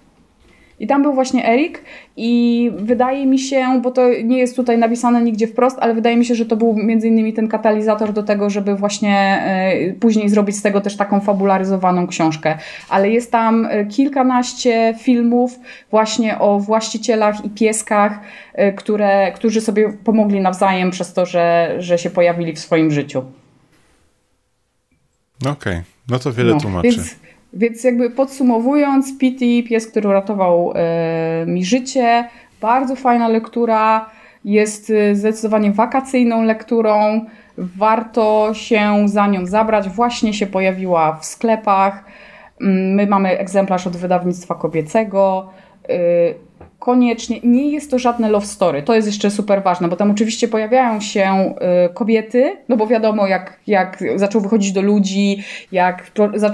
[0.81, 1.83] I tam był właśnie Erik
[2.17, 6.25] i wydaje mi się, bo to nie jest tutaj napisane nigdzie wprost, ale wydaje mi
[6.25, 10.55] się, że to był między innymi ten katalizator do tego, żeby właśnie e, później zrobić
[10.55, 12.57] z tego też taką fabularyzowaną książkę.
[12.89, 15.59] Ale jest tam e, kilkanaście filmów
[15.91, 18.19] właśnie o właścicielach i pieskach,
[18.53, 23.23] e, które, którzy sobie pomogli nawzajem przez to, że, że się pojawili w swoim życiu.
[25.41, 25.83] Okej, okay.
[26.09, 26.91] no to wiele no, tłumaczy.
[26.91, 27.15] Więc,
[27.53, 32.27] więc jakby podsumowując, Pity, pies, który uratował e, mi życie,
[32.61, 34.09] bardzo fajna lektura,
[34.45, 37.25] jest e, zdecydowanie wakacyjną lekturą,
[37.57, 42.05] warto się za nią zabrać, właśnie się pojawiła w sklepach.
[42.61, 45.49] Mm, my mamy egzemplarz od wydawnictwa kobiecego.
[46.81, 50.47] Koniecznie, nie jest to żadne love story, to jest jeszcze super ważne, bo tam oczywiście
[50.47, 51.53] pojawiają się
[51.85, 56.11] y, kobiety, no bo wiadomo jak, jak zaczął wychodzić do ludzi, jak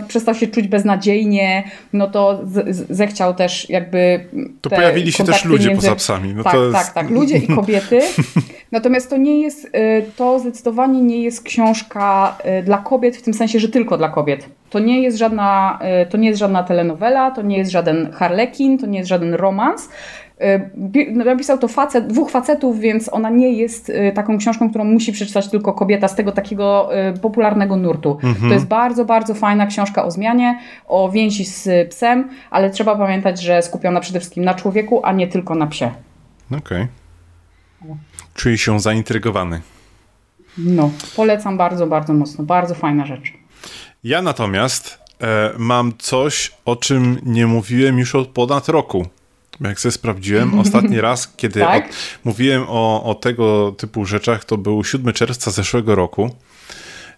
[0.08, 1.64] przestał się czuć beznadziejnie,
[1.94, 4.26] no to z, z, zechciał też jakby
[4.62, 5.88] To pojawili się też ludzie między...
[5.88, 6.34] poza psami.
[6.34, 6.76] No tak, to jest...
[6.76, 8.00] tak, tak, ludzie i kobiety.
[8.72, 9.70] Natomiast to nie jest, y,
[10.16, 14.50] to zdecydowanie nie jest książka y, dla kobiet w tym sensie, że tylko dla kobiet.
[14.70, 18.78] To nie jest żadna, y, to nie jest żadna telenowela, to nie jest żaden harlekin,
[18.78, 19.90] to nie jest żaden romans.
[20.96, 25.12] Y, napisał to facet, dwóch facetów, więc ona nie jest y, taką książką, którą musi
[25.12, 26.90] przeczytać tylko kobieta z tego takiego
[27.22, 28.20] popularnego nurtu.
[28.24, 28.50] Mhm.
[28.50, 33.42] To jest bardzo, bardzo fajna książka o zmianie, o więzi z psem, ale trzeba pamiętać,
[33.42, 35.92] że skupiona przede wszystkim na człowieku, a nie tylko na psie.
[36.52, 36.60] Okej.
[36.60, 36.88] Okay.
[38.34, 39.62] Czuję się zaintrygowany.
[40.58, 42.44] No, polecam bardzo, bardzo mocno.
[42.44, 43.34] Bardzo fajna rzecz.
[44.04, 49.08] Ja natomiast e, mam coś, o czym nie mówiłem już od ponad roku.
[49.62, 51.86] Jak sobie sprawdziłem, ostatni raz, kiedy tak?
[51.86, 51.92] od,
[52.24, 56.36] mówiłem o, o tego typu rzeczach, to był 7 czerwca zeszłego roku.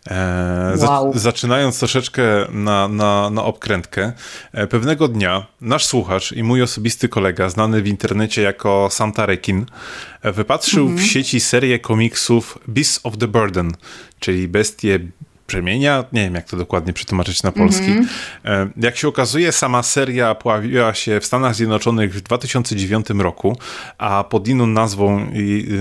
[0.08, 1.14] E, wow.
[1.14, 4.14] za, zaczynając troszeczkę na, na, na obkrętkę,
[4.52, 9.66] e, pewnego dnia nasz słuchacz i mój osobisty kolega, znany w internecie jako Santa Rekin,
[10.22, 10.98] e, wypatrzył mm -hmm.
[10.98, 11.14] w mhm.
[11.14, 13.72] sieci serię komiksów Beasts of the Burden,
[14.20, 15.00] czyli bestie
[15.50, 16.04] przemienia.
[16.14, 17.92] Nie wiem, jak to dokładnie przetłumaczyć na polski.
[17.92, 18.68] Mm -hmm.
[18.78, 23.58] Jak się okazuje, sama seria pojawiła się w Stanach Zjednoczonych w 2009 roku,
[23.98, 25.32] a pod inną nazwą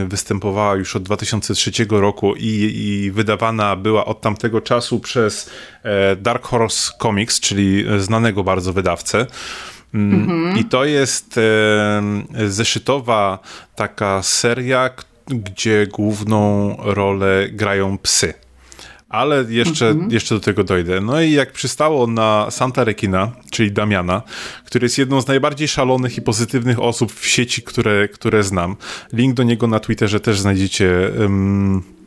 [0.06, 5.50] występowała już od 2003 roku i, i wydawana była od tamtego czasu przez
[5.82, 9.26] e, Dark Horse Comics, czyli znanego bardzo wydawcę.
[9.94, 10.58] Mm -hmm.
[10.58, 13.38] I to jest e, zeszytowa
[13.76, 14.90] taka seria,
[15.26, 18.34] gdzie główną rolę grają psy
[19.08, 20.10] ale jeszcze, mhm.
[20.10, 21.00] jeszcze do tego dojdę.
[21.00, 24.22] No i jak przystało na Santa Rekina, czyli Damiana,
[24.64, 28.76] który jest jedną z najbardziej szalonych i pozytywnych osób w sieci, które, które znam.
[29.12, 31.10] Link do niego na Twitterze też znajdziecie.
[31.20, 31.97] Um,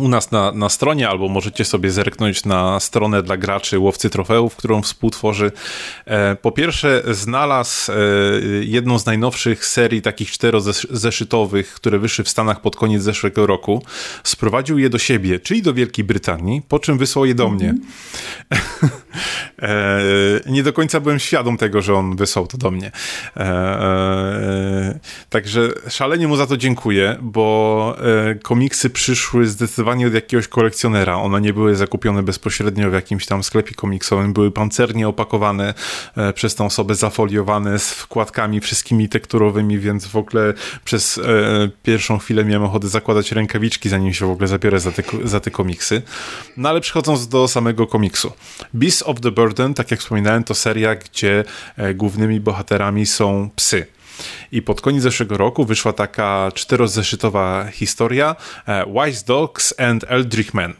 [0.00, 4.56] u nas na, na stronie, albo możecie sobie zerknąć na stronę dla graczy Łowcy Trofeów,
[4.56, 5.52] którą współtworzy.
[6.04, 7.94] E, po pierwsze, znalazł e,
[8.60, 13.82] jedną z najnowszych serii takich czterozeszytowych, które wyszły w Stanach pod koniec zeszłego roku.
[14.24, 17.74] Sprowadził je do siebie, czyli do Wielkiej Brytanii, po czym wysłał je do mnie.
[19.62, 20.00] e,
[20.46, 22.92] nie do końca byłem świadom tego, że on wysłał to do mnie.
[25.30, 27.96] Także szalenie mu za to dziękuję, bo
[28.42, 31.16] komiksy przyszły zdecydowanie zdecydowanie od jakiegoś kolekcjonera.
[31.16, 35.74] One nie były zakupione bezpośrednio w jakimś tam sklepie komiksowym, były pancernie opakowane
[36.16, 41.22] e, przez tą osobę, zafoliowane z wkładkami wszystkimi tekturowymi, więc w ogóle przez e,
[41.82, 45.50] pierwszą chwilę miałem ochotę zakładać rękawiczki, zanim się w ogóle zabiorę za te, za te
[45.50, 46.02] komiksy.
[46.56, 48.32] No ale przechodząc do samego komiksu.
[48.74, 51.44] Beast of the Burden, tak jak wspominałem, to seria, gdzie
[51.76, 53.86] e, głównymi bohaterami są psy.
[54.52, 58.36] I pod koniec zeszłego roku wyszła taka czterozeszytowa historia
[58.86, 60.74] Wise Dogs and Eldritch Men.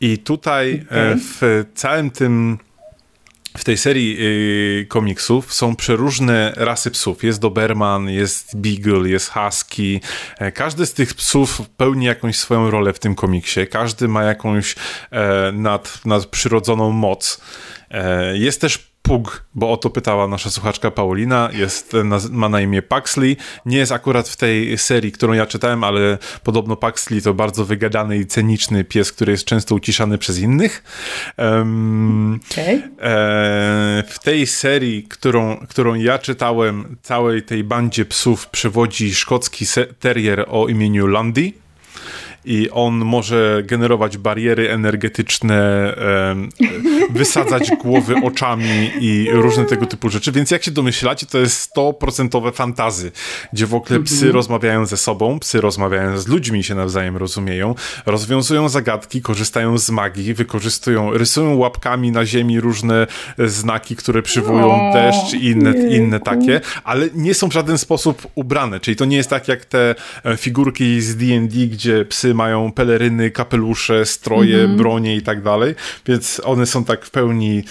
[0.00, 1.16] I tutaj okay.
[1.40, 2.58] w całym tym
[3.58, 7.24] w tej serii y, komiksów są przeróżne rasy psów.
[7.24, 10.00] Jest Doberman, jest Beagle, jest Husky.
[10.38, 13.66] E, każdy z tych psów pełni jakąś swoją rolę w tym komiksie.
[13.66, 14.74] Każdy ma jakąś
[15.10, 17.40] e, nad, nadprzyrodzoną moc.
[17.90, 21.92] E, jest też Pug, bo o to pytała nasza słuchaczka Paulina, jest,
[22.30, 23.36] ma na imię Paxley.
[23.66, 28.18] Nie jest akurat w tej serii, którą ja czytałem, ale podobno Paxley to bardzo wygadany
[28.18, 30.84] i ceniczny pies, który jest często uciszany przez innych.
[31.38, 32.82] Um, okay.
[33.00, 39.64] e, w tej serii, którą, którą ja czytałem, całej tej bandzie psów przewodzi szkocki
[40.00, 41.52] terrier o imieniu Lundy
[42.44, 45.94] i on może generować bariery energetyczne,
[47.10, 50.32] wysadzać głowy oczami i różne tego typu rzeczy.
[50.32, 53.12] Więc jak się domyślacie, to jest 100% fantazy,
[53.52, 54.34] gdzie w ogóle psy mhm.
[54.34, 57.74] rozmawiają ze sobą, psy rozmawiają z ludźmi, się nawzajem rozumieją,
[58.06, 63.06] rozwiązują zagadki, korzystają z magii, wykorzystują, rysują łapkami na ziemi różne
[63.38, 68.80] znaki, które przywołują deszcz i inne, inne takie, ale nie są w żaden sposób ubrane.
[68.80, 73.30] Czyli to nie jest tak jak te e, figurki z D&D, gdzie psy mają peleryny,
[73.30, 74.78] kapelusze, stroje, mm -hmm.
[74.78, 75.74] bronie i tak dalej,
[76.06, 77.62] więc one są tak w pełni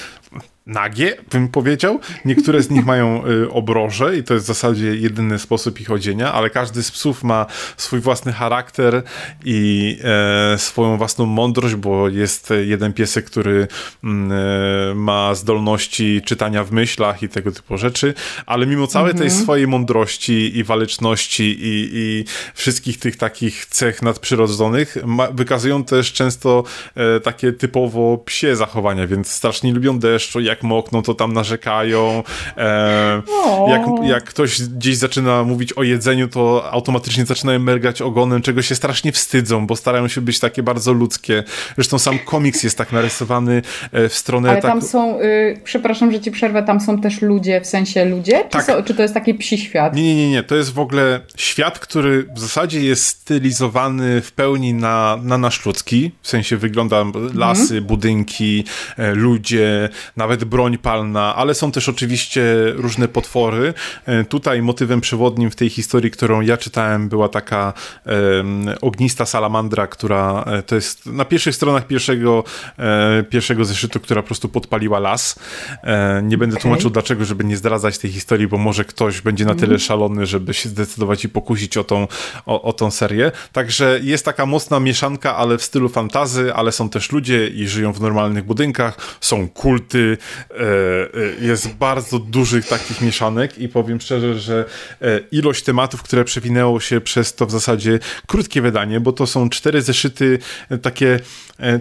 [0.70, 1.99] nagie, bym powiedział.
[2.26, 6.34] Niektóre z nich mają y, obroże i to jest w zasadzie jedyny sposób ich odzienia,
[6.34, 7.45] ale każdy z psów ma
[7.78, 9.03] swój własny charakter
[9.45, 9.97] i
[10.53, 13.67] e, swoją własną mądrość, bo jest jeden piesek, który
[14.03, 18.13] mm, e, ma zdolności czytania w myślach i tego typu rzeczy,
[18.45, 19.43] ale mimo całej tej mhm.
[19.43, 26.63] swojej mądrości i waleczności i, i wszystkich tych takich cech nadprzyrodzonych ma, wykazują też często
[26.95, 32.24] e, takie typowo psie zachowania, więc strasznie lubią deszcz, jak jak mokną, to tam narzekają.
[32.57, 33.22] E,
[33.68, 38.76] jak, jak ktoś gdzieś zaczyna mówić o jedzeniu, to automatycznie zaczynają mergać ogonem, czego się
[38.76, 41.43] strasznie wstydzą, bo starają się być takie bardzo ludzkie.
[41.76, 44.49] Zresztą sam komiks jest tak narysowany e, w stronę...
[44.49, 44.72] Ale tak...
[44.72, 48.43] tam są, y, przepraszam, że ci przerwę, tam są też ludzie, w sensie ludzie?
[48.43, 48.86] Czy, tak.
[48.86, 49.95] czy to jest taki psi świat?
[49.95, 50.43] Nie, nie, nie, nie.
[50.43, 55.66] To jest w ogóle świat, który w zasadzie jest stylizowany w pełni na, na nasz
[55.66, 56.12] ludzki.
[56.22, 57.84] W sensie wygląda lasy, mhm.
[57.84, 58.64] budynki,
[58.97, 62.43] e, ludzie, nawet broń palna, ale są też oczywiście
[62.75, 63.73] różne potwory.
[64.05, 67.73] E, tutaj motywem przewodnim w tej historii, którą ja czytałem, była taka
[68.81, 72.43] ognista salamandra, która e, to jest na pierwszych stronach pierwszego,
[72.79, 75.39] e, pierwszego zeszytu, która po prostu podpaliła las.
[76.23, 76.61] Nie będę okay.
[76.61, 79.79] tłumaczył dlaczego, żeby nie zdradzać tej historii, bo może ktoś będzie na tyle mm.
[79.79, 82.07] szalony, żeby się zdecydować i pokusić o tą,
[82.45, 83.31] o, o tą serię.
[83.51, 87.93] Także jest taka mocna mieszanka, ale w stylu fantazy, ale są też ludzie i żyją
[87.93, 90.17] w normalnych budynkach, są kulty,
[91.41, 94.65] jest bardzo dużych takich mieszanek i powiem szczerze, że
[95.01, 99.49] e, ilość tematów, które przewinęło się przez to w zasadzie krótkie wydanie, bo to są
[99.49, 100.39] cztery zeszyty
[100.82, 101.19] takie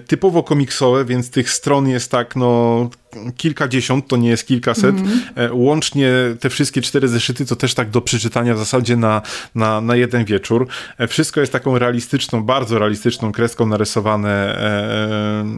[0.06, 2.90] typowo komiksowe, więc tych stron jest tak no
[3.36, 4.96] kilkadziesiąt, to nie jest kilkaset.
[4.96, 5.20] Mm.
[5.52, 9.22] Łącznie te wszystkie cztery zeszyty to też tak do przeczytania w zasadzie na,
[9.54, 10.68] na, na jeden wieczór.
[11.08, 14.58] Wszystko jest taką realistyczną, bardzo realistyczną kreską narysowane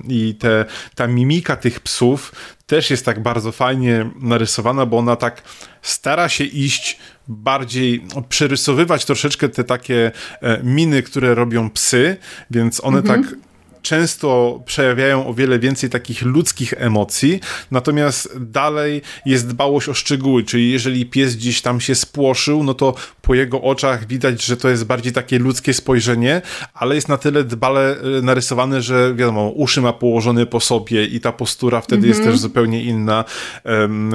[0.09, 0.64] i te,
[0.95, 2.32] ta mimika tych psów
[2.71, 5.43] też jest tak bardzo fajnie narysowana, bo ona tak
[5.83, 6.99] stara się iść
[7.29, 10.12] bardziej, przerysowywać troszeczkę te takie
[10.43, 12.16] e, miny, które robią psy,
[12.51, 13.23] więc one mhm.
[13.23, 13.35] tak
[13.83, 17.41] często przejawiają o wiele więcej takich ludzkich emocji,
[17.71, 22.95] natomiast dalej jest dbałość o szczegóły, czyli jeżeli pies gdzieś tam się spłoszył, no to
[23.31, 26.43] po jego oczach widać, że to jest bardziej takie ludzkie spojrzenie,
[26.74, 31.20] ale jest na tyle dbale e, narysowane, że wiadomo, uszy ma położone po sobie i
[31.20, 32.35] ta postura wtedy jest mhm.
[32.35, 33.24] też zupełnie inna.
[33.64, 34.12] Um,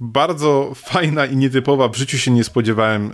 [0.00, 1.88] bardzo fajna i nietypowa.
[1.88, 3.10] W życiu się nie spodziewałem,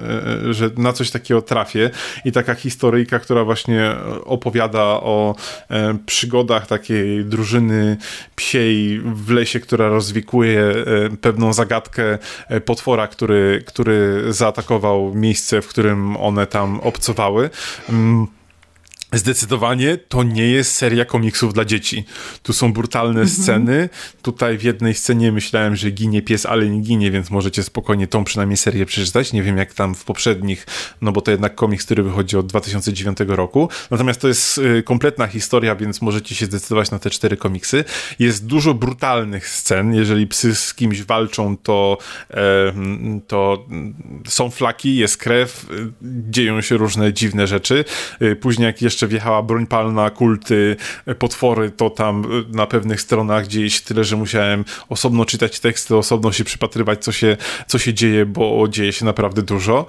[0.50, 1.90] że na coś takiego trafię
[2.24, 5.34] i taka historyjka, która właśnie opowiada o
[5.70, 7.96] e, przygodach takiej drużyny
[8.36, 12.18] psiej w lesie, która rozwikuje e, pewną zagadkę
[12.48, 14.81] e, potwora, który, który zaatakował
[15.14, 17.50] miejsce, w którym one tam obcowały.
[19.12, 22.04] Zdecydowanie to nie jest seria komiksów dla dzieci.
[22.42, 23.42] Tu są brutalne mm -hmm.
[23.42, 23.88] sceny.
[24.22, 28.24] Tutaj w jednej scenie myślałem, że ginie pies, ale nie ginie, więc możecie spokojnie tą
[28.24, 29.32] przynajmniej serię przeczytać.
[29.32, 30.66] Nie wiem jak tam w poprzednich,
[31.00, 33.68] no bo to jednak komiks, który wychodzi od 2009 roku.
[33.90, 37.84] Natomiast to jest y, kompletna historia, więc możecie się zdecydować na te cztery komiksy.
[38.18, 39.94] Jest dużo brutalnych scen.
[39.94, 41.98] Jeżeli psy z kimś walczą, to,
[43.26, 43.66] to
[44.28, 45.66] są flaki, jest krew,
[46.30, 47.84] dzieją się różne dziwne rzeczy.
[48.22, 50.76] Y, później jak jeszcze jeszcze wjechała broń palna, kulty,
[51.18, 56.44] potwory, to tam na pewnych stronach gdzieś tyle, że musiałem osobno czytać teksty, osobno się
[56.44, 57.36] przypatrywać, co się,
[57.66, 59.86] co się dzieje, bo dzieje się naprawdę dużo.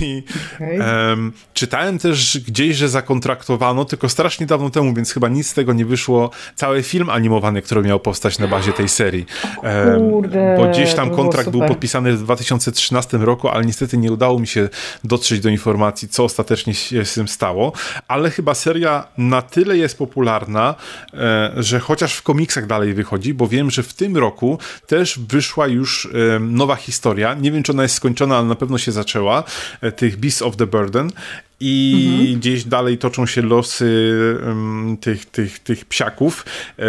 [0.00, 0.22] I
[0.56, 0.78] okay.
[1.08, 5.72] um, czytałem też gdzieś, że zakontraktowano, tylko strasznie dawno temu, więc chyba nic z tego
[5.72, 9.26] nie wyszło, cały film animowany, który miał powstać na bazie tej serii.
[9.62, 14.38] Um, Kurde, bo gdzieś tam kontrakt był podpisany w 2013 roku, ale niestety nie udało
[14.38, 14.68] mi się
[15.04, 17.72] dotrzeć do informacji, co ostatecznie się z tym stało,
[18.08, 20.74] ale chyba seria na tyle jest popularna,
[21.14, 25.66] e, że chociaż w komiksach dalej wychodzi, bo wiem, że w tym roku też wyszła
[25.66, 26.08] już
[26.40, 27.34] nowa historia.
[27.34, 29.44] Nie wiem, czy ona jest skończona, ale na pewno się zaczęła
[29.96, 31.10] tych Beasts of the Burden
[31.60, 32.40] i mhm.
[32.40, 34.14] gdzieś dalej toczą się losy
[34.46, 36.44] um, tych, tych, tych psiaków.
[36.78, 36.84] E,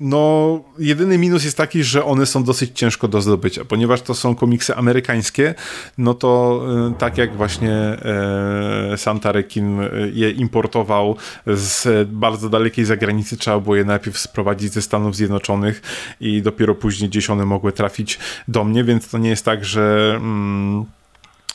[0.00, 4.34] no, jedyny minus jest taki, że one są dosyć ciężko do zdobycia, ponieważ to są
[4.34, 5.54] komiksy amerykańskie,
[5.98, 12.84] no to e, tak jak właśnie e, Santa Rekin e, je importował z bardzo dalekiej
[12.84, 15.82] zagranicy, trzeba było je najpierw sprowadzić ze Stanów Zjednoczonych
[16.20, 20.14] i dopiero później gdzieś one mogły trafić do mnie, więc to nie jest tak, że...
[20.16, 20.84] Mm,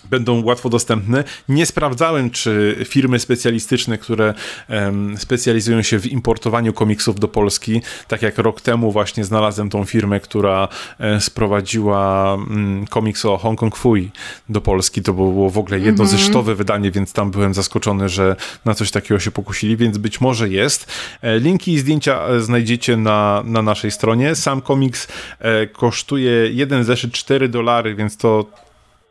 [0.10, 1.24] będą łatwo dostępne.
[1.50, 4.34] Nie sprawdzałem, czy firmy specjalistyczne, które
[4.70, 9.86] um, specjalizują się w importowaniu komiksów do Polski, tak jak rok temu właśnie znalazłem tą
[9.86, 10.68] firmę, która
[11.00, 14.12] e, sprowadziła um, komiks o Hong Kong Fui
[14.50, 15.02] do Polski.
[15.02, 16.56] To było w ogóle jedno mm -hmm.
[16.56, 18.36] wydanie, więc tam byłem zaskoczony, że
[18.66, 20.92] na coś takiego się pokusili, więc być może jest.
[21.22, 24.36] E, linki i zdjęcia e, znajdziecie na, na naszej stronie.
[24.36, 25.08] Sam komiks
[25.40, 28.46] e, kosztuje jeden zeszyt 4 dolary, więc to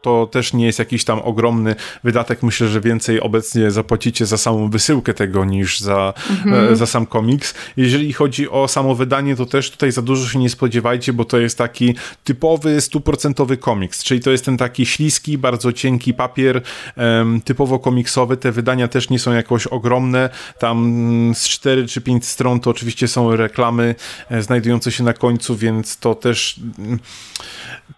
[0.05, 1.75] to też nie jest jakiś tam ogromny
[2.05, 2.43] wydatek.
[2.43, 6.73] Myślę, że więcej obecnie zapłacicie za samą wysyłkę tego niż za, mhm.
[6.73, 7.55] E, za sam komiks.
[7.77, 11.39] Jeżeli chodzi o samo wydanie, to też tutaj za dużo się nie spodziewajcie, bo to
[11.39, 11.95] jest taki
[12.25, 16.63] typowy, stuprocentowy komiks, czyli to jest ten taki śliski, bardzo cienki papier,
[17.45, 18.37] typowo komiksowy.
[18.37, 20.31] Te wydania też nie są jakoś ogromne.
[20.59, 23.95] Tam z 4 czy 5 stron to oczywiście są reklamy
[24.31, 26.61] e, znajdujące się na końcu, więc to też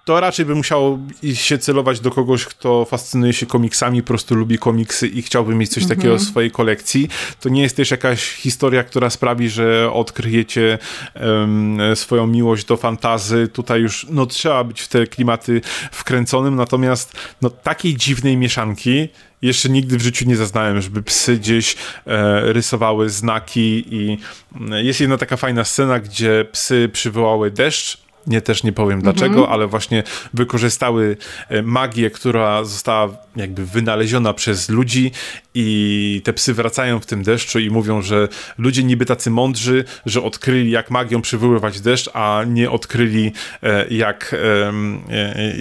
[0.07, 0.99] to raczej by musiało
[1.35, 5.71] się celować do kogoś, kto fascynuje się komiksami, po prostu lubi komiksy i chciałby mieć
[5.71, 7.09] coś takiego w swojej kolekcji.
[7.41, 10.79] To nie jest też jakaś historia, która sprawi, że odkryjecie
[11.15, 13.49] um, swoją miłość do fantazy.
[13.49, 15.61] Tutaj już no, trzeba być w te klimaty
[15.93, 19.09] wkręconym, natomiast no, takiej dziwnej mieszanki
[19.43, 21.77] jeszcze nigdy w życiu nie zaznałem, żeby psy gdzieś
[22.07, 24.19] e, rysowały znaki i
[24.57, 29.35] mm, jest jedna taka fajna scena, gdzie psy przywołały deszcz nie, też nie powiem dlaczego,
[29.35, 29.53] mhm.
[29.53, 30.03] ale właśnie
[30.35, 31.17] wykorzystały
[31.49, 35.13] e, magię, która została jakby wynaleziona przez ludzi
[35.55, 40.23] i te psy wracają w tym deszczu i mówią, że ludzie niby tacy mądrzy, że
[40.23, 44.73] odkryli jak magią przywoływać deszcz, a nie odkryli e, jak, e,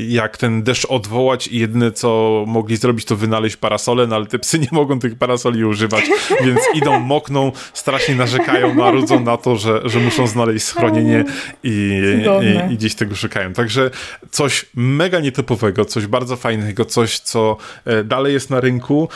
[0.07, 4.39] jak ten deszcz odwołać i jedyne co mogli zrobić to wynaleźć parasole, no ale te
[4.39, 6.05] psy nie mogą tych parasoli używać,
[6.45, 11.23] więc idą, mokną, strasznie narzekają, marudzą na to, że, że muszą znaleźć schronienie
[11.63, 12.01] i,
[12.41, 13.53] i, i gdzieś tego szukają.
[13.53, 13.91] Także
[14.31, 19.09] coś mega nietypowego, coś bardzo fajnego, coś co e, dalej jest na rynku,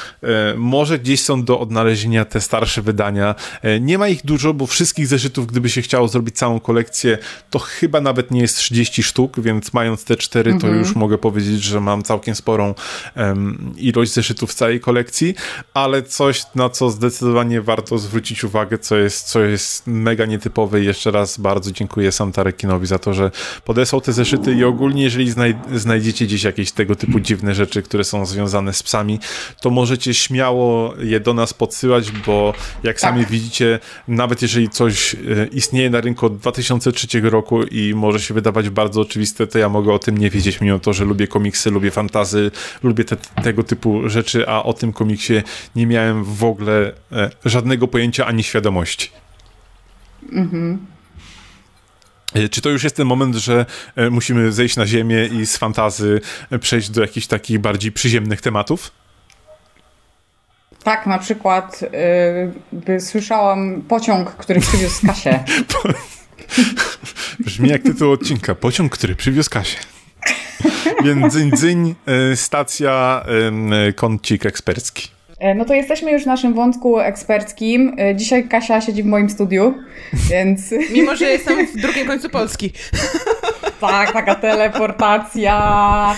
[0.58, 3.36] może gdzieś są do odnalezienia te starsze wydania.
[3.62, 7.18] E, nie ma ich dużo, bo wszystkich zeszytów, gdyby się chciało zrobić całą kolekcję,
[7.50, 10.80] to chyba nawet nie jest 30 sztuk, więc mając te cztery, to mhm.
[10.80, 12.76] już mogę powiedzieć, że mam całkiem sporą
[13.16, 15.36] um, ilość zeszytów w całej kolekcji,
[15.74, 20.86] ale coś, na co zdecydowanie warto zwrócić uwagę, co jest, co jest mega nietypowe i
[20.86, 23.29] jeszcze raz bardzo dziękuję Sam Tarekinowi za to, że
[23.66, 28.04] podesłał te zeszyty i ogólnie, jeżeli znaj znajdziecie gdzieś jakieś tego typu dziwne rzeczy, które
[28.04, 29.20] są związane z psami,
[29.62, 32.54] to możecie śmiało je do nas podsyłać, bo
[32.84, 33.12] jak tak.
[33.12, 35.18] sami widzicie, nawet jeżeli coś e,
[35.52, 39.94] istnieje na rynku od 2003 roku i może się wydawać bardzo oczywiste, to ja mogę
[39.94, 42.52] o tym nie wiedzieć, mimo to, że lubię komiksy, lubię fantazy,
[42.84, 45.34] lubię te, tego typu rzeczy, a o tym komiksie
[45.76, 49.10] nie miałem w ogóle e, żadnego pojęcia ani świadomości.
[50.32, 50.99] Mhm.
[52.34, 53.66] E, czy to już jest ten moment, że
[54.12, 56.22] musimy zejść na ziemię i z fantazy
[56.62, 58.92] przejść do jakichś takich bardziej przyziemnych tematów?
[60.84, 61.82] Tak, na przykład
[62.88, 65.44] yy, słyszałam pociąg, który przywiózł Kasię.
[67.46, 68.56] Brzmi jak tytuł odcinka.
[68.56, 69.78] Pociąg, który przywiózł Kasię.
[71.06, 71.96] Więc dzyń, dzyń,
[72.36, 73.26] stacja,
[73.96, 75.08] kącik ekspercki.
[75.40, 77.96] E, no to jesteśmy już w naszym wątku eksperckim.
[78.00, 79.74] E, dzisiaj Kasia siedzi w moim studiu,
[80.32, 80.74] więc...
[80.94, 82.72] Mimo, że jestem w drugim końcu Polski.
[83.80, 86.16] Tak, taka teleportacja.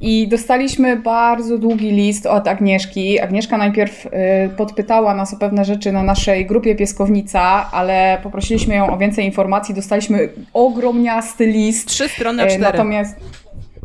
[0.00, 3.20] I dostaliśmy bardzo długi list od Agnieszki.
[3.20, 4.08] Agnieszka najpierw y,
[4.56, 9.74] podpytała nas o pewne rzeczy na naszej grupie Pieskownica, ale poprosiliśmy ją o więcej informacji.
[9.74, 11.88] Dostaliśmy ogromniasty list.
[11.88, 12.62] Trzy strony, cztery.
[12.62, 13.16] Natomiast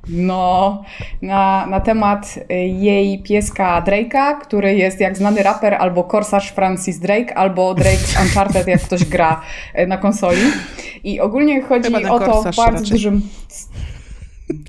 [0.09, 0.83] No,
[1.21, 6.99] na, na temat y, jej pieska Drake'a, który jest jak znany raper albo korsarz Francis
[6.99, 9.41] Drake, albo Drake z Uncharted, jak ktoś gra
[9.79, 10.41] y, na konsoli.
[11.03, 12.91] I ogólnie chodzi o to w bardzo raczej.
[12.91, 13.21] dużym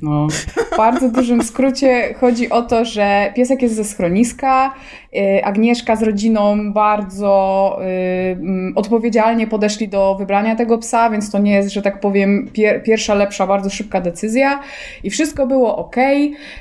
[0.02, 0.26] no,
[0.72, 4.74] w bardzo dużym skrócie chodzi o to, że piesek jest ze schroniska.
[5.16, 7.84] Y, Agnieszka z rodziną bardzo y,
[8.32, 12.82] mm, odpowiedzialnie podeszli do wybrania tego psa, więc to nie jest, że tak powiem, pier
[12.82, 14.60] pierwsza, lepsza, bardzo szybka decyzja.
[15.04, 15.96] I wszystko było ok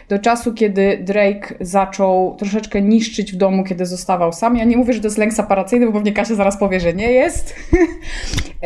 [0.09, 4.57] do czasu, kiedy Drake zaczął troszeczkę niszczyć w domu, kiedy zostawał sam.
[4.57, 7.11] Ja nie mówię, że to jest lęk separacyjny, bo pewnie Kasia zaraz powie, że nie
[7.11, 7.55] jest.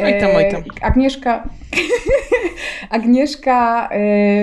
[0.04, 0.64] Oj tam, oj tam.
[0.82, 1.44] Agnieszka,
[2.90, 3.90] Agnieszka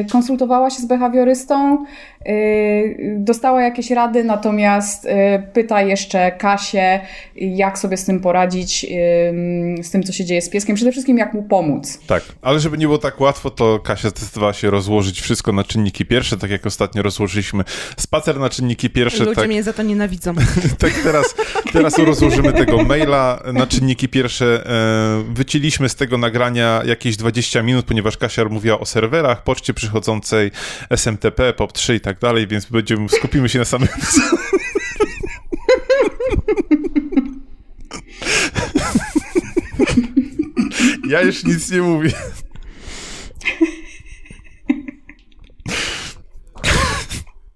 [0.00, 1.84] y, konsultowała się z behawiorystą,
[2.28, 7.00] y, dostała jakieś rady, natomiast pyta jeszcze Kasię,
[7.36, 8.86] jak sobie z tym poradzić,
[9.82, 11.98] z tym, co się dzieje z pieskiem, przede wszystkim jak mu pomóc.
[12.06, 16.04] Tak, ale żeby nie było tak łatwo, to Kasia zdecydowała się rozłożyć wszystko na czynniki
[16.04, 17.64] pierwsze, tak jak ostatnio rozłożyliśmy
[17.96, 19.24] spacer na czynniki pierwsze.
[19.24, 20.34] Ludzie tak, mnie za to nienawidzą.
[20.78, 21.34] tak teraz,
[21.72, 24.66] teraz rozłożymy tego maila na czynniki pierwsze.
[24.66, 30.50] E, wycięliśmy z tego nagrania jakieś 20 minut, ponieważ Kasia mówiła o serwerach, poczcie przychodzącej,
[30.90, 33.88] SMTP, POP3 i tak dalej, więc będziemy, skupimy się na samym...
[41.08, 42.12] Ja już nic nie mówię.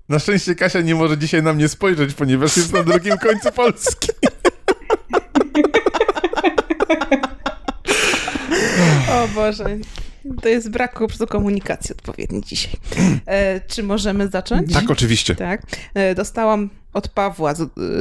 [0.09, 4.09] Na szczęście Kasia nie może dzisiaj na mnie spojrzeć, ponieważ jest na drugim końcu Polski.
[9.11, 9.64] O Boże.
[10.42, 12.72] To jest brak po prostu komunikacji odpowiedniej dzisiaj.
[13.26, 14.72] E, czy możemy zacząć?
[14.72, 15.36] Tak, oczywiście.
[15.36, 15.62] Tak.
[15.94, 17.55] E, dostałam od Pawła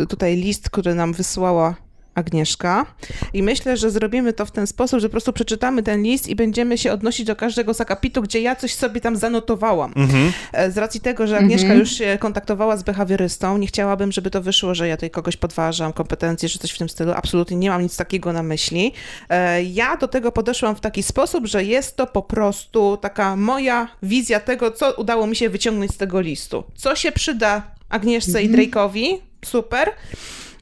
[0.10, 1.76] tutaj list, który nam wysłała
[2.20, 2.86] Agnieszka.
[3.34, 6.36] I myślę, że zrobimy to w ten sposób, że po prostu przeczytamy ten list i
[6.36, 9.94] będziemy się odnosić do każdego z akapitu, gdzie ja coś sobie tam zanotowałam.
[9.96, 10.32] Mhm.
[10.54, 11.80] E, z racji tego, że Agnieszka mhm.
[11.80, 15.94] już się kontaktowała z behawiorystą, nie chciałabym, żeby to wyszło, że ja tutaj kogoś podważam,
[15.94, 17.12] kompetencje czy coś w tym stylu.
[17.16, 18.94] Absolutnie nie mam nic takiego na myśli.
[19.30, 23.88] E, ja do tego podeszłam w taki sposób, że jest to po prostu taka moja
[24.04, 26.64] wizja tego, co udało mi się wyciągnąć z tego listu.
[26.76, 28.62] Co się przyda Agnieszce mhm.
[28.62, 29.18] i Drake'owi?
[29.46, 29.92] Super.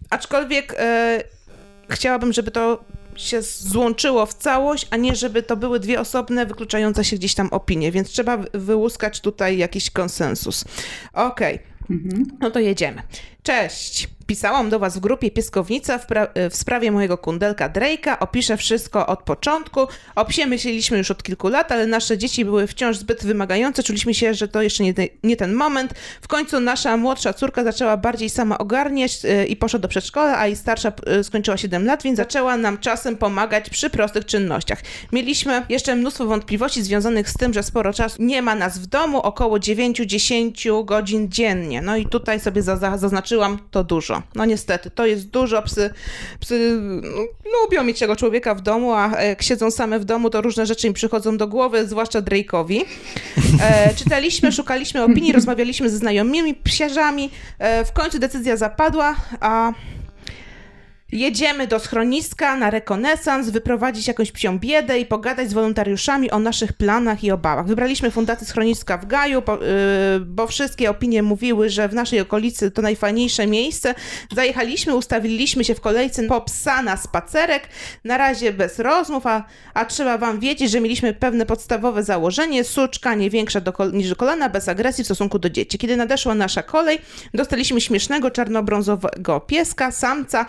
[0.10, 1.24] Aczkolwiek e,
[1.90, 2.84] chciałabym, żeby to
[3.16, 7.48] się złączyło w całość, a nie żeby to były dwie osobne, wykluczające się gdzieś tam
[7.52, 10.66] opinie, więc trzeba wyłuskać tutaj jakiś konsensus.
[11.14, 11.98] Okej, okay.
[11.98, 12.26] mhm.
[12.40, 13.02] no to jedziemy.
[13.44, 14.16] Cześć!
[14.28, 16.06] Pisałam do Was w grupie Pieskownica w,
[16.52, 18.18] w, sprawie mojego kundelka Drake'a.
[18.20, 19.88] Opiszę wszystko od początku.
[20.16, 23.84] O psie myśleliśmy już od kilku lat, ale nasze dzieci były wciąż zbyt wymagające.
[23.84, 25.94] Czuliśmy się, że to jeszcze nie, te, nie ten moment.
[26.22, 30.48] W końcu nasza młodsza córka zaczęła bardziej sama ogarniać yy, i poszła do przedszkola, a
[30.48, 34.82] jej starsza yy, skończyła 7 lat, więc zaczęła nam czasem pomagać przy prostych czynnościach.
[35.12, 39.18] Mieliśmy jeszcze mnóstwo wątpliwości związanych z tym, że sporo czasu nie ma nas w domu,
[39.18, 41.82] około 9-10 godzin dziennie.
[41.82, 44.16] No i tutaj sobie zaznaczyłam to dużo.
[44.36, 45.61] No niestety, to jest dużo.
[45.61, 45.89] Psy,
[46.39, 50.41] psy no, lubią mieć tego człowieka w domu, a jak siedzą same w domu, to
[50.41, 52.82] różne rzeczy im przychodzą do głowy, zwłaszcza Drake'owi.
[53.61, 57.30] E, czytaliśmy, szukaliśmy opinii, rozmawialiśmy ze znajomymi psiarzami.
[57.59, 59.74] E, w końcu decyzja zapadła, a
[61.12, 66.74] Jedziemy do schroniska na rekonesans, wyprowadzić jakąś psią biedę i pogadać z wolontariuszami o naszych
[66.74, 67.68] planach i obawach.
[67.68, 72.72] Wybraliśmy fundację schroniska w Gaju, bo, yy, bo, wszystkie opinie mówiły, że w naszej okolicy
[72.72, 73.95] to najfajniejsze miejsce.
[74.36, 77.70] Zajechaliśmy, ustawiliśmy się w kolejce po psa na spacerek,
[78.03, 79.43] na razie bez rozmów, a,
[79.74, 84.49] a trzeba wam wiedzieć, że mieliśmy pewne podstawowe założenie, suczka nie większa do niż kolana,
[84.49, 85.78] bez agresji w stosunku do dzieci.
[85.78, 86.99] Kiedy nadeszła nasza kolej,
[87.34, 90.45] dostaliśmy śmiesznego czarnobrązowego pieska, samca,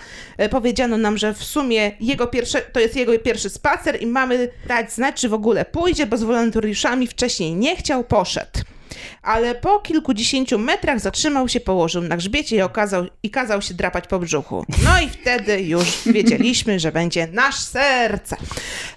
[0.49, 4.93] powiedziano nam, że w sumie jego pierwsze, to jest jego pierwszy spacer i mamy dać
[4.93, 8.61] znać, czy w ogóle pójdzie, bo z wolontariuszami wcześniej nie chciał, poszedł.
[9.23, 14.07] Ale po kilkudziesięciu metrach zatrzymał się, położył na grzbiecie i, okazał, i kazał się drapać
[14.07, 14.65] po brzuchu.
[14.85, 18.37] No i wtedy już wiedzieliśmy, że będzie nasz serce.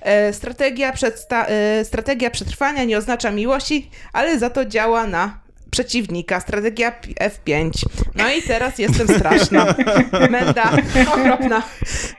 [0.01, 5.39] E, strategia, przedsta- e, strategia przetrwania nie oznacza miłości, ale za to działa na
[5.71, 7.71] przeciwnika, strategia F5.
[8.15, 9.75] No i teraz jestem straszna.
[10.29, 10.71] Menda,
[11.13, 11.63] okropna.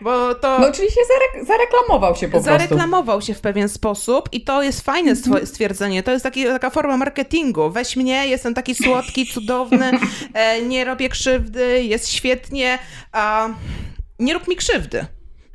[0.00, 0.59] Bo to...
[0.59, 2.50] No oczywiście zarek zareklamował się po prostu.
[2.50, 5.46] Zareklamował się w pewien sposób i to jest fajne mhm.
[5.46, 6.03] stwierdzenie.
[6.03, 7.70] To jest taki, taka forma marketingu.
[7.70, 9.90] Weź mnie, jestem taki słodki, cudowny,
[10.34, 12.78] e, nie robię krzywdy, jest świetnie,
[13.12, 13.48] a
[14.18, 15.07] nie rób mi krzywdy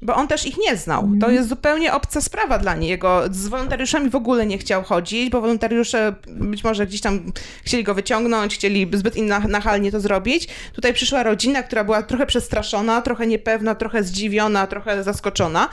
[0.01, 1.01] bo on też ich nie znał.
[1.01, 1.33] To mhm.
[1.33, 3.23] jest zupełnie obca sprawa dla niego.
[3.31, 7.31] Z wolontariuszami w ogóle nie chciał chodzić, bo wolontariusze być może gdzieś tam
[7.63, 9.15] chcieli go wyciągnąć, chcieli zbyt
[9.47, 10.47] nachalnie to zrobić.
[10.73, 15.69] Tutaj przyszła rodzina, która była trochę przestraszona, trochę niepewna, trochę zdziwiona, trochę zaskoczona.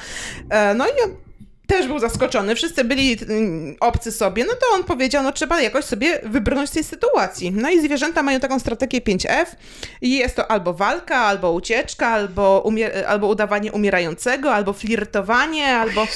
[0.50, 0.90] E, no i
[1.66, 2.54] też był zaskoczony.
[2.54, 6.72] Wszyscy byli mm, obcy sobie, no to on powiedział, no trzeba jakoś sobie wybrnąć z
[6.72, 7.52] tej sytuacji.
[7.52, 9.46] No i zwierzęta mają taką strategię 5F
[10.00, 16.06] i jest to albo walka, albo ucieczka, albo, umier- albo udawanie umierającego, albo flirtowanie, albo,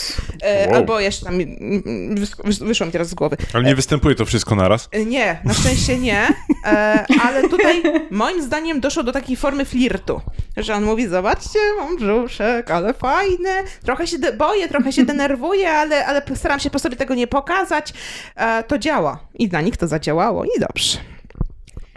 [0.42, 0.76] e, Wow.
[0.76, 3.36] albo jeszcze tam, wys- wys- wyszło mi teraz z głowy.
[3.54, 4.88] Ale nie występuje to wszystko naraz.
[4.92, 6.28] E, Nie, na szczęście nie,
[6.66, 10.20] e, ale tutaj moim zdaniem doszło do takiej formy flirtu,
[10.56, 15.37] że on mówi, zobaczcie, mam brzuszek, ale fajne, trochę się de- boję, trochę się denerwuję,
[15.70, 17.92] ale, ale staram się po sobie tego nie pokazać.
[18.36, 20.98] E, to działa i dla nich to zadziałało i dobrze.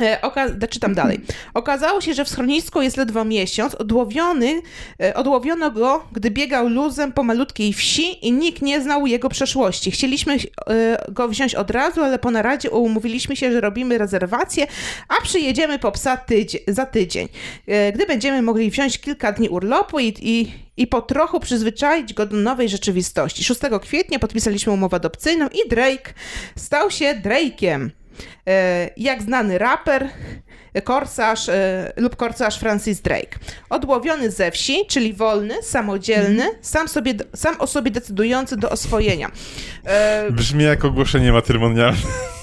[0.02, 1.20] E, Oka- czytam dalej.
[1.54, 3.76] Okazało się, że w schronisku jest ledwo miesiąc.
[3.76, 4.62] Odłowiony,
[5.02, 9.91] e, odłowiono go, gdy biegał luzem po malutkiej wsi i nikt nie znał jego przeszłości.
[9.91, 10.38] Chcieliśmy
[10.68, 14.68] e, go wziąć od razu, ale po naradzie umówiliśmy się, że robimy rezerwację,
[15.08, 17.28] a przyjedziemy po psa tydzień, za tydzień.
[17.93, 22.38] Gdy będziemy mogli wziąć kilka dni urlopu i, i, i po trochu przyzwyczaić go do
[22.38, 23.43] nowej rzeczywistości.
[23.43, 26.14] 6 kwietnia podpisaliśmy umowę adopcyjną i Drake
[26.56, 27.89] stał się Drake'iem.
[28.48, 30.10] E, jak znany raper,
[30.84, 33.40] korsarz e, lub korsarz Francis Drake.
[33.70, 39.32] Odłowiony ze wsi, czyli wolny, samodzielny, sam, sobie, sam o sobie decydujący do oswojenia.
[39.86, 41.98] E, Brzmi jak ogłoszenie matrymonialne.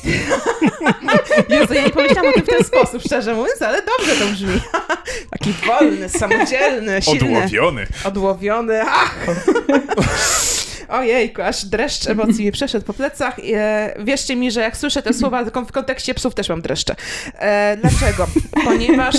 [1.48, 4.60] Jezu, ja nie pomyślałam o tym w ten sposób, szczerze mówiąc, ale dobrze to brzmi.
[5.38, 7.36] Taki wolny, samodzielny, silny.
[7.36, 7.86] Odłowiony.
[8.04, 9.26] Odłowiony, ach!
[10.88, 13.36] Ojejku, aż dreszcz emocji mi przeszedł po plecach.
[13.54, 16.94] E, wierzcie mi, że jak słyszę te słowa tylko w kontekście psów, też mam dreszcze.
[17.38, 18.26] E, dlaczego?
[18.64, 19.14] Ponieważ,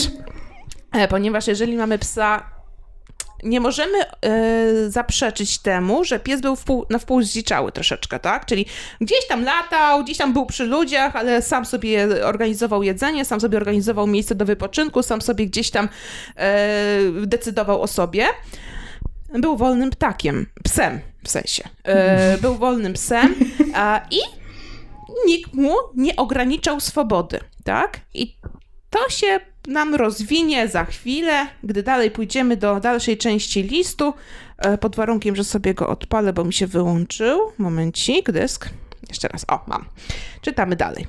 [0.92, 2.59] e, ponieważ jeżeli mamy psa,
[3.44, 8.46] nie możemy e, zaprzeczyć temu, że pies był wpół, na wpół zdziczały troszeczkę, tak?
[8.46, 8.66] Czyli
[9.02, 13.58] gdzieś tam latał, gdzieś tam był przy ludziach, ale sam sobie organizował jedzenie, sam sobie
[13.58, 15.90] organizował miejsce do wypoczynku, sam sobie gdzieś tam
[16.36, 18.26] e, decydował o sobie.
[19.34, 21.64] Był wolnym ptakiem, psem w sensie.
[21.84, 23.36] E, był wolnym psem
[23.74, 24.20] a, i
[25.28, 28.00] nikt mu nie ograniczał swobody, tak?
[28.14, 28.38] I
[28.90, 29.40] to się
[29.70, 34.14] nam rozwinie za chwilę, gdy dalej pójdziemy do dalszej części listu,
[34.58, 37.40] e, pod warunkiem, że sobie go odpalę, bo mi się wyłączył.
[37.58, 38.70] Momencik, dysk.
[39.10, 39.86] Jeszcze raz, o, mam.
[40.42, 41.08] Czytamy dalej.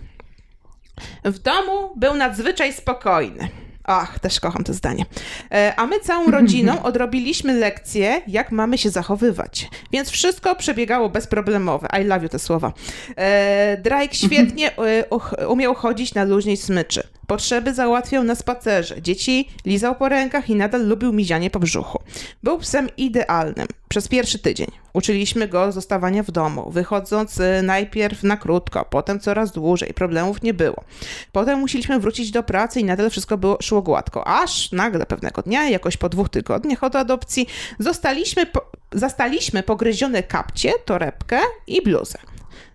[1.25, 3.49] W domu był nadzwyczaj spokojny.
[3.93, 5.07] Ach, też kocham to zdanie.
[5.53, 9.68] E, A my całą rodziną odrobiliśmy lekcję, jak mamy się zachowywać.
[9.93, 11.86] Więc wszystko przebiegało bezproblemowo.
[12.01, 12.72] I love you te słowa.
[13.16, 17.03] E, Drake świetnie e, umiał chodzić na luźnej smyczy.
[17.26, 19.03] Potrzeby załatwiał na spacerze.
[19.03, 21.99] Dzieci lizał po rękach i nadal lubił mizianie po brzuchu.
[22.43, 23.66] Był psem idealnym.
[23.91, 29.53] Przez pierwszy tydzień uczyliśmy go zostawania w domu, wychodząc e, najpierw na krótko, potem coraz
[29.53, 29.95] dłużej.
[29.95, 30.84] Problemów nie było.
[31.32, 34.26] Potem musieliśmy wrócić do pracy i nadal wszystko było, szło gładko.
[34.26, 37.47] Aż nagle pewnego dnia, jakoś po dwóch tygodniach od adopcji,
[37.78, 42.18] zostaliśmy po, zastaliśmy pogryzione kapcie, torebkę i bluzę.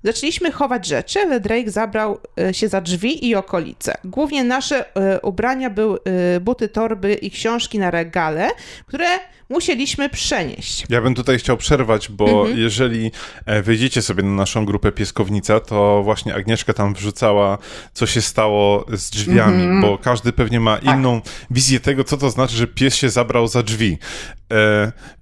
[0.03, 3.93] Zaczęliśmy chować rzeczy, ale Drake zabrał e, się za drzwi i okolice.
[4.03, 5.99] Głównie nasze e, ubrania były
[6.35, 8.49] e, buty, torby i książki na regale,
[8.85, 9.05] które
[9.49, 10.85] musieliśmy przenieść.
[10.89, 12.59] Ja bym tutaj chciał przerwać, bo Mhm.
[12.59, 13.11] jeżeli
[13.45, 17.57] e, wejdziecie sobie na naszą grupę Pieskownica, to właśnie Agnieszka tam wrzucała,
[17.93, 19.81] co się stało z drzwiami, Mhm.
[19.81, 20.95] bo każdy pewnie ma Tak.
[20.97, 21.21] inną
[21.51, 23.97] wizję tego, co to znaczy, że pies się zabrał za drzwi.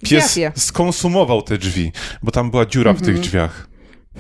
[0.04, 1.92] Pies skonsumował te drzwi,
[2.24, 3.68] bo tam była dziura w tych drzwiach.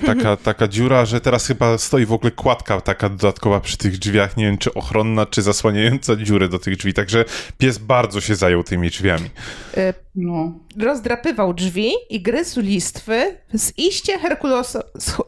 [0.05, 4.37] Taka, taka dziura, że teraz chyba stoi w ogóle kładka taka dodatkowa przy tych drzwiach,
[4.37, 7.25] nie wiem czy ochronna, czy zasłaniająca dziurę do tych drzwi, także
[7.57, 9.29] pies bardzo się zajął tymi drzwiami.
[9.77, 10.51] E, No.
[10.81, 14.19] rozdrapywał drzwi i gryzł listwy z iście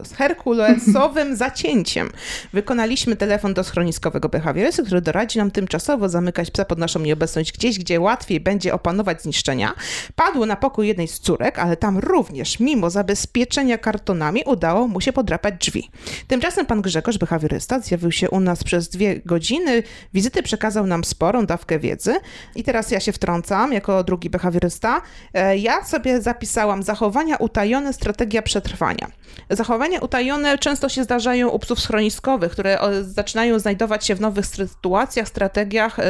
[0.02, 2.10] z herkulesowym zacięciem.
[2.52, 7.78] Wykonaliśmy telefon do schroniskowego behawiorysty, który doradzi nam tymczasowo zamykać psa pod naszą nieobecność gdzieś,
[7.78, 9.74] gdzie łatwiej będzie opanować zniszczenia.
[10.14, 15.12] Padł na pokój jednej z córek, ale tam również, mimo zabezpieczenia kartonami, udało mu się
[15.12, 15.90] podrapać drzwi.
[16.28, 19.82] Tymczasem pan Grzegorz, behawiorysta, zjawił się u nas przez dwie godziny.
[20.14, 22.14] Wizyty przekazał nam sporą dawkę wiedzy.
[22.54, 25.02] I teraz ja się wtrącam jako drugi behawiorysta.
[25.34, 29.06] E, Ja sobie zapisałam zachowania utajone, strategia przetrwania.
[29.50, 35.28] Zachowania utajone często się zdarzają u psów schroniskowych, które zaczynają znajdować się w nowych sytuacjach,
[35.28, 36.04] strategiach, e,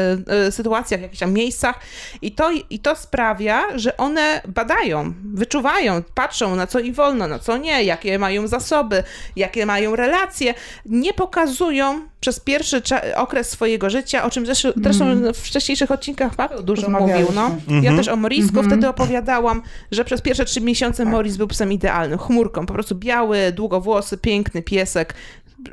[0.46, 1.80] e, sytuacjach, jakichś tam miejscach
[2.22, 7.38] i to, i to sprawia, że one badają, wyczuwają, patrzą na co i wolno, na
[7.38, 9.02] co nie, jakie mają zasoby,
[9.36, 10.54] jakie mają relacje,
[10.86, 12.82] nie pokazują przez pierwszy
[13.16, 17.26] okres swojego życia, o czym zresztą, zresztą w wcześniejszych odcinkach Paweł dużo mówił.
[17.34, 17.56] No.
[17.82, 22.18] Ja też o Morisku wtedy opowiadałam, że przez pierwsze trzy miesiące Moris był psem idealnym,
[22.18, 25.14] chmurką, po prostu biały, długowłosy, piękny piesek.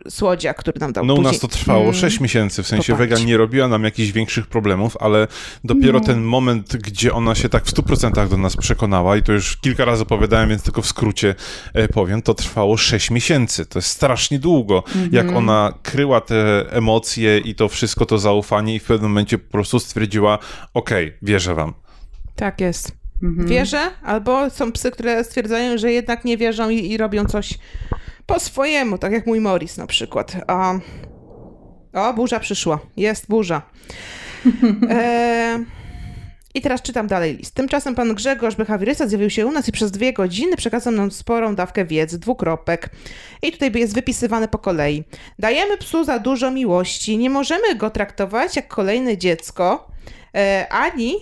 [0.09, 1.93] Słodziak, który nam dał No u nas to trwało Mm.
[1.93, 3.09] 6 miesięcy, w sensie Popatrz.
[3.09, 5.27] Vega nie robiła nam jakichś większych problemów, ale
[5.63, 6.05] dopiero No.
[6.05, 9.85] ten moment, gdzie ona się tak w 100% do nas przekonała i to już kilka
[9.85, 11.35] razy opowiadałem, więc tylko w skrócie
[11.73, 13.65] e, powiem, to trwało 6 miesięcy.
[13.65, 18.79] To jest strasznie długo, jak ona kryła te emocje i to wszystko, to zaufanie i
[18.79, 20.39] w pewnym momencie po prostu stwierdziła,
[20.73, 21.73] okej, wierzę wam.
[22.35, 22.91] Tak jest.
[23.23, 23.47] Mhm.
[23.47, 27.57] Wierzę, albo są psy, które stwierdzają, że jednak nie wierzą i, i robią coś
[28.25, 30.35] po swojemu, tak jak mój Morris na przykład.
[30.47, 30.73] A...
[31.93, 32.79] O, burza przyszła.
[32.97, 33.61] Jest burza.
[34.89, 35.63] E...
[36.55, 37.55] I teraz czytam dalej list.
[37.55, 41.55] Tymczasem pan Grzegorz, behawiorysta, zjawił się u nas i przez dwie godziny przekazał nam sporą
[41.55, 42.89] dawkę wiedzy, dwukropek.
[43.41, 45.03] I tutaj jest wypisywane po kolei.
[45.39, 49.91] Dajemy psu za dużo miłości, nie możemy go traktować jak kolejne dziecko,
[50.35, 51.15] e, ani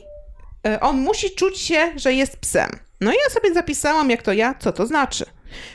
[0.67, 2.69] e, on musi czuć się, że jest psem.
[3.01, 5.25] No i ja sobie zapisałam, jak to ja, co to znaczy.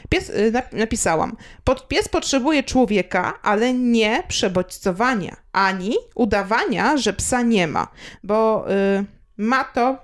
[0.09, 7.43] Pies, y, nap- napisałam, pod, pies potrzebuje człowieka, ale nie przebodźcowania, ani udawania, że psa
[7.43, 7.89] nie ma,
[8.25, 9.05] bo y,
[9.37, 9.99] ma to,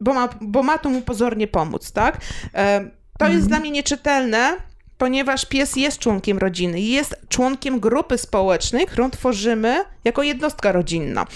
[0.00, 2.20] bo ma, bo ma to mu pozornie pomóc, tak?
[2.54, 4.56] E, to jest dla mnie nieczytelne,
[4.98, 11.26] ponieważ pies jest członkiem rodziny, jest członkiem grupy społecznej, którą tworzymy jako jednostka rodzinna.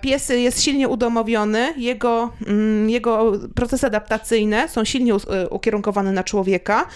[0.00, 6.86] Pies jest silnie udomowiony, jego, mm, jego procesy adaptacyjne są silnie y, ukierunkowane na człowieka.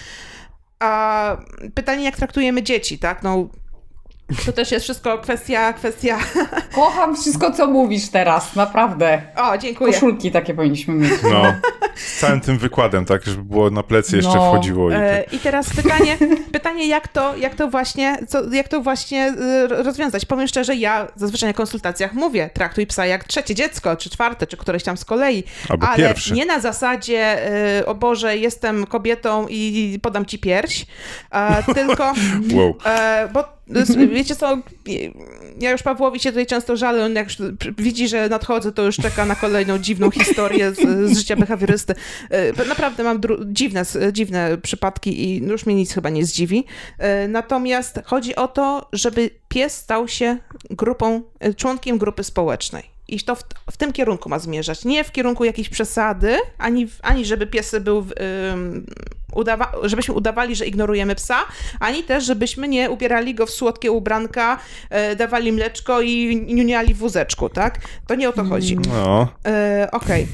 [0.78, 1.36] A
[1.74, 3.22] pytanie, jak traktujemy dzieci, tak?
[3.22, 3.48] No,
[4.46, 6.18] to też jest wszystko kwestia, kwestia...
[6.74, 9.22] Kocham wszystko, co mówisz teraz, naprawdę.
[9.36, 9.92] O, dziękuję.
[9.92, 11.12] Koszulki takie powinniśmy mieć.
[11.22, 11.42] No,
[11.94, 14.90] z całym tym wykładem, tak, żeby było na plecy jeszcze No, wchodziło.
[14.90, 15.32] I E, tak.
[15.32, 16.18] I teraz pytanie,
[16.52, 19.34] pytanie jak, to, jak to właśnie, co, jak to właśnie
[19.64, 20.24] y, rozwiązać?
[20.24, 24.56] Powiem szczerze, ja zazwyczaj na konsultacjach mówię, traktuj psa jak trzecie dziecko, czy czwarte, czy
[24.56, 26.34] któreś tam z kolei, Albo ale pierwsze.
[26.34, 27.48] nie na zasadzie,
[27.80, 30.86] y, o Boże, jestem kobietą i podam ci pierś,
[31.74, 32.12] tylko,
[32.54, 32.74] Wow.
[32.86, 33.54] e, bo
[34.12, 34.58] wiecie co,
[35.60, 37.28] ja już Pawłowi się tutaj często żalę, on jak
[37.78, 41.94] widzi, że nadchodzę, to już czeka na kolejną dziwną historię z, z życia behawiorysty.
[42.30, 43.82] E, Naprawdę mam dziwne,
[44.12, 46.64] dziwne przypadki i już mnie nic chyba nie zdziwi.
[46.98, 50.36] E, Natomiast chodzi o to, żeby pies stał się
[50.70, 52.94] grupą, e, członkiem grupy społecznej.
[53.08, 54.84] I to w, w tym kierunku ma zmierzać.
[54.84, 58.12] Nie w kierunku jakiejś przesady, ani, ani żeby pies był, w-
[59.34, 61.36] udawa- żebyśmy udawali, że ignorujemy psa,
[61.80, 64.58] ani też, żebyśmy nie ubierali go w słodkie ubranka,
[64.90, 67.78] e, dawali mleczko i niuniali w wózeczku, tak?
[68.06, 68.76] To nie o to chodzi.
[68.88, 70.26] No, E, Okej.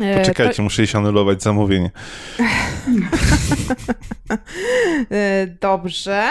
[0.00, 1.90] E, poczekajcie, muszę iść anulować zamówienie.
[5.10, 6.24] E, Dobrze.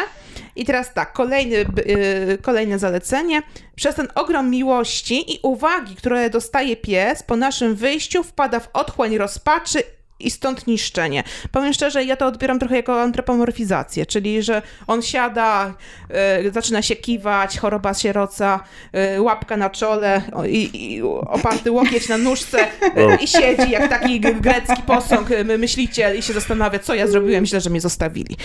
[0.55, 3.41] I teraz tak, kolejny, y, kolejne zalecenie.
[3.75, 9.17] Przez ten ogrom miłości i uwagi, które dostaje pies po naszym wyjściu, wpada w otchłań
[9.17, 9.83] rozpaczy
[10.19, 11.23] i stąd niszczenie.
[11.51, 15.73] Powiem szczerze, ja to odbieram trochę jako antropomorfizację, czyli że on siada,
[16.09, 18.63] e, zaczyna się kiwać, choroba sieroca,
[18.93, 22.57] e, łapka na czole i, i oparty łokieć na nóżce
[22.95, 27.07] e, i siedzi jak taki grecki posąg, e, my- myśliciel i się zastanawia, co ja
[27.07, 28.37] zrobiłem źle, że mnie zostawili.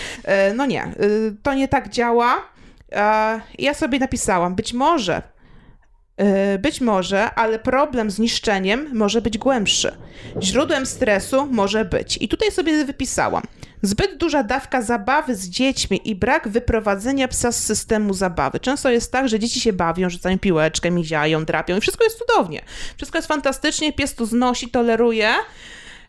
[0.55, 0.93] No nie,
[1.43, 2.43] to nie tak działa.
[3.59, 5.23] Ja sobie napisałam, być może
[6.59, 9.93] Być może, ale problem z niszczeniem może być głębszy.
[10.43, 12.19] Źródłem stresu może być.
[12.21, 13.43] I tutaj sobie wypisałam.
[13.83, 18.61] Zbyt duża dawka zabawy z dziećmi i brak wyprowadzenia psa z systemu zabawy.
[18.61, 22.63] Często jest tak, że dzieci się bawią, rzucają piłeczkę, miziają, drapią i wszystko jest cudownie.
[22.97, 25.31] Wszystko jest fantastycznie, pies to znosi, toleruje,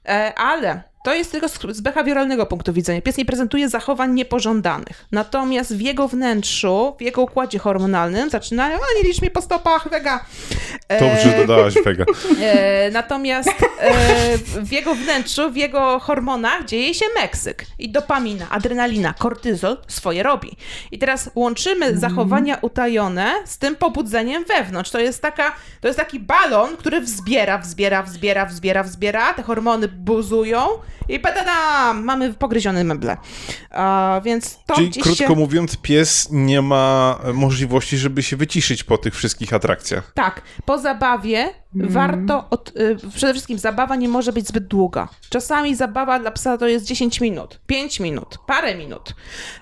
[0.06, 3.02] e, ale to jest tylko z, behawioralnego punktu widzenia.
[3.02, 5.06] Pies nie prezentuje zachowań niepożądanych.
[5.12, 9.90] Natomiast w jego wnętrzu, w jego układzie hormonalnym zaczynają, a nie licz mnie po stopach,
[9.90, 10.26] wega.
[10.88, 12.06] E, Dobrze dodałaś, Vega.
[12.42, 13.50] E, natomiast
[13.80, 17.66] e, w jego wnętrzu, w jego hormonach dzieje się Meksyk.
[17.80, 20.58] I dopamina, adrenalina, kortyzol swoje robi.
[20.92, 24.92] I teraz łączymy zachowania utajone z tym pobudzeniem wewnątrz.
[24.92, 29.34] To jest, taka, to jest taki balon, który wzbiera, wzbiera, wzbiera, wzbiera, wzbiera.
[29.34, 30.68] Te hormony buzują
[31.10, 33.18] i badadam, mamy pogryzione meble.
[33.72, 35.36] A, więc to Czyli gdzieś krótko się...
[35.36, 40.12] mówiąc, pies nie ma możliwości, żeby się wyciszyć po tych wszystkich atrakcjach.
[40.16, 45.08] Tak, po zabawie warto, od, y, przede wszystkim zabawa nie może być zbyt długa.
[45.30, 49.16] Czasami zabawa dla psa to jest 10 minut, 5 minut, parę minut.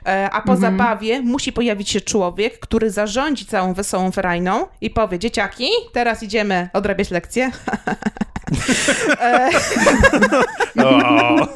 [0.05, 5.19] E, a po zabawie musi pojawić się człowiek, który zarządzi całą wesołą ferajną i powie,
[5.19, 7.51] dzieciaki, teraz idziemy odrabiać lekcje.
[10.83, 11.47] O,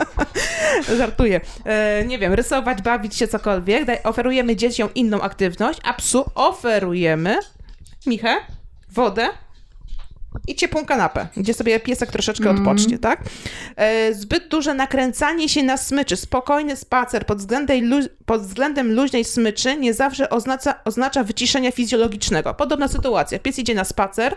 [0.97, 1.41] Żartuję.
[1.65, 3.87] E, nie wiem, rysować, bawić się, cokolwiek.
[4.03, 7.39] Oferujemy dzieciom inną aktywność, a psu oferujemy,
[8.05, 8.35] Michę,
[8.89, 9.29] wodę,
[10.47, 12.67] i ciepłą kanapę, gdzie sobie piesek troszeczkę Mhm.
[12.67, 13.21] odpocznie, tak?
[13.75, 19.25] E, zbyt duże nakręcanie się na smyczy, spokojny spacer pod względem, lu- pod względem luźnej
[19.25, 22.53] smyczy nie zawsze oznacza, oznacza wyciszenia fizjologicznego.
[22.53, 23.39] Podobna sytuacja.
[23.39, 24.35] Pies idzie na spacer,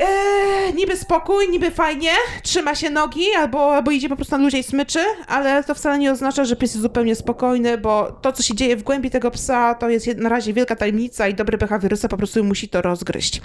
[0.00, 2.10] Eee, niby spokój, niby fajnie,
[2.42, 4.98] trzyma się nogi albo, albo idzie po prostu na luźnej smyczy,
[5.28, 8.76] ale to wcale nie oznacza, że pies jest zupełnie spokojny, bo to, co się dzieje
[8.76, 12.44] w głębi tego psa, to jest na razie wielka tajemnica i dobry behawiorysta po prostu
[12.44, 13.40] musi to rozgryźć.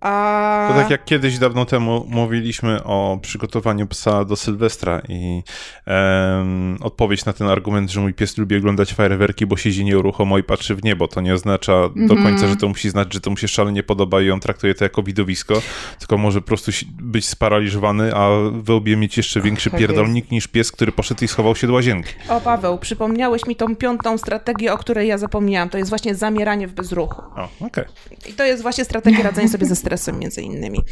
[0.00, 0.68] A...
[0.68, 5.42] To tak jak kiedyś dawno temu mówiliśmy o przygotowaniu psa do Sylwestra i
[5.86, 10.42] em, odpowiedź na ten argument, że mój pies lubi oglądać fajerwerki, bo siedzi nieruchomo i
[10.42, 13.36] patrzy w niebo, to nie oznacza do końca, że to musi znaczyć, że to mu
[13.36, 15.62] się szalenie podoba i on traktuje to jako widowisko,
[15.98, 20.48] tylko może po prostu być sparaliżowany, a wy obie mieć jeszcze większy Tak pierdolnik niż
[20.48, 22.10] pies, który poszedł i schował się do łazienki.
[22.28, 25.68] O Paweł, przypomniałeś mi tą piątą strategię, o której ja zapomniałam.
[25.68, 27.22] To jest właśnie zamieranie w bezruchu.
[27.36, 27.84] O, okej.
[28.28, 30.82] I to jest właśnie strategia radzenia sobie ze stresem między innymi.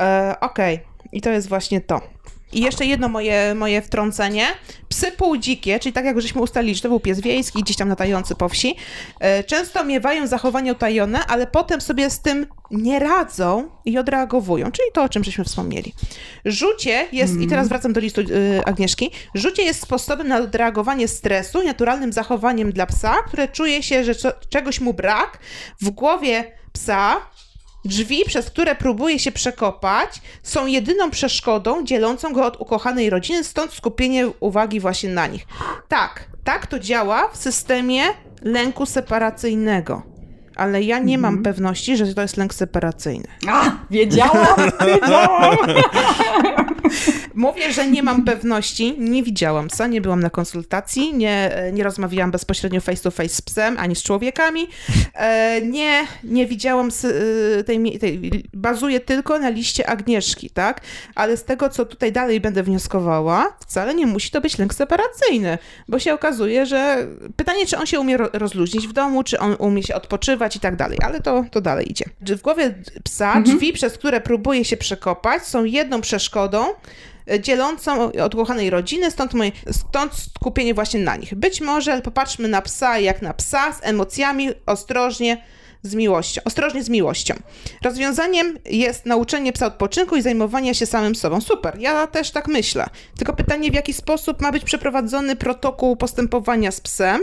[0.00, 0.80] E, Okej,
[1.12, 2.00] i to jest właśnie to.
[2.52, 4.46] I jeszcze jedno moje, moje wtrącenie.
[4.88, 8.34] Psy półdzikie, czyli tak jak żeśmy ustalili, że to był pies wiejski, gdzieś tam latający
[8.34, 8.76] po wsi,
[9.20, 14.88] e, często miewają zachowania utajone, ale potem sobie z tym nie radzą i odreagowują, czyli
[14.92, 15.94] to, o czym żeśmy wspomnieli.
[16.44, 21.62] Rzucie jest, i teraz wracam do listu y, Agnieszki, rzucie jest sposobem na odreagowanie stresu
[21.62, 25.38] naturalnym zachowaniem dla psa, które czuje się, że co, czegoś mu brak.
[25.80, 27.16] W głowie psa
[27.84, 33.72] Drzwi, przez które próbuje się przekopać, są jedyną przeszkodą dzielącą go od ukochanej rodziny, stąd
[33.72, 35.46] skupienie uwagi właśnie na nich.
[35.88, 38.02] Tak, tak to działa w systemie
[38.42, 40.02] lęku separacyjnego.
[40.56, 43.28] Ale ja nie mam pewności, że to jest lęk separacyjny.
[43.48, 45.56] A, wiedziałam, wiedziałam.
[47.34, 52.30] Mówię, że nie mam pewności, nie widziałam psa, nie byłam na konsultacji, nie, nie rozmawiałam
[52.30, 54.68] bezpośrednio face to face z psem, ani z człowiekami.
[55.14, 56.88] E, nie, nie widziałam
[57.58, 60.80] y, tej, tej, bazuję tylko na liście Agnieszki, tak?
[61.14, 65.58] Ale z tego, co tutaj dalej będę wnioskowała, wcale nie musi to być lęk separacyjny,
[65.88, 69.56] bo się okazuje, że pytanie, czy on się umie ro- rozluźnić w domu, czy on
[69.58, 72.04] umie się odpoczywać i tak dalej, ale to, to dalej idzie.
[72.20, 72.74] W głowie
[73.04, 76.64] psa drzwi, przez które próbuje się przekopać, są jedną przeszkodą,
[77.40, 81.34] dzielącą od ukochanej rodziny, stąd, moje, stąd skupienie właśnie na nich.
[81.34, 85.44] Być może popatrzmy na psa jak na psa, z emocjami, ostrożnie,
[85.82, 86.40] z miłością.
[86.44, 87.34] Ostrożnie z miłością.
[87.82, 91.40] Rozwiązaniem jest nauczenie psa odpoczynku i zajmowania się samym sobą.
[91.40, 92.86] Super, ja też tak myślę.
[93.16, 97.20] Tylko pytanie, w jaki sposób ma być przeprowadzony protokół postępowania z psem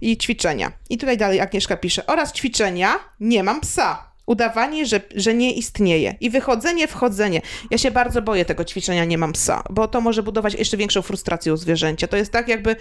[0.00, 0.72] i ćwiczenia.
[0.90, 2.06] I tutaj dalej Agnieszka pisze.
[2.06, 4.11] Oraz ćwiczenia, nie mam psa.
[4.26, 6.14] Udawanie, że, że nie istnieje.
[6.20, 7.42] I wychodzenie, wchodzenie.
[7.70, 11.02] Ja się bardzo boję tego ćwiczenia, nie mam psa, bo to może budować jeszcze większą
[11.02, 12.08] frustrację u zwierzęcia.
[12.08, 12.76] To jest tak jakby,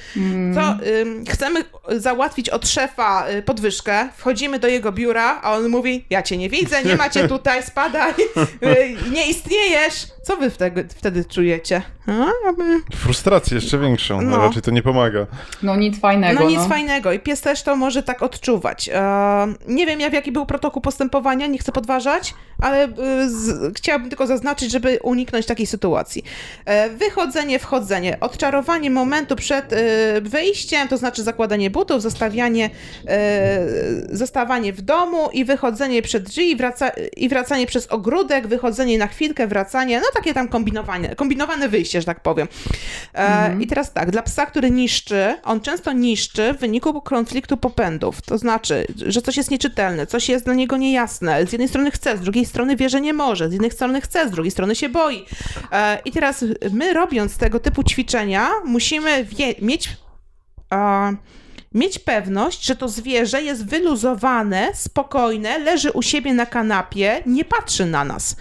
[0.55, 6.05] co, ym, chcemy załatwić od szefa y, podwyżkę, wchodzimy do jego biura, a on mówi,
[6.09, 8.13] ja cię nie widzę, nie macie tutaj, spadaj,
[8.63, 10.07] y, nie istniejesz.
[10.23, 11.81] Co wy wtedy, wtedy czujecie?
[12.07, 14.29] A, aby- Frustrację jeszcze większą, No.
[14.29, 14.37] no.
[14.37, 15.27] raczej to nie pomaga.
[15.63, 16.39] No nic fajnego.
[16.43, 18.89] No nic fajnego i pies też to może tak odczuwać.
[18.93, 22.89] E, nie wiem, jak, jaki był protokół postępowania, nie chcę podważać, ale e,
[23.29, 26.23] z, chciałabym tylko zaznaczyć, żeby uniknąć takiej sytuacji.
[26.65, 29.77] E, wychodzenie, wchodzenie, odczarowanie momentu przed e,
[30.21, 32.69] wyjściem, to znaczy zakładanie butów, zostawianie,
[33.07, 33.59] e,
[34.11, 39.07] zostawanie w domu i wychodzenie przed drzwi i, wraca, i wracanie przez ogródek, wychodzenie na
[39.07, 42.47] chwilkę, wracanie, no takie tam kombinowanie, kombinowane wyjście, że tak powiem.
[43.13, 48.21] E, I teraz tak, dla psa, który niszczy, on często niszczy w wyniku konfliktu popędów.
[48.21, 51.45] To znaczy, że coś jest nieczytelne, coś jest dla niego niejasne.
[51.47, 54.27] Z jednej strony chce, z drugiej strony wie, że nie może, z jednej strony chce,
[54.27, 55.25] z drugiej strony się boi.
[55.71, 59.89] E, I teraz my robiąc tego typu ćwiczenia, musimy wie- mieć.
[60.73, 61.15] E,
[61.73, 67.85] mieć pewność, że to zwierzę jest wyluzowane, spokojne, leży u siebie na kanapie, nie patrzy
[67.85, 68.35] na nas.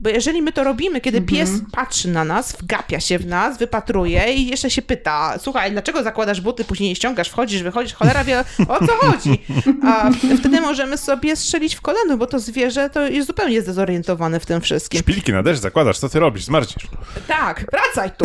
[0.00, 4.32] Bo jeżeli my to robimy, kiedy pies patrzy na nas, wgapia się w nas, wypatruje
[4.34, 8.44] i jeszcze się pyta, słuchaj, dlaczego zakładasz buty, później nie ściągasz, wchodzisz, wychodzisz, cholera wie
[8.68, 9.44] o co chodzi.
[9.84, 14.46] A wtedy możemy sobie strzelić w kolano, bo to zwierzę to jest zupełnie zdezorientowane w
[14.46, 15.00] tym wszystkim.
[15.00, 16.44] Szpilki na deszcz zakładasz, co ty robisz?
[16.44, 16.86] Zmarcisz.
[17.28, 18.24] Tak, wracaj tu.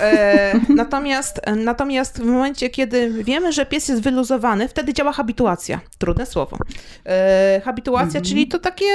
[0.00, 5.80] E, natomiast, natomiast w momencie, kiedy wiemy, że pies jest wyluzowany, wtedy działa habituacja.
[5.98, 6.58] Trudne słowo.
[7.06, 8.86] E, habituacja, czyli to takie,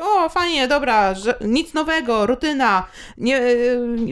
[0.00, 2.86] o fajnie, dobra, że nic nowego, rutyna,
[3.18, 3.40] nie,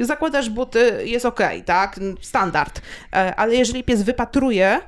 [0.00, 2.80] e, zakładasz buty, jest okej, tak, standard.
[3.12, 4.80] E, ale jeżeli pies wypatruje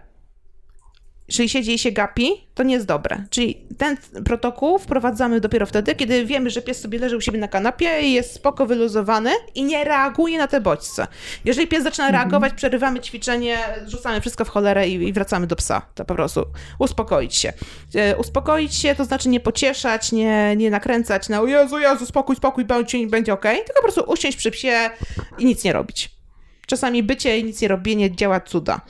[1.31, 3.25] czyli siedzi i się gapi, to nie jest dobre.
[3.31, 7.49] Czyli ten protokół wprowadzamy dopiero wtedy, kiedy wiemy, że pies sobie leży u siebie na
[7.49, 11.07] kanapie i jest spoko wyluzowany i nie reaguje na te bodźce.
[11.45, 12.23] Jeżeli pies zaczyna mhm.
[12.23, 15.83] reagować, przerywamy ćwiczenie, rzucamy wszystko w cholerę i, i, wracamy do psa.
[15.95, 16.45] To po prostu
[16.79, 17.53] uspokoić się.
[17.95, 22.37] E, uspokoić się to znaczy nie pocieszać, nie, nie nakręcać na o Jezu, Jezu, spokój,
[22.37, 24.91] spokój, będzie, będzie ok, tylko po prostu usiąść przy psie
[25.39, 26.20] i nic nie robić.
[26.71, 28.81] Czasami bycie i nic nie robienie działa cuda.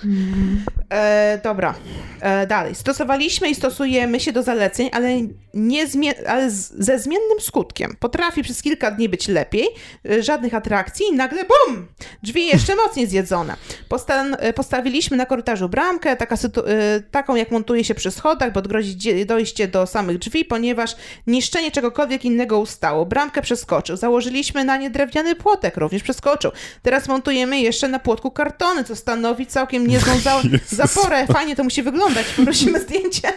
[0.91, 1.75] E, dobra,
[2.21, 2.75] e, dalej.
[2.75, 5.09] Stosowaliśmy i stosujemy się do zaleceń, ale,
[5.55, 5.87] nie
[6.29, 7.97] ale z, ze zmiennym skutkiem.
[8.01, 9.69] Potrafi przez kilka dni być lepiej,
[10.11, 11.87] e, żadnych atrakcji i nagle bum!
[12.23, 13.57] Drzwi jeszcze mocniej zjedzone.
[13.89, 18.63] Postan e, postawiliśmy na korytarzu bramkę, taka e, taką jak montuje się przy schodach, bo
[18.63, 18.97] grozi
[19.27, 20.97] dojście do samych drzwi, ponieważ
[21.27, 23.07] niszczenie czegokolwiek innego ustało.
[23.07, 23.97] Bramkę przeskoczył.
[23.97, 26.51] Założyliśmy na nie drewniany płotek, również przeskoczył.
[26.83, 30.43] Teraz montujemy je jeszcze na płotku kartony, co stanowi całkiem niezłą za
[30.85, 31.27] zaporę.
[31.27, 32.27] Fajnie to musi wyglądać.
[32.45, 33.33] Prosimy zdjęcie.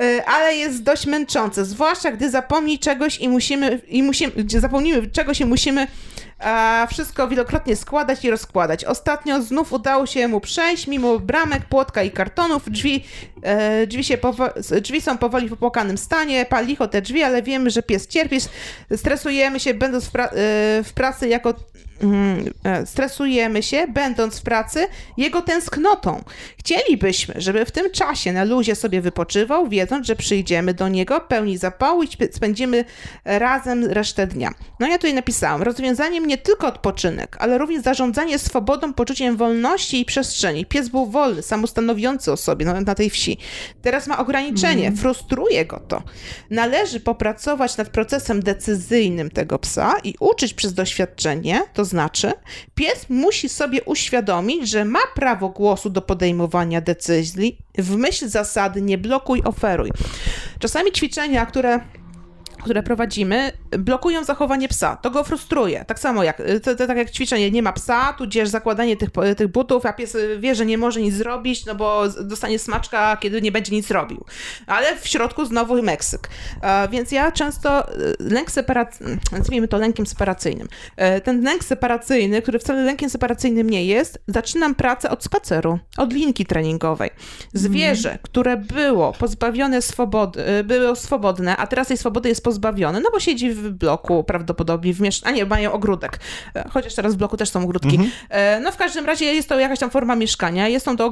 [0.00, 5.40] E, ale jest dość męczące, zwłaszcza gdy zapomni czegoś i musimy, i musimy zapomnimy czegoś
[5.40, 5.86] i musimy
[6.38, 8.84] a wszystko wielokrotnie składać i rozkładać.
[8.84, 12.70] Ostatnio znów udało się mu przejść, mimo bramek, płotka i kartonów.
[12.70, 13.04] Drzwi,
[13.42, 14.18] e, drzwi, się
[14.82, 18.38] drzwi są powoli w opłakanym stanie, palicho te drzwi, ale wiemy, że pies cierpi.
[18.96, 20.30] Stresujemy się, będąc w, pra e,
[20.84, 21.54] w pracy jako
[22.84, 26.24] stresujemy się, będąc w pracy, jego tęsknotą.
[26.58, 31.58] Chcielibyśmy, żeby w tym czasie na luzie sobie wypoczywał, wiedząc, że przyjdziemy do niego pełni
[31.58, 32.84] zapału i spędzimy
[33.24, 34.54] razem resztę dnia.
[34.80, 40.04] No ja tutaj napisałam, rozwiązaniem nie tylko odpoczynek, ale również zarządzanie swobodą, poczuciem wolności i
[40.04, 40.66] przestrzeni.
[40.66, 43.38] Pies był wolny, samostanowiący o sobie no, na tej wsi.
[43.82, 44.96] Teraz ma ograniczenie, mm.
[44.98, 46.02] frustruje go to.
[46.50, 52.32] Należy popracować nad procesem decyzyjnym tego psa i uczyć przez doświadczenie, to znaczy,
[52.74, 58.98] pies musi sobie uświadomić, że ma prawo głosu do podejmowania decyzji w myśl zasady nie
[58.98, 59.90] blokuj, oferuj.
[60.58, 61.80] Czasami ćwiczenia, które
[62.66, 64.96] które prowadzimy, blokują zachowanie psa.
[64.96, 65.84] To go frustruje.
[65.84, 69.48] Tak samo jak, to, to, tak jak ćwiczenie, nie ma psa, tudzież zakładanie tych, tych
[69.48, 73.52] butów, a pies wie, że nie może nic zrobić, no bo dostanie smaczka, kiedy nie
[73.52, 74.24] będzie nic robił.
[74.66, 76.28] Ale w środku znowu Meksyk.
[76.62, 80.68] E, więc ja często e, lęk separacyjny, nazwijmy to lękiem separacyjnym.
[80.96, 86.12] E, ten lęk separacyjny, który wcale lękiem separacyjnym nie jest, zaczynam pracę od spaceru, od
[86.12, 87.10] linki treningowej.
[87.52, 88.20] Zwierzę, mm.
[88.22, 92.55] które było pozbawione swobody, było swobodne, a teraz tej swobody jest pozbawione,
[93.00, 96.20] no bo siedzi w bloku prawdopodobnie w mieszkaniu, a nie, mają ogródek,
[96.54, 97.96] e, chociaż teraz w bloku też są ogródki.
[97.96, 98.10] Mhm.
[98.30, 101.10] E, no w każdym razie jest to jakaś tam forma mieszkania, jest to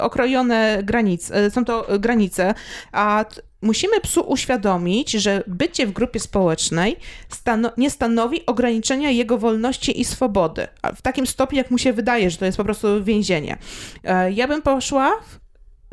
[0.00, 2.54] okrojone granice, e, są to granice,
[2.92, 3.24] a
[3.62, 6.96] musimy psu uświadomić, że bycie w grupie społecznej
[7.28, 10.66] stano nie stanowi ograniczenia jego wolności i swobody.
[10.96, 13.58] W takim stopniu, jak mu się wydaje, że to jest po prostu więzienie.
[14.34, 15.38] Ja bym poszła w,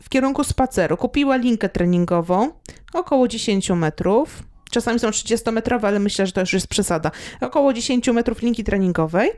[0.03, 0.97] w kierunku spaceru.
[0.97, 2.51] Kupiła linkę treningową,
[2.93, 4.43] około 10 metrów.
[4.73, 7.11] Czasami są 30-metrowe, ale myślę, że to już jest przesada.
[7.41, 9.31] Około 10 metrów linki treningowej.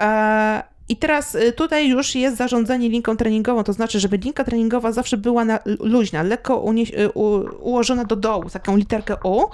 [0.00, 4.92] E, I teraz y, tutaj już jest zarządzanie linką treningową, to znaczy, żeby linka treningowa
[4.92, 6.64] zawsze była na, luźna, lekko
[6.98, 7.22] y, u,
[7.60, 9.44] ułożona do dołu, taką literkę U,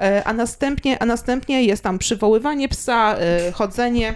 [0.00, 3.16] e, a następnie, a następnie jest tam przywoływanie psa,
[3.48, 4.14] y, chodzenie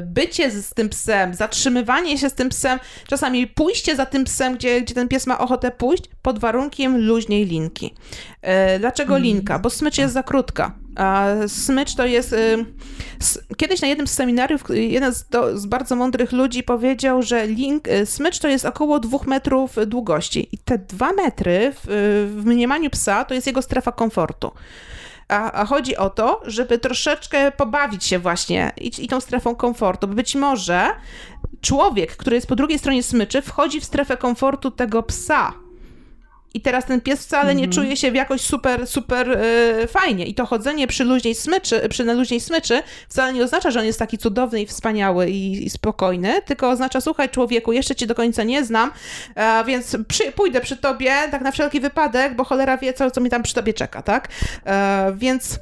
[0.00, 4.80] bycie z tym psem, zatrzymywanie się z tym psem, czasami pójście za tym psem, gdzie,
[4.80, 7.94] gdzie ten pies ma ochotę pójść, pod warunkiem luźniej linki.
[8.42, 9.22] E, dlaczego mm.
[9.22, 9.58] linka?
[9.58, 10.74] Bo smycz jest za krótka.
[10.96, 12.32] A smycz to jest.
[12.32, 12.66] Y,
[13.56, 15.24] kiedyś na jednym z seminariów jeden z,
[15.54, 20.48] z bardzo mądrych ludzi powiedział, że link, y, smycz to jest około dwóch metrów długości.
[20.52, 21.86] I te dwa metry w,
[22.36, 24.50] w mniemaniu psa to jest jego strefa komfortu.
[25.30, 30.08] A, a, chodzi o to, żeby troszeczkę pobawić się właśnie i, i tą strefą komfortu.
[30.08, 30.90] Być może
[31.60, 35.52] człowiek, który jest po drugiej stronie smyczy, wchodzi w strefę komfortu tego psa,
[36.54, 37.72] i teraz ten pies wcale nie mhm.
[37.72, 40.26] czuje się jakoś super, super yy, fajnie.
[40.26, 43.86] I to chodzenie przy luźnej smyczy, przy na luźnej smyczy wcale nie oznacza, że on
[43.86, 48.14] jest taki cudowny i wspaniały i, i spokojny, tylko oznacza, słuchaj człowieku, jeszcze cię do
[48.14, 48.90] końca nie znam,
[49.34, 53.20] e, więc przy, pójdę przy tobie tak na wszelki wypadek, bo cholera wie, co, co
[53.20, 54.28] mi tam przy tobie czeka, tak?
[54.66, 55.58] E, więc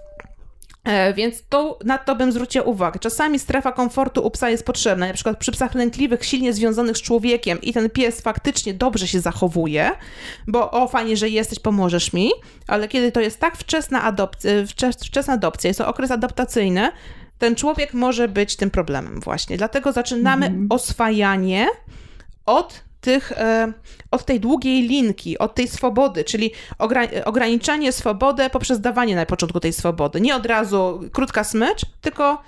[1.15, 2.99] więc to, na to bym zwrócił uwagę.
[3.01, 7.03] Czasami strefa komfortu u psa jest potrzebna, na przykład przy psach lękliwych, silnie związanych z
[7.03, 9.91] człowiekiem i ten pies faktycznie dobrze się zachowuje,
[10.47, 12.31] bo o, fajnie, że jesteś, pomożesz mi,
[12.67, 14.51] ale kiedy to jest tak wczesna adopcja,
[15.05, 16.91] wczesna adopcja, jest to okres adaptacyjny,
[17.39, 19.57] ten człowiek może być tym problemem właśnie.
[19.57, 20.67] Dlatego zaczynamy mhm.
[20.71, 21.67] oswajanie
[22.47, 23.73] od tych, e,
[24.11, 29.61] od tej długiej linki, od tej swobody, czyli ogra- ograniczanie swobody poprzez dawanie na początku
[29.61, 30.21] tej swobody.
[30.21, 32.43] Nie od razu krótka smycz, tylko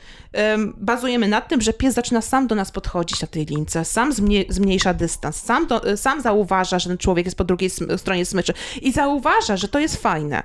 [0.77, 4.47] bazujemy na tym, że pies zaczyna sam do nas podchodzić na tej lince, sam zmniej-
[4.49, 8.53] zmniejsza dystans, sam, do, sam zauważa, że ten człowiek jest po drugiej stronie smyczy
[8.83, 10.43] i zauważa, że to jest fajne.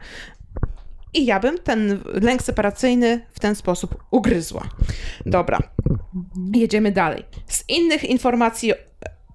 [1.14, 4.64] I ja bym ten lęk separacyjny w ten sposób ugryzła.
[5.26, 5.60] Dobra,
[6.54, 7.26] jedziemy dalej.
[7.48, 8.74] Z innych informacji.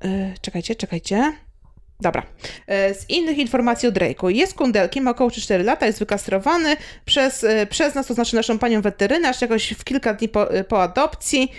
[0.04, 1.32] Yy, czekajcie, czekajcie.
[2.00, 2.22] Dobra.
[2.66, 4.28] E, z innych informacji o Drake'u.
[4.28, 8.82] Jest kundelkiem, ma około 4 lata, jest wykastrowany przez, przez nas, to znaczy naszą panią
[8.82, 11.52] weterynarz, jakoś w kilka dni po, po adopcji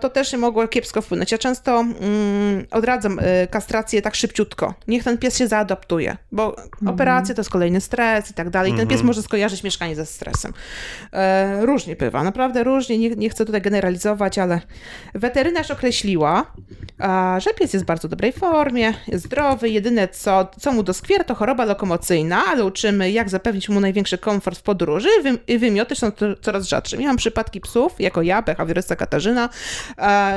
[0.00, 1.32] to też mogło kiepsko wpłynąć.
[1.32, 4.74] Ja często mm, odradzam y, kastrację tak szybciutko.
[4.88, 6.94] Niech ten pies się zaadoptuje, bo mm.
[6.94, 8.72] operacja to jest kolejny stres i tak dalej.
[8.72, 9.06] Ten pies mhm.
[9.06, 10.52] może skojarzyć mieszkanie ze stresem.
[11.12, 12.98] E, różnie bywa, naprawdę różnie.
[12.98, 14.60] Nie, nie, chcę tutaj generalizować, ale
[15.14, 16.52] weterynarz określiła,
[16.98, 19.68] a, że pies jest w bardzo dobrej formie, jest zdrowy.
[19.68, 24.58] Jedyne, co, co mu doskwiera, to choroba lokomocyjna, ale uczymy, jak zapewnić mu największy komfort
[24.58, 25.08] w podróży
[25.48, 26.12] i wymioty są
[26.42, 26.98] coraz rzadsze.
[26.98, 29.48] Miałam przypadki psów, jako ja, behawiorysta Katarzyna,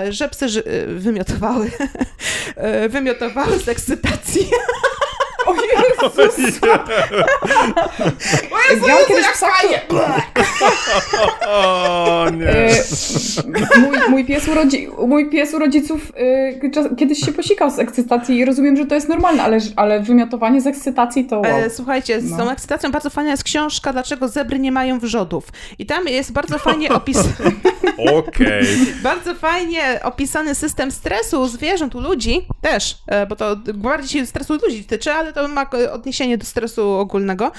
[0.09, 0.47] że psy
[0.87, 1.71] wymiotowały,
[2.89, 4.49] wymiotowały z ekscytacji.
[5.45, 6.59] O Jezus!
[8.51, 9.81] O Jezu, ja kiedyś jak fajnie!
[11.47, 12.47] O nie.
[12.47, 12.69] E,
[13.79, 18.45] mój, mój, pies urodzi, mój pies u rodziców e, kiedyś się posikał z ekscytacji i
[18.45, 21.45] rozumiem, że to jest normalne, ale, ale wymiotowanie z ekscytacji to wow.
[21.45, 22.37] E, słuchajcie, z no.
[22.37, 25.47] tą ekscytacją bardzo fajna jest książka Dlaczego zebry nie mają wrzodów.
[25.79, 27.51] I tam jest bardzo fajnie opisane...
[27.97, 28.17] Okej.
[28.17, 29.01] Okay.
[29.03, 32.97] bardzo fajnie opisany system stresu u zwierząt, u ludzi też,
[33.29, 37.51] bo to bardziej się stresu ludzi tyczy, ale to ma odniesienie do stresu ogólnego,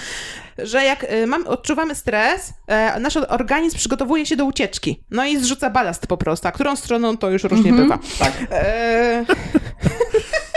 [0.58, 5.02] że jak y, mamy, odczuwamy stres, e, nasz organizm przygotowuje się do ucieczki.
[5.10, 6.48] No i zrzuca balast po prostu.
[6.48, 7.82] A którą stroną to już różnie mm -hmm.
[7.82, 7.98] bywa.
[8.18, 8.32] Tak.
[8.50, 9.24] E...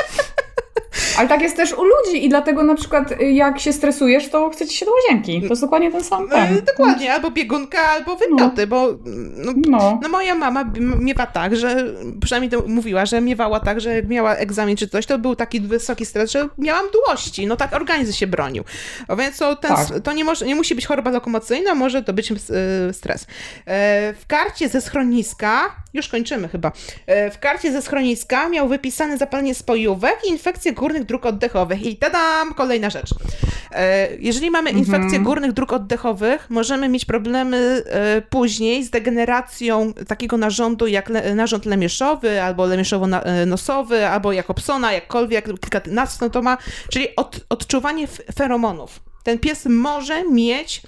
[1.17, 4.49] Ale tak jest też u ludzi i dlatego na przykład y, jak się stresujesz, to
[4.49, 5.41] chcecie się do łazienki.
[5.41, 6.57] To jest dokładnie ten sam ten.
[6.57, 8.67] E, dokładnie, albo biegunka, albo wymioty, no.
[8.67, 8.87] bo
[9.35, 9.99] no, no.
[10.01, 10.65] no, moja mama
[10.99, 15.05] miewa tak, że przynajmniej to mówiła, że miewała tak, że jak miała egzamin czy coś,
[15.05, 17.47] to był taki wysoki stres, że miałam dłości.
[17.47, 18.63] No tak organizm się bronił.
[19.17, 19.87] Więc to, ten, tak.
[20.03, 22.35] to nie, może, nie musi być choroba lokomocyjna, może to być y,
[22.93, 23.27] stres.
[23.65, 26.71] E, w karcie ze schroniska, już kończymy chyba,
[27.05, 31.85] e, w karcie ze schroniska miał wypisane zapalenie spojówek i infekcje górnych górnych dróg oddechowych.
[31.85, 33.09] I tadam, kolejna rzecz.
[33.71, 34.85] E, jeżeli mamy mhm.
[34.85, 41.65] infekcję górnych dróg oddechowych, możemy mieć problemy e, później z degeneracją takiego narządu jak narząd
[41.65, 46.57] lemieszowy, albo lemieszowo-nosowy, albo jakobsona, jakkolwiek, kilkanastu to ma,
[46.89, 48.99] czyli od, odczuwanie feromonów.
[49.23, 50.81] Ten pies może mieć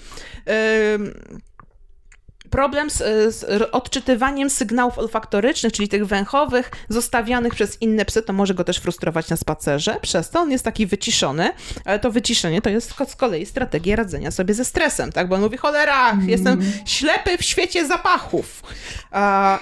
[2.49, 2.97] problem z,
[3.35, 8.77] z, odczytywaniem sygnałów olfaktorycznych, czyli tych węchowych, zostawianych przez inne psy, to może go też
[8.77, 9.97] frustrować na spacerze.
[10.01, 11.51] Przez to on jest taki wyciszony,
[11.85, 15.27] ale to wyciszenie to jest z kolei strategia radzenia sobie ze stresem, tak?
[15.27, 16.29] Bo on mówi, cholera, mm.
[16.29, 18.63] jestem ślepy w świecie zapachów.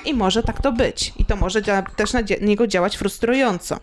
[0.06, 1.14] I może tak to być.
[1.18, 1.62] I to może
[1.96, 3.80] też na niego działać frustrująco.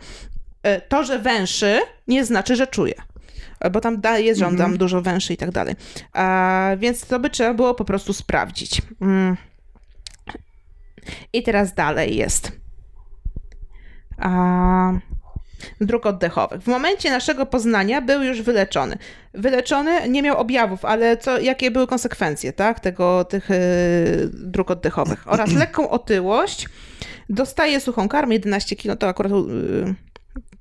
[0.62, 2.94] E, to, że węszy, nie znaczy, że czuje
[3.72, 4.76] bo tam jest rząd, mm -hmm.
[4.76, 5.74] dużo węży i tak dalej.
[6.12, 8.82] A, więc to by trzeba było po prostu sprawdzić.
[9.00, 9.36] Mm.
[11.32, 12.52] I teraz dalej jest.
[14.18, 14.92] A,
[15.80, 16.62] dróg oddechowych.
[16.62, 18.98] W momencie naszego poznania był już wyleczony.
[19.34, 25.32] Wyleczony nie miał objawów, ale co, jakie były konsekwencje tak, tego, tych yy, dróg oddechowych
[25.32, 26.68] oraz lekką otyłość.
[27.28, 29.94] Dostaje suchą karmę 11 kg, to akurat yy,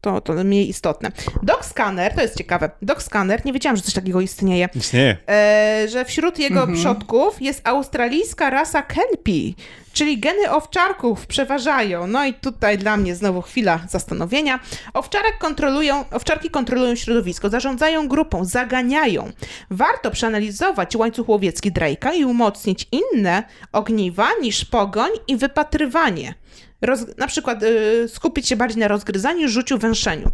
[0.02, 1.12] to, to mniej istotne.
[1.44, 4.70] Dog Scanner, to jest ciekawe, Dog Scanner, nie wiedziałam, że coś takiego istnieje.
[4.76, 5.18] Istnieje.
[5.30, 6.78] E, że wśród jego mhm.
[6.78, 9.54] przodków jest australijska rasa Kelpie,
[9.94, 12.08] czyli geny owczarków przeważają.
[12.08, 14.60] No i tutaj dla mnie znowu chwila zastanowienia.
[14.94, 19.32] Owczarek kontrolują, owczarki kontrolują środowisko, zarządzają grupą, zaganiają.
[19.70, 26.34] Warto przeanalizować łańcuch łowiecki Drake'a i umocnić inne ogniwa niż pogoń i wypatrywanie
[26.82, 30.32] roz, na przykład y, skupić się bardziej na rozgryzaniu, rzuciu, węszeniu.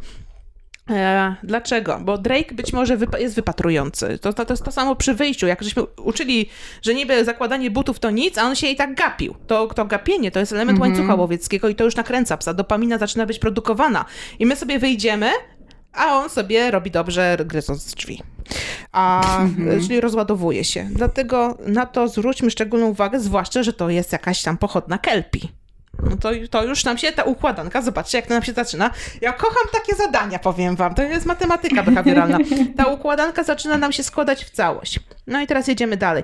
[0.89, 1.99] E, dlaczego?
[2.01, 4.19] Bo Drake być może wypa jest wypatrujący.
[4.22, 5.47] To, to, to, jest to samo przy wyjściu.
[5.47, 6.49] Jak żeśmy uczyli,
[6.81, 9.35] że niby zakładanie butów to nic, a on się i tak gapił.
[9.47, 10.97] To, to gapienie to jest element mm -hmm.
[10.97, 12.53] łańcucha łowieckiego i to już nakręca psa.
[12.53, 14.05] Dopamina zaczyna być produkowana.
[14.39, 15.31] I my sobie wyjdziemy,
[15.93, 18.22] a on sobie robi dobrze, gryząc drzwi.
[18.91, 19.88] A, -hmm.
[19.88, 20.88] Czyli rozładowuje się.
[20.91, 25.49] Dlatego na to zwróćmy szczególną uwagę, zwłaszcza, że to jest jakaś tam pochodna kelpi.
[26.03, 28.91] No to, to już nam się ta układanka, zobaczcie jak to nam się zaczyna.
[29.22, 30.95] Ja kocham takie zadania, powiem wam.
[30.95, 32.38] To jest matematyka behawioralna.
[32.77, 34.99] Ta układanka zaczyna nam się składać w całość.
[35.27, 36.23] No i teraz jedziemy dalej.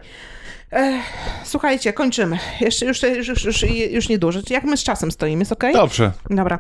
[0.71, 1.03] Ech,
[1.43, 2.39] słuchajcie, kończymy.
[2.61, 4.39] Jeszcze już, już, już, już, już niedużo.
[4.49, 5.63] Jak my z czasem stoimy, jest ok?
[5.73, 6.11] Dobrze.
[6.29, 6.59] Dobra.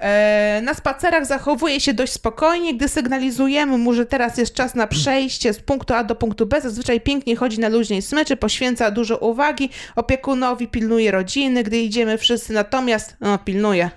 [0.00, 4.86] E, na spacerach zachowuje się dość spokojnie, gdy sygnalizujemy mu, że teraz jest czas na
[4.86, 6.60] przejście z punktu A do punktu B.
[6.60, 12.52] Zazwyczaj pięknie chodzi na luźnej smyczy, poświęca dużo uwagi opiekunowi, pilnuje rodziny, gdy idziemy wszyscy.
[12.52, 13.90] Natomiast, no pilnuje.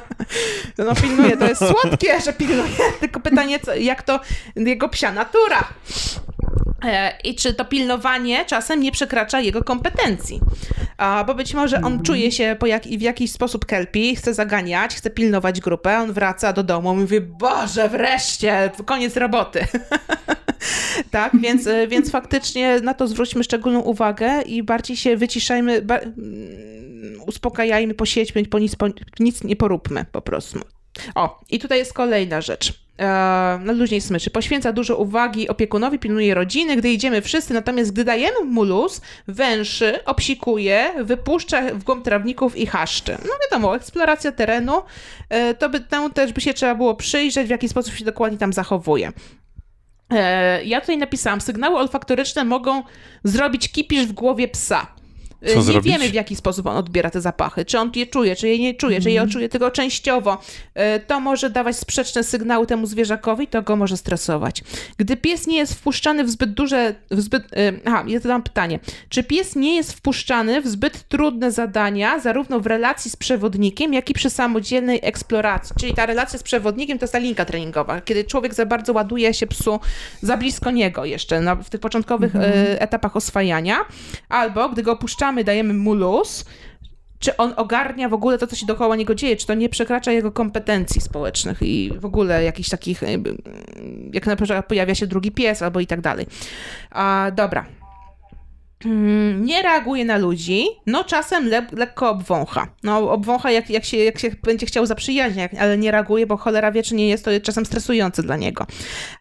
[0.78, 2.76] no pilnuje, to jest słodkie, że pilnuje.
[3.00, 4.20] Tylko pytanie, co, jak to
[4.56, 5.68] jego psia natura.
[6.84, 10.40] E, I czy to pilnowanie czasem nie przekracza jego kompetencji?
[11.26, 15.10] Bo być może on czuje się po jak, w jakiś sposób kelpi, chce zaganiać, chce
[15.10, 19.66] pilnować grupę, on wraca do domu i mówi, Boże, wreszcie, koniec roboty.
[21.10, 25.98] tak, więc, e, więc faktycznie na to zwróćmy szczególną uwagę i bardziej się wyciszajmy, ba
[25.98, 26.16] mm,
[27.26, 28.86] uspokajajmy, posiedźmy, po nic, po
[29.20, 30.60] nic nie poróbmy po prostu.
[31.14, 34.30] O, i tutaj jest kolejna rzecz na luźnej smyczy.
[34.30, 40.04] Poświęca dużo uwagi opiekunowi, pilnuje rodziny, gdy idziemy wszyscy, natomiast gdy dajemy mu luz, węszy,
[40.04, 43.18] obsikuje, wypuszcza w głąb trawników i haszczy.
[43.22, 44.82] No wiadomo, eksploracja terenu,
[45.28, 48.38] e, to by temu też by się trzeba było przyjrzeć, w jaki sposób się dokładnie
[48.38, 49.12] tam zachowuje.
[50.10, 52.82] E, ja tutaj napisałam, sygnały olfaktoryczne mogą
[53.24, 54.95] zrobić kipisz w głowie psa.
[55.46, 55.92] Co nie zrobić?
[55.92, 57.64] wiemy, w jaki sposób on odbiera te zapachy.
[57.64, 59.30] Czy on je czuje, czy je nie czuje, czy je Mhm.
[59.32, 60.38] czuje tylko częściowo.
[60.74, 64.62] E, To może dawać sprzeczne sygnały temu zwierzakowi, to go może stresować.
[64.96, 66.94] Gdy pies nie jest wpuszczany w zbyt duże...
[67.10, 68.78] W zbyt, e, aha, ja zadam pytanie.
[69.08, 74.10] Czy pies nie jest wpuszczany w zbyt trudne zadania, zarówno w relacji z przewodnikiem, jak
[74.10, 75.76] i przy samodzielnej eksploracji?
[75.80, 79.34] Czyli ta relacja z przewodnikiem to jest ta linka treningowa, kiedy człowiek za bardzo ładuje
[79.34, 79.80] się psu
[80.22, 83.76] za blisko niego jeszcze na, w tych początkowych e, etapach oswajania,
[84.28, 86.44] albo gdy go opuszczamy, dajemy mu luz,
[87.18, 90.12] czy on ogarnia w ogóle to, co się dookoła niego dzieje, czy to nie przekracza
[90.12, 93.02] jego kompetencji społecznych i w ogóle jakichś takich,
[94.12, 96.26] jak na przykład pojawia się drugi pies albo i tak dalej.
[96.90, 97.66] A, dobra.
[98.84, 102.66] Mm, Nie reaguje na ludzi, no czasem le lekko obwącha.
[102.82, 106.72] No obwącha jak, jak, się, jak się będzie chciał zaprzyjaźniać, ale nie reaguje, bo cholera
[106.72, 108.66] wie, czy nie jest to czasem stresujące dla niego.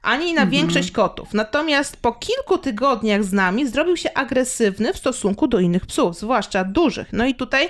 [0.01, 1.33] Ani na większość kotów.
[1.33, 6.63] Natomiast po kilku tygodniach z nami zrobił się agresywny w stosunku do innych psów, zwłaszcza
[6.63, 7.07] dużych.
[7.13, 7.69] No i tutaj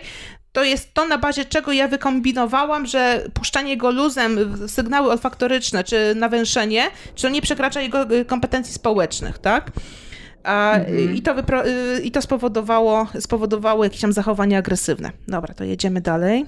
[0.52, 6.16] to jest to, na bazie czego ja wykombinowałam, że puszczanie go luzem, sygnały olfaktoryczne czy
[6.16, 6.84] nawęszenie,
[7.16, 9.72] czy to nie przekracza jego y, kompetencji społecznych, tak?
[10.46, 10.80] A,
[11.14, 15.12] i, to wypro, y, I to spowodowało, spowodowało jakieś tam zachowania agresywne.
[15.28, 16.46] Dobra, to jedziemy dalej.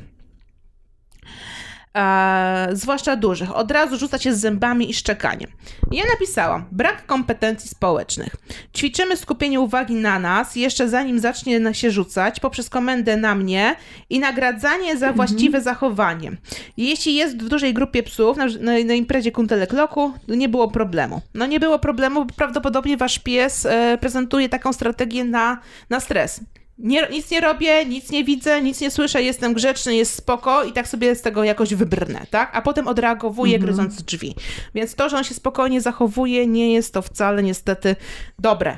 [1.98, 5.52] E, zwłaszcza dużych, od razu rzuca się z zębami i szczekaniem.
[5.92, 8.36] Ja napisałam, brak kompetencji społecznych.
[8.76, 13.76] Ćwiczymy skupienie uwagi na nas, jeszcze zanim zacznie się rzucać, poprzez komendę na mnie
[14.10, 16.32] i nagradzanie za właściwe zachowanie.
[16.78, 21.22] Jeśli jest w dużej grupie psów, na, na, na imprezie Kuntelek Loku, nie było problemu.
[21.34, 25.60] No nie było problemu, bo prawdopodobnie wasz pies e, prezentuje taką strategię na,
[25.90, 26.42] na stres.
[26.80, 30.74] Nie, nic nie robię, nic nie widzę, nic nie słyszę, jestem grzeczny, jest spoko i
[30.74, 32.52] tak sobie z tego jakoś wybrnę, tak?
[32.54, 34.36] A potem odreagowuję, gryząc drzwi.
[34.76, 37.96] Więc to, że on się spokojnie zachowuje, nie jest to wcale niestety
[38.40, 38.78] dobre.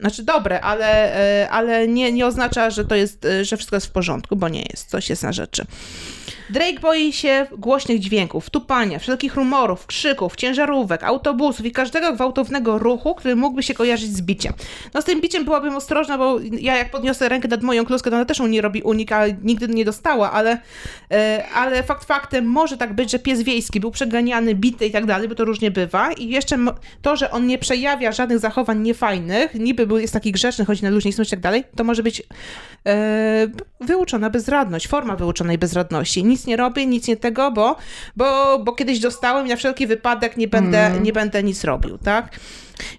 [0.00, 3.86] Znaczy dobre, ale, e, ale nie, nie oznacza, że to jest, e, że wszystko jest
[3.86, 4.90] w porządku, bo nie jest.
[4.90, 5.66] Coś jest na rzeczy.
[6.50, 13.14] Drake boi się głośnych dźwięków, tupania, wszelkich rumorów, krzyków, ciężarówek, autobusów i każdego gwałtownego ruchu,
[13.14, 14.52] który mógłby się kojarzyć z biciem.
[14.94, 18.16] No z tym biciem byłabym ostrożna, bo ja jak podniosę rękę nad moją kluskę, to
[18.16, 20.60] ona też nie robi unika, nigdy nie dostała, ale,
[21.10, 25.06] e, ale fakt faktem może tak być, że pies wiejski był przeganiany, bity i tak
[25.06, 26.58] dalej, bo to różnie bywa i jeszcze
[27.02, 30.90] to, że on nie przejawia żadnych zachowań niefajnych, niby był, jest taki grzeczny, chodzi na
[30.90, 32.22] luźniej smycz i tak dalej, to może być
[32.86, 33.46] e,
[33.80, 36.24] wyuczona bezradność, forma wyuczonej bezradności.
[36.24, 37.76] Nic nie robię, nic nie tego, bo,
[38.16, 42.38] bo, bo kiedyś dostałem i na wszelki wypadek nie będę, nie będę nic robił, tak?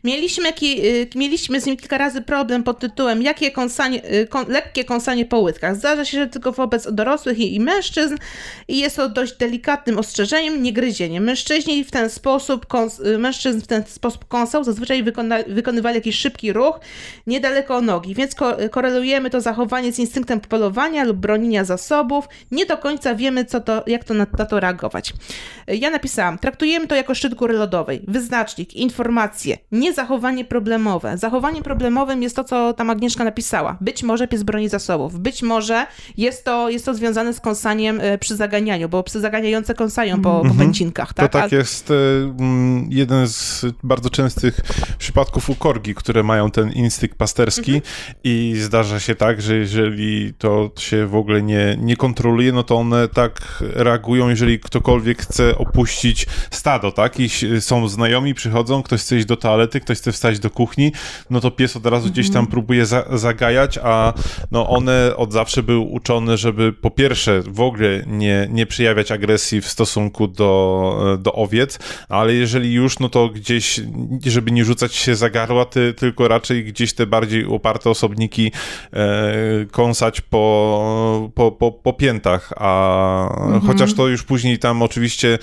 [0.03, 4.47] Mieliśmy, ki, y, mieliśmy z nim kilka razy problem pod tytułem jakie kąsanie, y, kąs,
[4.47, 5.75] lekkie kąsanie po łydkach.
[5.75, 8.15] Zdarza się, że tylko wobec dorosłych i, i mężczyzn
[8.67, 11.21] i jest to dość delikatnym ostrzeżeniem, nie gryzienie.
[11.21, 16.15] Mężczyźni w ten sposób, kąs, y, mężczyzn w ten sposób kąsał, zazwyczaj wykona, wykonywali jakiś
[16.15, 16.79] szybki ruch
[17.27, 22.25] niedaleko nogi, więc ko, korelujemy to zachowanie z instynktem polowania lub bronienia zasobów.
[22.51, 25.13] Nie do końca wiemy, co to, jak to na, na to reagować.
[25.67, 31.17] Ja napisałam, traktujemy to jako szczyt góry lodowej, wyznacznik, informacje, nie zachowanie problemowe.
[31.17, 33.77] Zachowaniem problemowym jest to, co tam Agnieszka napisała.
[33.81, 35.87] Być może pies broni zasobów, być może
[36.17, 40.41] jest to, jest to związane z kąsaniem e, przy zaganianiu, bo psy zaganiające kąsają po,
[40.47, 41.31] po pęcinkach, tak?
[41.31, 41.93] To tak A- jest e,
[42.39, 44.59] mm, jeden z bardzo częstych
[44.97, 47.83] przypadków u korgi, które mają ten instynkt pasterski Mhm.
[48.23, 52.75] i zdarza się tak, że jeżeli to się w ogóle nie, nie kontroluje, no to
[52.75, 57.19] one tak reagują, jeżeli ktokolwiek chce opuścić stado, tak?
[57.19, 57.29] I
[57.59, 60.91] są znajomi, przychodzą, ktoś chce iść do toalety, toalety, ktoś chce wstać do kuchni,
[61.29, 64.13] no to pies od razu gdzieś tam próbuje za, zagajać, a
[64.51, 69.61] no one od zawsze były uczone, żeby po pierwsze w ogóle nie, nie przejawiać agresji
[69.61, 71.79] w stosunku do, do owiec,
[72.09, 73.81] ale jeżeli już, no to gdzieś,
[74.25, 78.51] żeby nie rzucać się za garła, ty, tylko raczej gdzieś te bardziej oparte osobniki
[78.93, 85.37] e, kąsać po, po, po, po piętach, a chociaż to już później tam oczywiście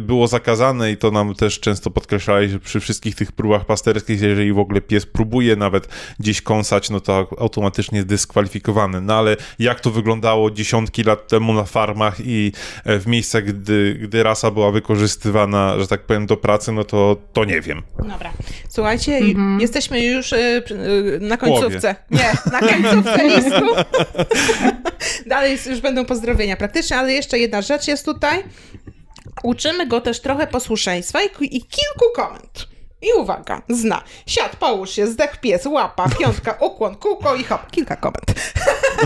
[0.00, 4.52] było zakazane i to nam też często podkreślali, że przy wszystkich tych próbach pasterskich, jeżeli
[4.52, 9.00] w ogóle pies próbuje nawet gdzieś kąsać, no to automatycznie jest dyskwalifikowany.
[9.00, 12.52] No ale jak to wyglądało dziesiątki lat temu na farmach i
[12.84, 17.16] e, w miejscach, gdy, gdy rasa była wykorzystywana, że tak powiem, do pracy, no to,
[17.32, 17.82] to nie wiem.
[17.98, 18.32] Dobra.
[18.68, 19.20] Słuchajcie,
[19.58, 20.36] jesteśmy już y,
[20.70, 21.96] y, na końcówce.
[22.10, 23.66] Nie, na końcówce listu.
[25.26, 28.44] Dalej już będą pozdrowienia praktycznie, ale jeszcze jedna rzecz jest tutaj.
[29.42, 31.26] Uczymy go też trochę posłuszeństwa i,
[31.56, 32.68] i kilku komend.
[33.02, 34.02] I uwaga, zna.
[34.26, 37.70] Siad, połóż się, zdech pies, łapa, piątka, ukłon, kółko i hop.
[37.70, 38.34] Kilka komend.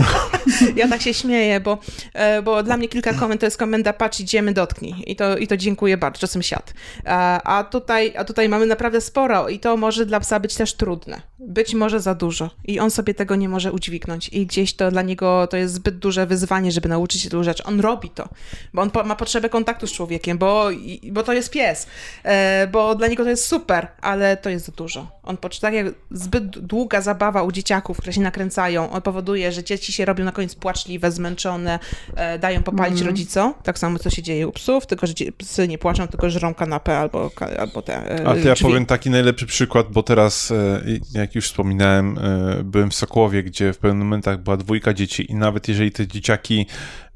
[0.75, 1.77] ja tak się śmieję, bo,
[2.13, 5.03] e, bo dla mnie kilka komend to jest komenda patrz, idziemy, dotknij.
[5.07, 6.73] I to, i to dziękuję bardzo, czasem siad.
[7.05, 10.73] A, a, tutaj, a tutaj mamy naprawdę sporo i to może dla psa być też
[10.73, 11.21] trudne.
[11.47, 12.49] Być może za dużo.
[12.65, 14.29] I on sobie tego nie może udźwignąć.
[14.29, 17.63] I gdzieś to dla niego to jest zbyt duże wyzwanie, żeby nauczyć się tylu rzeczy.
[17.63, 18.29] On robi to,
[18.73, 20.69] bo on po, ma potrzebę kontaktu z człowiekiem, bo,
[21.11, 21.87] bo to jest pies.
[22.23, 25.07] E, bo dla niego to jest super, ale to jest za dużo.
[25.23, 29.93] On tak jak zbyt długa zabawa u dzieciaków, które się nakręcają, on powoduje, że dzieci
[29.93, 31.79] się robią na koniec płaczliwe, zmęczone,
[32.15, 33.53] e, dają popalić rodzicom.
[33.63, 36.97] Tak samo co się dzieje u psów, tylko że psy nie płaczą, tylko żrą kanapę
[36.97, 38.65] albo, albo te e, A to ja drzwi.
[38.65, 40.81] powiem taki najlepszy przykład, bo teraz, e,
[41.13, 45.35] jak już wspominałem, e, byłem w Sokłowie, gdzie w pewnych momentach była dwójka dzieci i
[45.35, 46.65] nawet jeżeli te dzieciaki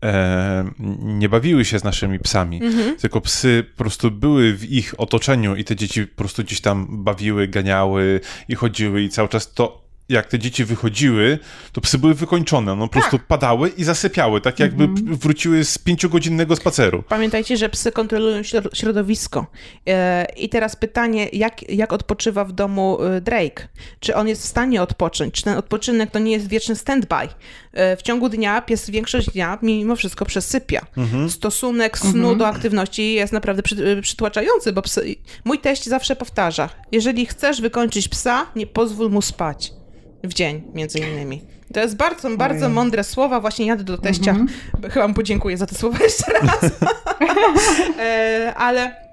[0.04, 2.62] e, nie bawiły się z naszymi psami,
[3.02, 7.04] tylko psy po prostu były w ich otoczeniu i te dzieci po prostu gdzieś tam
[7.04, 11.40] bawiły, ganiały i chodziły i cały czas to jak te dzieci wychodziły,
[11.72, 16.56] to psy były wykończone, no po prostu padały i zasypiały, tak jakby wróciły z pięciogodzinnego
[16.56, 17.04] spaceru.
[17.10, 19.46] Pamiętajcie, że psy kontrolują śro- środowisko.
[19.88, 23.68] E, I teraz pytanie, jak, jak odpoczywa w domu e, Drake?
[24.00, 25.34] Czy on jest w stanie odpocząć?
[25.34, 27.28] Czy ten odpoczynek to nie jest wieczny stand-by?
[27.74, 30.86] E, W ciągu dnia pies większość dnia mimo wszystko przesypia.
[31.30, 35.16] Stosunek snu do aktywności jest naprawdę przy, przytłaczający, bo psy,
[35.46, 39.72] mój teść zawsze powtarza, jeżeli chcesz wykończyć psa, nie pozwól mu spać.
[40.24, 41.42] W dzień, między innymi.
[41.74, 42.76] To jest bardzo, bardzo Ojej.
[42.76, 43.40] mądre słowa.
[43.40, 44.36] Właśnie jadę do teścia.
[44.92, 46.72] Chyba mu podziękuję za te słowa jeszcze raz.
[48.00, 49.08] E, ale.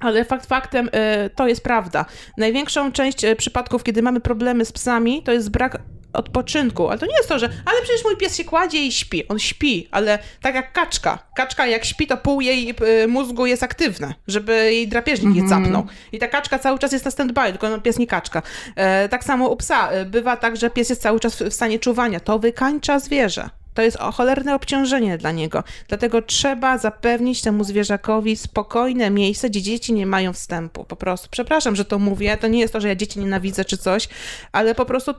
[0.00, 2.04] Ale fakt faktem, e, to jest prawda.
[2.38, 5.78] Największą część e, przypadków, kiedy mamy problemy z psami, to jest brak
[6.14, 6.88] odpoczynku.
[6.88, 9.28] Ale to nie jest to, że ale przecież mój pies się kładzie i śpi.
[9.28, 11.18] On śpi, ale tak jak kaczka.
[11.36, 15.86] Kaczka jak śpi, to pół jej e, mózgu jest aktywne, żeby jej drapieżnik nie capnął.
[16.12, 18.42] I ta kaczka cały czas jest na stand-by, tylko no, pies nie kaczka.
[18.76, 19.90] E, tak samo u psa.
[19.90, 22.20] E, bywa tak, że pies jest cały czas w stanie czuwania.
[22.20, 23.50] To wykańcza zwierzę.
[23.74, 25.64] To jest o cholerne obciążenie dla niego.
[25.88, 30.84] Dlatego trzeba zapewnić temu zwierzakowi spokojne miejsce, gdzie dzieci nie mają wstępu.
[30.84, 31.28] Po prostu.
[31.30, 32.36] Przepraszam, że to mówię.
[32.36, 34.08] To nie jest to, że ja dzieci nienawidzę czy coś,
[34.52, 35.14] ale po prostu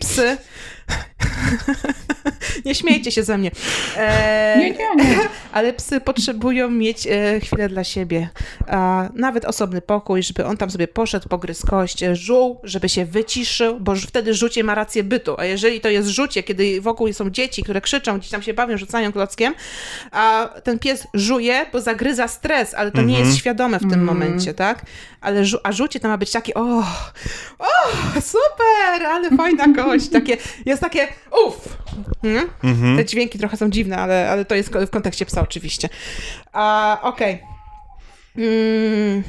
[0.00, 0.36] psy.
[2.64, 3.50] nie śmiejcie się ze mnie.
[3.96, 5.18] E, Nie, nie, nie.
[5.52, 8.28] ale psy potrzebują mieć e, chwilę dla siebie.
[8.66, 13.04] A, nawet osobny pokój, żeby on tam sobie poszedł, pogryzł kość, e, żuł, żeby się
[13.04, 15.34] wyciszył, bo wtedy rzucie ma rację bytu.
[15.38, 18.76] A jeżeli to jest rzucie, kiedy wokół są dzieci, które krzyczą, gdzieś tam się bawią,
[18.76, 19.54] rzucają klockiem,
[20.10, 24.54] a ten pies żuje, bo zagryza stres, ale to nie jest świadome w tym momencie,
[24.54, 24.82] tak?
[25.20, 26.78] Ale żu- a rzucie to ma być takie, o,
[27.58, 27.66] o,
[28.20, 30.36] super, ale fajna kość, takie,
[30.66, 31.08] jest takie,
[31.46, 31.78] uff.
[32.22, 32.48] Hmm?
[32.96, 35.88] Te dźwięki trochę są dziwne, ale, ale to jest w kontekście psa oczywiście.
[36.52, 37.42] A, okej.
[38.38, 39.22] Mm,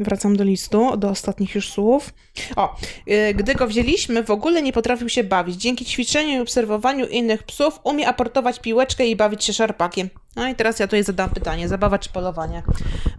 [0.00, 2.14] Wracam do listu, do ostatnich już słów.
[2.56, 2.76] O,
[3.08, 5.56] y, gdy go wzięliśmy, w ogóle nie potrafił się bawić.
[5.56, 10.08] Dzięki ćwiczeniu i obserwowaniu innych psów umie aportować piłeczkę i bawić się szarpakiem.
[10.36, 12.62] No i teraz ja tutaj zadam pytanie, zabawa czy polowanie?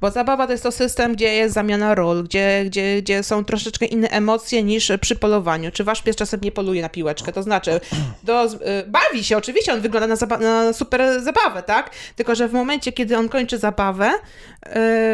[0.01, 3.85] Bo zabawa to jest to system, gdzie jest zamiana ról, gdzie, gdzie, gdzie są troszeczkę
[3.85, 5.71] inne emocje niż przy polowaniu.
[5.71, 7.31] Czy wasz pies czasem nie poluje na piłeczkę?
[7.31, 7.79] To znaczy,
[8.23, 8.49] do, y,
[8.87, 11.89] bawi się, oczywiście on wygląda na, zaba- na super zabawę, tak?
[12.15, 14.11] Tylko, że w momencie, kiedy on kończy zabawę,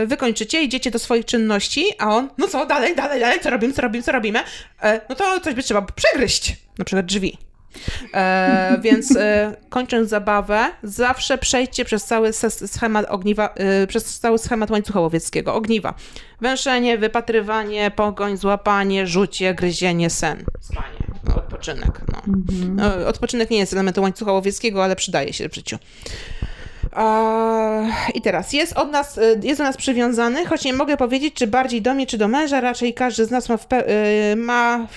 [0.04, 3.50] y, wy kończycie, idziecie do swoich czynności, a on, no co, dalej, dalej, dalej, co
[3.50, 4.40] robimy, co robimy, co robimy?
[4.84, 7.47] E, no to coś by trzeba przegryźć, na przykład drzwi.
[8.14, 14.72] E, więc e, kończąc zabawę, zawsze przejdźcie przez cały schemat ogniwa, e, przez cały schemat
[14.72, 15.54] łańcucha łowieckiego.
[15.54, 15.94] Ogniwa.
[16.42, 20.46] Węszenie, wypatrywanie, pogoń, złapanie, rzucie, gryzienie, sen.
[20.62, 21.08] Spanie.
[21.28, 22.02] No, odpoczynek.
[22.12, 22.22] No.
[22.76, 25.78] No, odpoczynek nie jest elementem łańcucha łowieckiego, ale przydaje się w życiu.
[28.14, 31.48] I teraz jest od nas, y, jest do nas przywiązany, choć nie mogę powiedzieć, czy
[31.48, 32.62] bardziej do mnie, czy do męża.
[32.62, 34.88] Raczej każdy z nas ma, y, ma,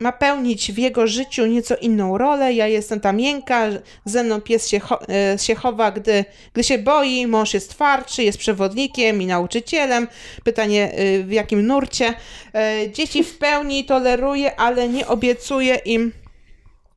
[0.00, 2.52] ma pełnić w jego życiu nieco inną rolę.
[2.52, 3.66] Ja jestem ta miękka,
[4.04, 5.00] ze mną pies się, cho
[5.34, 7.26] y, się chowa, gdy, gdy się boi.
[7.26, 10.08] Mąż jest twardszy, jest przewodnikiem i nauczycielem.
[10.44, 10.92] Pytanie,
[11.24, 12.14] w jakim nurcie.
[12.92, 16.12] Dzieci w pełni toleruje, ale nie obiecuje im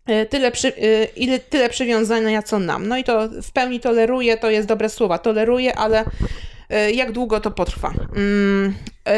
[0.05, 2.87] E, tyle, przy, e, ile, tyle przywiązania, co nam.
[2.87, 6.05] No i to w pełni toleruje, to jest dobre słowa, toleruje, ale e,
[6.93, 7.93] jak długo to potrwa.
[8.15, 8.73] Mm,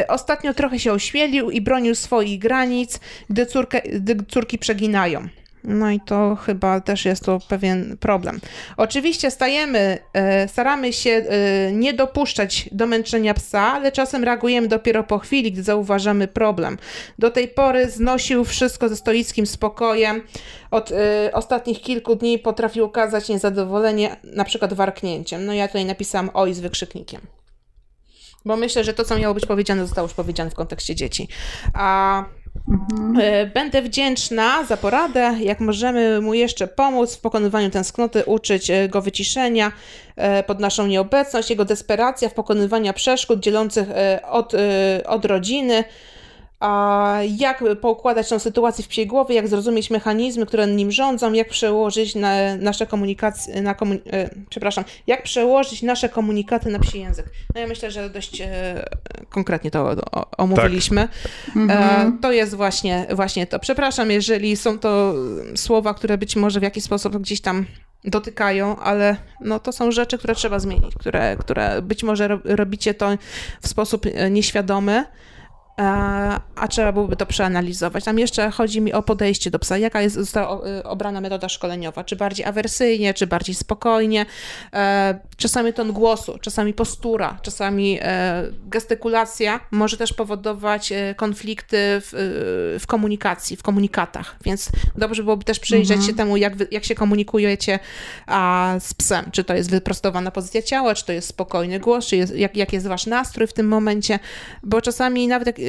[0.07, 2.99] ostatnio trochę się ośmielił i bronił swoich granic,
[3.29, 5.27] gdy, córkę, gdy córki przeginają.
[5.63, 8.39] No i to chyba też jest to pewien problem.
[8.77, 15.03] Oczywiście stajemy, e, staramy się e, nie dopuszczać do męczenia psa, ale czasem reagujemy dopiero
[15.03, 16.77] po chwili, gdy zauważamy problem.
[17.19, 20.21] Do tej pory znosił wszystko ze stoickim spokojem.
[20.71, 25.45] Od e, ostatnich kilku dni potrafił okazać niezadowolenie, na przykład warknięciem.
[25.45, 27.21] No ja tutaj napisałam oj z wykrzyknikiem.
[28.45, 31.27] Bo myślę, że to, co miało być powiedziane, zostało już powiedziane w kontekście dzieci.
[31.73, 32.25] A
[32.69, 33.19] Mhm.
[33.21, 38.89] E, będę wdzięczna za poradę, jak możemy mu jeszcze pomóc w pokonywaniu tęsknoty, uczyć e,
[38.89, 39.71] go wyciszenia
[40.15, 43.87] e, pod naszą nieobecność, jego desperacja w pokonywaniu przeszkód dzielących
[44.29, 44.53] od,
[45.05, 45.83] od rodziny,
[46.63, 51.49] a jak poukładać tą sytuację w psiej głowie, jak zrozumieć mechanizmy, które nim rządzą, jak
[51.49, 53.99] przełożyć na nasze komunikacje, na komun...
[54.13, 57.25] E, przepraszam, jak przełożyć nasze komunikaty na psi język.
[57.55, 58.85] No ja myślę, że dość e,
[59.29, 59.95] konkretnie to
[60.37, 61.07] omówiliśmy.
[61.67, 61.69] Tak.
[61.69, 63.59] E, to jest właśnie, właśnie to.
[63.59, 65.13] Przepraszam, jeżeli są to
[65.55, 67.65] słowa, które być może w jakiś sposób gdzieś tam
[68.03, 73.17] dotykają, ale no to są rzeczy, które trzeba zmienić, które, które być może robicie to
[73.61, 75.05] w sposób nieświadomy, E,
[75.77, 78.03] a trzeba byłoby to przeanalizować.
[78.03, 79.77] Tam jeszcze chodzi mi o podejście do psa.
[79.77, 82.03] Jaka jest, została y, obrana metoda szkoleniowa?
[82.03, 84.25] Czy bardziej awersyjnie, czy bardziej spokojnie?
[84.73, 92.87] E, czasami ton głosu, czasami postura, czasami e, gestykulacja może też powodować konflikty w, w
[92.87, 96.09] komunikacji, w komunikatach, więc dobrze byłoby też przyjrzeć mhm.
[96.09, 97.79] się temu, jak, wy, jak się komunikujecie
[98.27, 99.25] a, z psem.
[99.31, 102.73] Czy to jest wyprostowana pozycja ciała, czy to jest spokojny głos, czy jest, jak, jak
[102.73, 104.19] jest wasz nastrój w tym momencie,
[104.63, 105.62] bo czasami nawet jak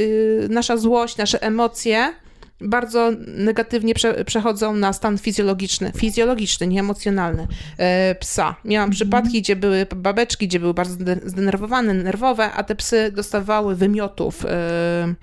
[0.48, 2.14] nasza złość, nasze emocje
[2.60, 7.48] bardzo negatywnie prze, przechodzą na stan fizjologiczny, fizjologiczny, nie emocjonalny
[7.78, 8.56] e, psa.
[8.64, 8.96] Miałam mhm.
[8.96, 14.44] przypadki, gdzie były babeczki, gdzie były bardzo zdenerwowane, nerwowe, a te psy dostawały wymiotów.
[14.48, 15.14] E,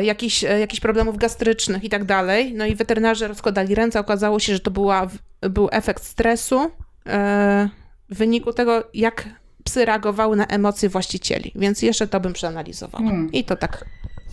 [0.00, 2.54] jakichś, e, jakichś problemów gastrycznych i tak dalej.
[2.54, 4.00] No i weterynarze rozkładali ręce.
[4.00, 5.06] Okazało się, że to była,
[5.40, 6.70] był efekt stresu
[7.06, 7.68] e,
[8.10, 9.28] w wyniku tego, jak
[9.64, 13.04] psy reagowały na emocje właścicieli, więc jeszcze to bym przeanalizowała.
[13.04, 13.32] Hmm.
[13.32, 13.84] I to tak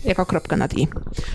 [0.04, 0.88] jako kropka nad i.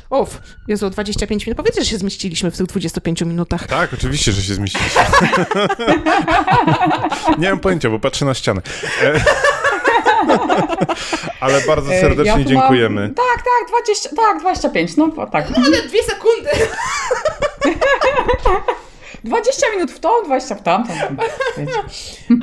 [0.09, 1.57] Uf, Jezu, 25 minut.
[1.57, 3.67] Powiedzcie, że się zmieściliśmy w tych 25 minutach.
[3.67, 5.01] Tak, oczywiście, że się zmieściliśmy.
[7.39, 8.61] Nie mam pojęcia, bo patrzę na ścianę.
[9.03, 9.23] E,
[11.39, 13.01] ale bardzo e, serdecznie ja dziękujemy.
[13.01, 13.13] Mam...
[13.13, 15.49] Tak, tak, 20, tak, 25, no tak.
[15.49, 16.49] No ale dwie sekundy.
[19.25, 20.93] 20 minut w tą, 20 w tamtą.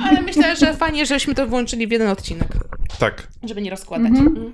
[0.09, 2.47] Ale myślę, że fajnie, żeśmy to włączyli w jeden odcinek.
[2.99, 3.27] Tak.
[3.43, 4.09] Żeby nie rozkładać.
[4.09, 4.53] Mhm.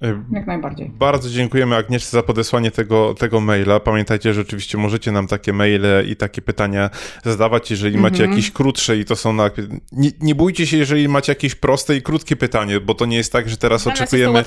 [0.00, 0.24] Mhm.
[0.32, 0.90] Jak najbardziej.
[0.90, 3.80] Bardzo dziękujemy Agnieszce za podesłanie tego, tego maila.
[3.80, 6.90] Pamiętajcie, że oczywiście możecie nam takie maile i takie pytania
[7.24, 8.12] zadawać, jeżeli mm -hmm.
[8.12, 9.50] macie jakieś krótsze i to są na...
[9.92, 13.32] Nie, nie bójcie się, jeżeli macie jakieś proste i krótkie pytanie, bo to nie jest
[13.32, 14.44] tak, że teraz Dla oczekujemy...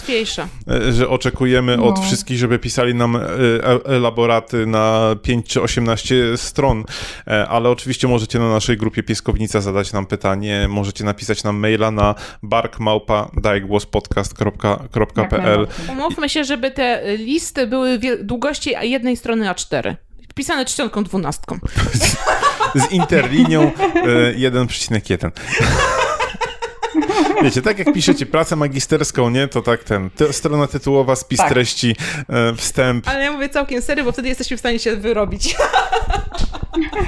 [0.67, 1.85] E, że oczekujemy no.
[1.85, 3.23] od wszystkich, żeby pisali nam e, e,
[3.85, 6.83] elaboraty na 5 czy 18 stron,
[7.49, 12.15] ale oczywiście możecie na naszej grupie Pieskownica zadać nam pytanie, możecie napisać nam maila na
[12.43, 15.42] barkmałpa.dajgłospodcast.pl
[15.89, 19.95] Umówmy się, żeby te listy były długości jednej strony A4.
[20.35, 21.59] Pisane czcionką dwunastką.
[22.75, 23.71] Z interlinią
[24.35, 25.27] 1,1.
[25.27, 25.31] E,
[27.43, 31.49] Wiecie, tak jak piszecie pracę magisterską, nie, to tak ten, te, strona tytułowa, spis tak.
[31.49, 31.95] treści,
[32.29, 33.07] e, wstęp.
[33.07, 35.55] Ale ja mówię całkiem serio, bo wtedy jesteśmy w stanie się wyrobić.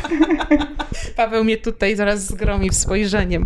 [1.17, 3.45] Paweł mnie tutaj zaraz zgromi spojrzeniem.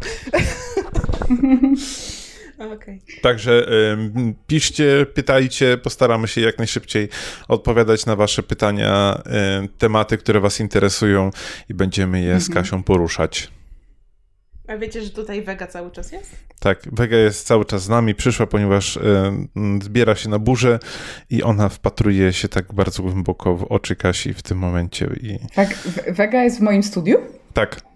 [2.59, 2.99] Okay.
[3.21, 7.09] Także y, piszcie, pytajcie, postaramy się jak najszybciej
[7.47, 9.21] odpowiadać na Wasze pytania,
[9.65, 11.31] y, tematy, które Was interesują
[11.69, 12.63] i będziemy je z mhm.
[12.63, 13.51] Kasią poruszać.
[14.67, 16.35] A wiecie, że tutaj Vega cały czas jest?
[16.59, 19.01] Tak, Vega jest cały czas z nami, przyszła, ponieważ y,
[19.83, 20.79] zbiera się na burzę
[21.29, 25.09] i ona wpatruje się tak bardzo głęboko w oczy Kasi w tym momencie.
[25.21, 25.39] I...
[25.55, 25.77] Tak,
[26.07, 27.17] Vega jest w moim studiu?
[27.53, 27.88] Tak.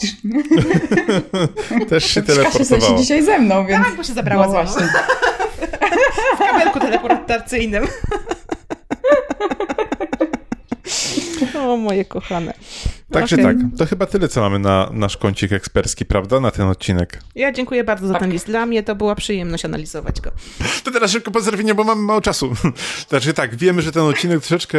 [1.88, 2.80] Też się teleportowała.
[2.80, 3.84] się dzisiaj ze mną, więc...
[3.84, 4.82] Tak, bo się zabrała no właśnie.
[6.34, 7.86] w kabelku teleportacyjnym.
[11.58, 12.54] o, moje kochane.
[13.10, 13.44] Także Okay.
[13.54, 17.22] tak, to chyba tyle, co mamy na nasz kącik ekspercki, prawda, na ten odcinek.
[17.34, 18.22] Ja dziękuję bardzo za Tak.
[18.22, 18.46] ten list.
[18.46, 20.30] Dla mnie to była przyjemność analizować go.
[20.84, 22.52] To teraz szybko pozdrowienia, bo mamy mało czasu.
[23.08, 24.78] Znaczy tak, wiemy, że ten odcinek troszeczkę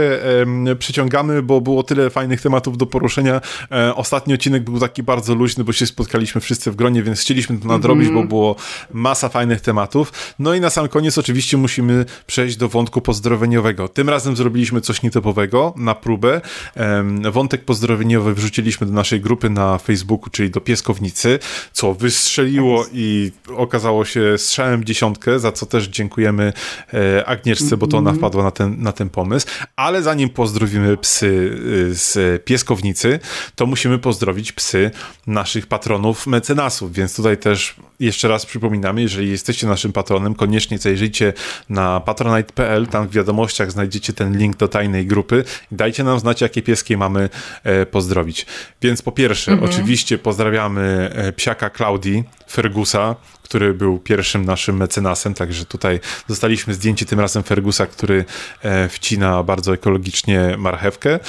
[0.79, 3.41] przyciągamy, bo było tyle fajnych tematów do poruszenia.
[3.71, 7.57] E, ostatni odcinek był taki bardzo luźny, bo się spotkaliśmy wszyscy w gronie, więc chcieliśmy
[7.57, 8.55] to nadrobić, bo było
[8.91, 10.33] masa fajnych tematów.
[10.39, 13.87] No i na sam koniec oczywiście musimy przejść do wątku pozdrowieniowego.
[13.87, 16.41] Tym razem zrobiliśmy coś nietypowego na próbę.
[16.75, 21.39] Em, wątek pozdrowieniowy wrzuciliśmy do naszej grupy na Facebooku, czyli do Pieskownicy,
[21.73, 26.53] co wystrzeliło i okazało się strzałem dziesiątkę, za co też dziękujemy
[26.93, 29.47] e, Agnieszce, bo to ona wpadła na ten, na ten pomysł.
[29.75, 33.19] Ale zanim pozdrowimy psy y, z Pieskownicy,
[33.55, 34.91] to musimy pozdrowić psy
[35.27, 41.33] naszych patronów mecenasów, więc tutaj też jeszcze raz przypominamy, jeżeli jesteście naszym patronem, koniecznie zajrzyjcie
[41.69, 45.43] na patronite.pl, tam w wiadomościach znajdziecie ten link do tajnej grupy.
[45.71, 47.29] Dajcie nam znać, jakie pieski mamy
[47.63, 48.45] e, pozdrowić.
[48.81, 55.65] Więc po pierwsze, oczywiście pozdrawiamy e, psiaka Klaudii, Fergusa, który był pierwszym naszym mecenasem, także
[55.65, 58.25] tutaj dostaliśmy zdjęcie tym razem Fergusa, który
[58.61, 61.19] e, wcina bardzo ekologicznie marchewkę.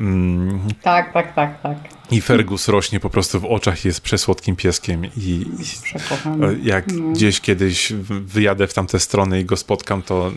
[0.00, 1.99] Mm, Tak, tak, tak, tak.
[2.10, 5.46] I Fergus rośnie po prostu w oczach, jest przesłodkim pieskiem i
[5.82, 6.58] Przekochany.
[6.62, 10.32] jak gdzieś kiedyś wyjadę w tamte strony i go spotkam, to,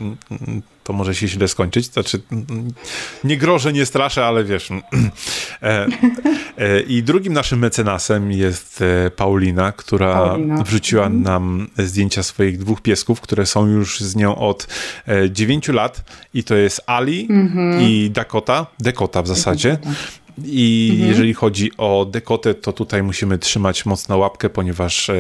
[0.84, 1.86] to może się źle skończyć.
[1.86, 2.22] Znaczy,
[3.24, 4.70] nie grożę, nie straszę, ale wiesz.
[5.62, 5.88] e,
[6.58, 10.64] e, I drugim naszym mecenasem jest e, Paulina, która Paulina.
[10.64, 14.68] wrzuciła nam zdjęcia swoich dwóch piesków, które są już z nią od
[15.08, 17.28] e, 9 lat i to jest Ali
[17.80, 19.78] i Dakota, Dakota w zasadzie.
[20.46, 25.16] I jeżeli chodzi o Dekotę, to tutaj musimy trzymać mocno łapkę, ponieważ e,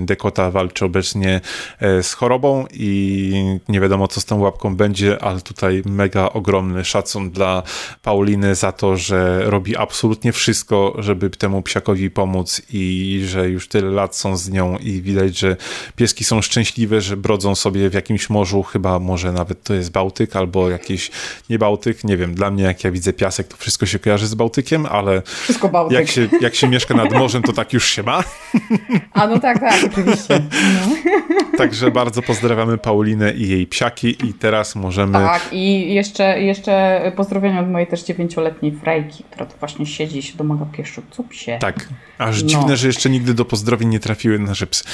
[0.00, 1.40] Dekota walczy obecnie
[1.80, 6.84] e, z chorobą i nie wiadomo, co z tą łapką będzie, ale tutaj mega ogromny
[6.84, 7.62] szacun dla
[8.02, 13.90] Pauliny za to, że robi absolutnie wszystko, żeby temu psiakowi pomóc i że już tyle
[13.90, 15.56] lat są z nią i widać, że
[15.96, 20.36] pieski są szczęśliwe, że brodzą sobie w jakimś morzu, chyba może nawet to jest Bałtyk
[20.36, 21.10] albo jakiś
[21.50, 24.34] nie Bałtyk, nie wiem, dla mnie jak ja widzę piasek, to wszystko się kojarzy z
[24.34, 25.98] Bałtykiem, ale Wszystko Bałtyk.
[25.98, 28.24] jak się, jak się mieszka nad morzem, to tak już się ma.
[29.12, 30.40] A no tak, tak, oczywiście.
[30.50, 30.96] No.
[31.58, 35.12] Także bardzo pozdrawiamy Paulinę i jej psiaki i teraz możemy...
[35.12, 40.22] Tak, i jeszcze, jeszcze pozdrowienia od mojej też dziewięcioletniej Frejki, która tu właśnie siedzi i
[40.22, 41.02] się domaga pieszczu.
[41.10, 41.58] Co psie?
[41.60, 41.88] Tak.
[42.18, 42.48] Aż No.
[42.48, 44.84] dziwne, że jeszcze nigdy do pozdrowień nie trafiły nasze psy.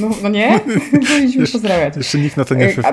[0.00, 0.60] No, no nie?
[1.08, 1.96] Powinniśmy pozdrawiać.
[1.96, 2.66] Jeszcze nikt na to nie...
[2.66, 2.92] E, a,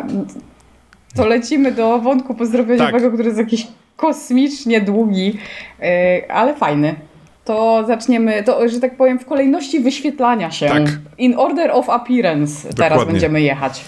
[1.16, 3.14] To lecimy do wątku pozdrowieniowego, Tak.
[3.14, 3.68] który jest jakiś
[3.98, 5.38] kosmicznie długi,
[5.82, 6.96] e, ale fajny.
[7.46, 10.68] To zaczniemy, to, że tak powiem, w kolejności wyświetlania się.
[10.68, 10.82] Tak.
[11.18, 13.12] In order of appearance teraz Dokładnie.
[13.12, 13.82] będziemy jechać.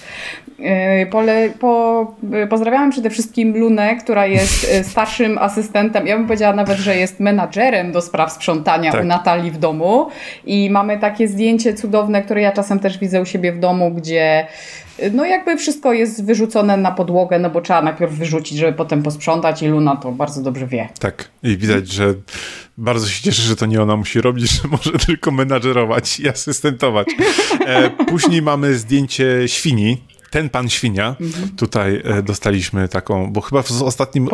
[0.64, 6.08] E, Pole, po, e, pozdrawiam przede wszystkim Lunę, która jest starszym asystentem.
[6.08, 9.02] Ja bym powiedziała nawet, że jest menadżerem do spraw sprzątania Tak.
[9.02, 10.08] u Natalii w domu.
[10.46, 14.48] I mamy takie zdjęcie cudowne, które ja czasem też widzę u siebie w domu, gdzie
[15.14, 19.62] no jakby wszystko jest wyrzucone na podłogę, no bo trzeba najpierw wyrzucić, żeby potem posprzątać
[19.62, 20.90] i Luna to bardzo dobrze wie.
[21.00, 21.30] Tak.
[21.44, 22.14] I widać, że
[22.78, 27.08] bardzo się cieszę, że to nie ona musi robić, że może tylko menadżerować i asystentować.
[27.66, 30.13] E, później mamy zdjęcie świni.
[30.34, 31.16] Ten pan świnia.
[31.58, 34.28] Tutaj e, dostaliśmy taką, bo chyba w ostatnim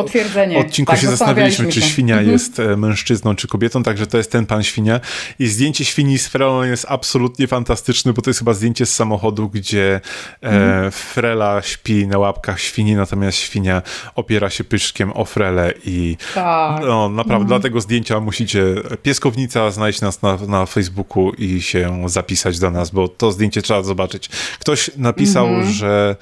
[0.60, 1.88] odcinku Tak, się zastanawialiśmy, czy się.
[1.88, 2.32] świnia Mhm.
[2.32, 5.00] jest e, mężczyzną, czy kobietą, także to jest ten pan świnia.
[5.40, 9.50] I zdjęcie świni z Frelą jest absolutnie fantastyczne, bo to jest chyba zdjęcie z samochodu,
[9.50, 10.02] gdzie
[10.42, 10.86] Mhm.
[10.88, 13.82] e, Frela śpi na łapkach świni, natomiast świnia
[14.16, 16.82] opiera się pyszczkiem o Frelę i Tak.
[16.86, 18.64] no, naprawdę dla tego zdjęcia musicie
[19.04, 23.84] pieskownica znaleźć nas na, na Facebooku i się zapisać do nas, bo to zdjęcie trzeba
[23.84, 24.30] zobaczyć.
[24.60, 25.68] Ktoś napisał, Mhm.
[25.90, 26.16] Że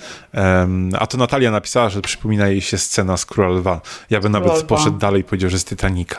[1.00, 3.82] a to Natalia napisała, że przypomina jej się scena z Króla Lwa.
[4.10, 4.64] Ja bym nawet Lwa.
[4.64, 6.16] poszedł dalej i powiedział, że z Titanica.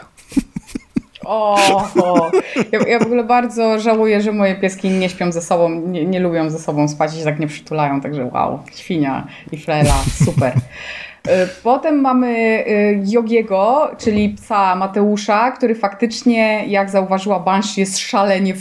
[1.25, 1.59] O.
[2.73, 6.21] Ja, ja w ogóle bardzo żałuję, że moje pieski nie śpią ze sobą, nie, nie
[6.21, 9.95] lubią ze sobą spać i się tak nie przytulają, także wow, świnia i frela,
[10.25, 10.53] super.
[11.29, 18.55] Y, Potem mamy y, Jogiego, czyli psa Mateusza, który faktycznie, jak zauważyła Banshee, jest szalenie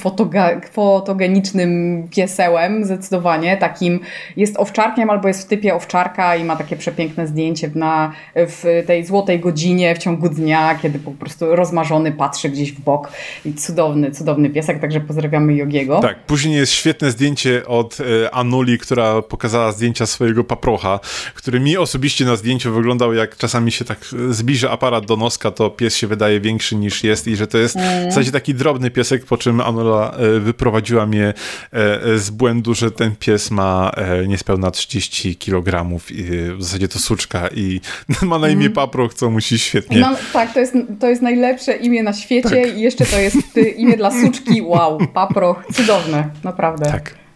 [0.71, 3.57] fotogenicznym piesełem, zdecydowanie.
[3.57, 3.99] Takim
[4.37, 9.05] jest owczarkiem albo jest w typie owczarka i ma takie przepiękne zdjęcie na, w tej
[9.05, 13.11] złotej godzinie w ciągu dnia, kiedy po prostu rozmarzony patrzy gdzieś w bok.
[13.45, 15.99] I cudowny, cudowny piesek, także pozdrawiamy Jogiego.
[15.99, 20.99] Tak, później jest świetne zdjęcie od e, Anuli, która pokazała zdjęcia swojego paprocha,
[21.35, 25.51] który mi osobiście na zdjęciu zdjęciu wyglądał jak czasami się tak zbliża aparat do noska,
[25.51, 28.91] to pies się wydaje większy niż jest i że to jest w zasadzie taki drobny
[28.91, 31.33] piesek, po czym Anula e, wyprowadziła mnie
[31.71, 36.23] e, z błędu, że ten pies ma e, niespełna 30 kg i
[36.57, 37.81] w zasadzie to suczka i
[38.21, 39.99] ma na imię Paproch, co musi świetnie.
[39.99, 42.77] No, tak, to jest, to jest najlepsze imię na świecie Tak.
[42.77, 43.37] i jeszcze to jest
[43.77, 44.61] imię dla suczki.
[44.61, 46.85] Wow, paproch, cudowne, naprawdę.
[46.85, 47.26] Tak.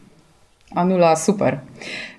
[0.76, 1.60] Anula, super.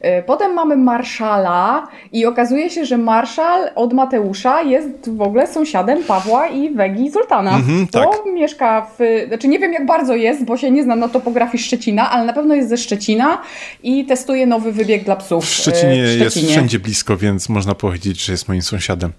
[0.04, 6.04] Y, Potem mamy Marszala i okazuje się, że Marszal od Mateusza jest w ogóle sąsiadem
[6.04, 7.56] Pawła i Wegi Zoltana.
[7.56, 8.20] Mhm, Bo tak.
[8.34, 9.24] mieszka w...
[9.28, 12.32] Znaczy nie wiem jak bardzo jest, bo się nie znam na topografii Szczecina, ale na
[12.32, 13.42] pewno jest ze Szczecina
[13.82, 15.44] i testuje nowy wybieg dla psów.
[15.44, 16.52] W Szczecinie, w jest Szczecinie.
[16.52, 19.12] wszędzie blisko, więc można powiedzieć, że jest moim sąsiadem.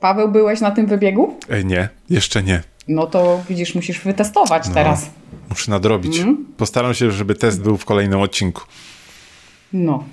[0.00, 1.34] Paweł, byłeś na tym wybiegu?
[1.48, 2.62] E, nie, jeszcze nie.
[2.90, 4.74] No to widzisz, musisz wytestować No.
[4.74, 5.10] teraz.
[5.48, 6.18] Muszę nadrobić.
[6.18, 6.46] Mhm.
[6.56, 8.62] Postaram się, żeby test był w kolejnym odcinku.
[9.72, 10.04] No.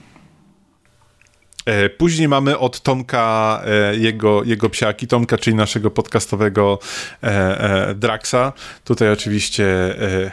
[1.66, 6.80] E, Później mamy od Tomka e, jego, jego psiaki, Tomka, czyli naszego podcastowego
[7.24, 8.54] e, Draxa.
[8.84, 9.66] Tutaj oczywiście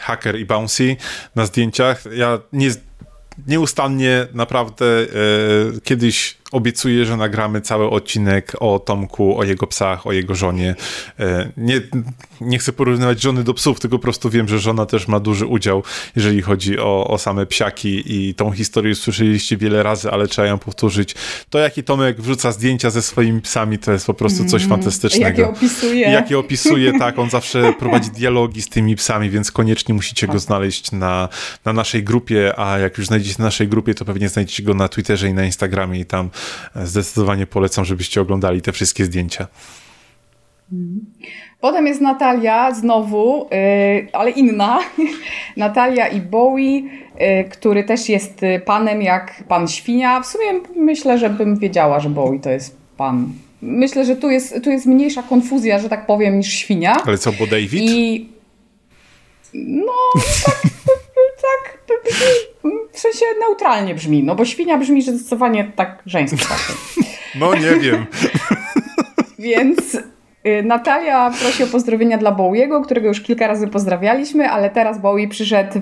[0.01, 0.97] Hacker i Bouncy
[1.35, 2.05] na zdjęciach.
[2.17, 2.71] Ja nie,
[3.47, 4.85] nieustannie naprawdę
[5.85, 10.75] kiedyś obiecuję, że nagramy cały odcinek o Tomku, o jego psach, o jego żonie.
[11.21, 11.81] E, nie,
[12.41, 15.47] nie chcę porównywać żony do psów, tylko po prostu wiem, że żona też ma duży
[15.47, 15.83] udział,
[16.17, 20.59] jeżeli chodzi o, o same psiaki i tą historię słyszeliście wiele razy, ale trzeba ją
[20.59, 21.15] powtórzyć.
[21.51, 25.43] To, jaki Tomek wrzuca zdjęcia ze swoimi psami, to jest po prostu coś fantastycznego.
[25.43, 26.11] Jakie opisuje.
[26.11, 30.93] Jakie opisuje, tak, on zawsze prowadzi dialogi z tymi psami, więc koniecznie musicie go znaleźć
[30.93, 31.29] na,
[31.65, 34.89] na naszej grupie, a jak już znajdziecie na naszej grupie, to pewnie znajdziecie go na
[34.89, 36.31] Twitterze i na Instagramie i tam
[36.85, 39.47] zdecydowanie polecam, żebyście oglądali te wszystkie zdjęcia.
[41.61, 44.79] Potem jest Natalia znowu, y, ale inna.
[45.57, 46.83] Natalia i Bowie,
[47.43, 50.21] y, który też jest y, panem jak pan świnia.
[50.21, 50.47] W sumie
[50.77, 53.33] myślę, że bym wiedziała, że Bowie to jest pan.
[53.63, 56.97] Myślę, że tu jest, tu jest mniejsza konfuzja, że tak powiem, niż świnia.
[57.07, 57.75] Ale co, bo David?
[57.75, 58.29] I
[59.55, 59.93] no,
[60.45, 60.63] tak,
[61.45, 61.79] tak,
[62.93, 66.55] w sensie neutralnie brzmi, no bo świnia brzmi że zdecydowanie tak żeńsko.
[67.41, 68.07] No nie wiem.
[69.39, 75.01] Więc y, Natalia prosi o pozdrowienia dla Bowiego, którego już kilka razy pozdrawialiśmy, ale teraz
[75.01, 75.81] Bowie przyszedł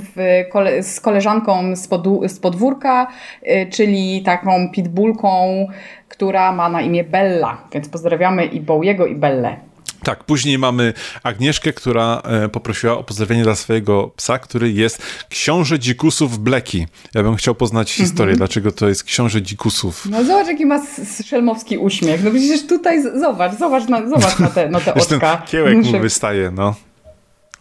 [0.52, 1.88] kole z koleżanką z,
[2.26, 3.06] z podwórka,
[3.42, 5.66] y, czyli taką pitbullką,
[6.09, 7.59] która ma na imię Bella.
[7.72, 9.56] Więc pozdrawiamy i Bowiego, i Bellę.
[10.04, 10.92] Tak, później mamy
[11.22, 16.86] Agnieszkę, która e, poprosiła o pozdrowienie dla swojego psa, który jest książę dzikusów Bleki.
[17.14, 20.06] Ja bym chciał poznać historię, dlaczego to jest książę dzikusów.
[20.10, 20.80] No zobacz, jaki ma
[21.26, 22.24] szelmowski uśmiech.
[22.24, 25.42] No przecież tutaj, zobacz, zobacz na, zobacz na te, na te Już ten oczka.
[25.46, 26.74] kiełek mu wystaje, no.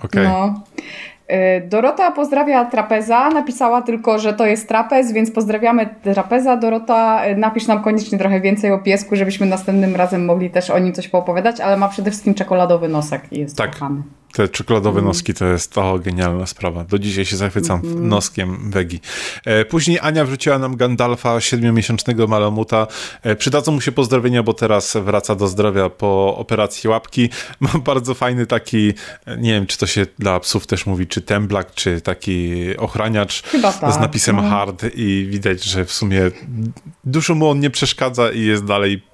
[0.04, 0.24] Okej.
[0.28, 0.64] No.
[1.32, 6.58] Y, Dorota pozdrawia trapeza, napisała tylko, że to jest trapez, więc pozdrawiamy trapeza.
[6.58, 10.80] Dorota, y, napisz nam koniecznie trochę więcej o piesku, żebyśmy następnym razem mogli też o
[10.80, 13.72] nim coś poopowiadać, ale ma przede wszystkim czekoladowy nosek i jest Tak.
[13.72, 14.02] kochany.
[14.34, 16.84] Te czekoladowe noski to jest o, genialna sprawa.
[16.84, 19.00] Do dzisiaj się zachwycam noskiem Wegi.
[19.46, 22.88] E, później Ania wrzuciła nam Gandalfa, siedmiomiesięcznego malamuta.
[23.24, 27.30] E, przydadzą mu się pozdrowienia, bo teraz wraca do zdrowia po operacji łapki.
[27.60, 28.94] Ma bardzo fajny taki,
[29.26, 33.44] e, nie wiem, czy to się dla psów też mówi, czy temblak, czy taki ochraniacz
[33.44, 34.50] Chyba tak, z napisem no.
[34.50, 36.32] hard i widać, że w sumie
[37.04, 39.11] dużo mu on nie przeszkadza i jest dalej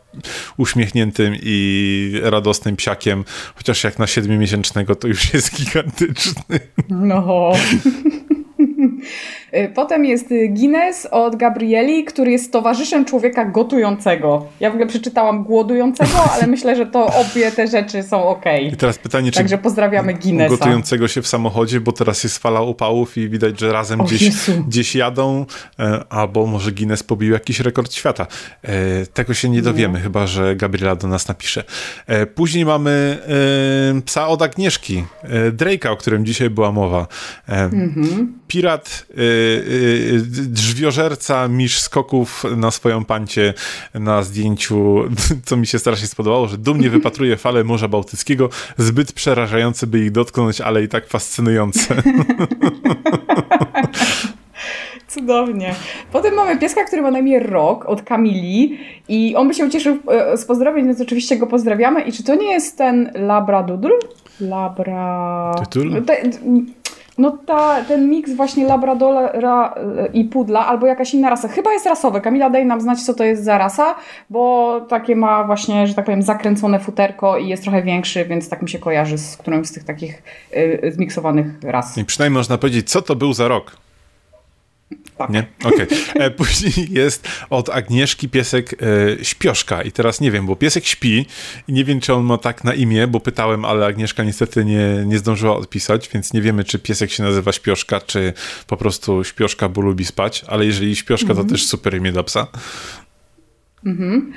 [0.57, 3.26] uśmiechniętym i radosnym psiakiem,
[3.56, 6.60] chociaż jak na siedmiomiesięcznego to już jest gigantyczny.
[6.89, 7.53] No.
[9.56, 14.45] Y, Potem jest Guinness od Gabrieli, który jest towarzyszem człowieka gotującego.
[14.60, 18.44] Ja w ogóle przeczytałam głodującego, ale myślę, że to obie te rzeczy są ok.
[18.74, 20.49] I teraz pytanie, czy Także pozdrawiamy Guinnessa.
[20.57, 24.22] gotującego się w samochodzie, bo teraz jest fala upałów i widać, że razem O gdzieś,
[24.22, 24.52] Jezu.
[24.68, 25.45] gdzieś jadą,
[25.80, 28.28] e, albo może Guinness pobił jakiś rekord świata.
[28.64, 31.64] E, Tego się nie dowiemy, chyba że Gabriela do nas napisze.
[32.07, 33.18] E, Później mamy
[34.06, 35.03] psa od Agnieszki,
[35.57, 37.07] Drake'a, o którym dzisiaj była mowa.
[37.49, 37.69] E,
[38.48, 39.24] Pirat, e, e,
[40.48, 43.53] drzwiożerca, mistrz skoków na swoją pancie
[43.94, 45.03] na zdjęciu,
[45.45, 50.11] co mi się strasznie spodobało, że dumnie wypatruje fale Morza Bałtyckiego, zbyt przerażające, by ich
[50.11, 51.95] dotknąć, ale i tak fascynujące.
[55.07, 55.76] Cudownie.
[56.11, 58.80] Potem mamy pieska, który ma na imię Rock od Kamili
[59.10, 62.02] i on by się ucieszył e, z pozdrowień, więc oczywiście go pozdrawiamy.
[62.02, 63.91] I czy to nie jest ten Labradoodle?
[64.41, 65.56] Labra...
[65.60, 66.03] Tytul?
[67.18, 69.76] No ta, ten miks właśnie Labradora
[70.14, 71.48] i Pudla albo jakaś inna rasa.
[71.48, 72.22] Chyba jest rasowy.
[72.22, 73.95] Kamila, daj nam znać, co to jest za rasa,
[74.30, 78.61] bo takie ma właśnie, że tak powiem, zakręcone futerko i jest trochę większy, więc tak
[78.61, 80.23] mi się kojarzy z którymś z tych takich
[80.56, 81.98] y, zmiksowanych ras.
[81.98, 83.86] I przynajmniej można powiedzieć, co to był za rok.
[85.18, 85.30] Tak.
[85.30, 85.48] Nie?
[85.64, 85.88] Okej.
[86.14, 86.31] Okay.
[86.38, 88.76] Później jest od Agnieszki piesek
[89.19, 91.26] e, Śpioszka i teraz nie wiem, bo piesek śpi
[91.68, 95.03] i nie wiem, czy on ma tak na imię, bo pytałem, ale Agnieszka niestety nie,
[95.06, 98.34] nie zdążyła odpisać, więc nie wiemy, czy piesek się nazywa Śpioszka, czy
[98.68, 102.48] po prostu Śpioszka, bo lubi spać, ale jeżeli Śpioszka, to też super imię dla psa.
[103.85, 104.34] Mhm.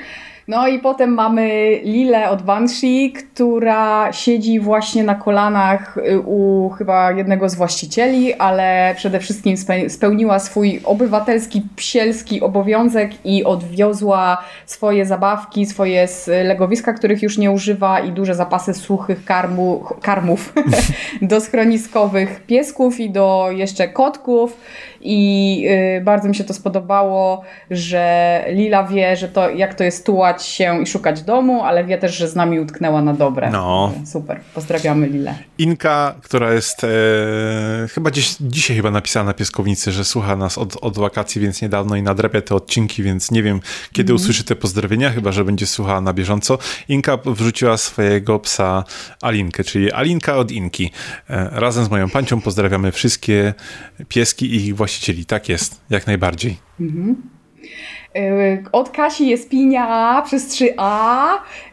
[0.50, 7.12] No i potem mamy Lilę od Banshee, która siedzi właśnie na kolanach y, u chyba
[7.12, 9.54] jednego z właścicieli, ale przede wszystkim
[9.88, 16.08] spełniła swój obywatelski, psielski obowiązek i odwiozła swoje zabawki, swoje
[16.44, 20.52] legowiska, których już nie używa i duże zapasy suchych karmu, karmów
[21.22, 24.56] do schroniskowych piesków i do jeszcze kotków
[25.00, 25.64] i
[25.98, 30.46] y, bardzo mi się to spodobało, że Lila wie, że to jak to jest tułać
[30.46, 33.50] się i szukać domu, ale wie też, że z nami utknęła na dobre.
[33.50, 33.92] No.
[34.06, 35.34] Super, pozdrawiamy Lilę.
[35.58, 36.88] Inka, która jest e,
[37.88, 41.96] chyba dziś, dzisiaj chyba napisała na pieskownicy, że słucha nas od, od wakacji, więc niedawno
[41.96, 43.60] i nadrabia te odcinki, więc nie wiem,
[43.92, 44.22] kiedy mm.
[44.22, 46.58] usłyszy te pozdrowienia, chyba, że będzie słuchała na bieżąco.
[46.88, 48.84] Inka wrzuciła swojego psa
[49.22, 50.90] Alinkę, czyli Alinka od Inki.
[51.30, 53.54] E, razem z moją pancią pozdrawiamy wszystkie
[54.08, 55.24] pieski i ich właścicieli.
[55.24, 56.56] Tak jest, jak najbardziej.
[56.80, 57.16] Mhm.
[58.16, 61.26] Y, od Kasi jest Pinia przez 3A,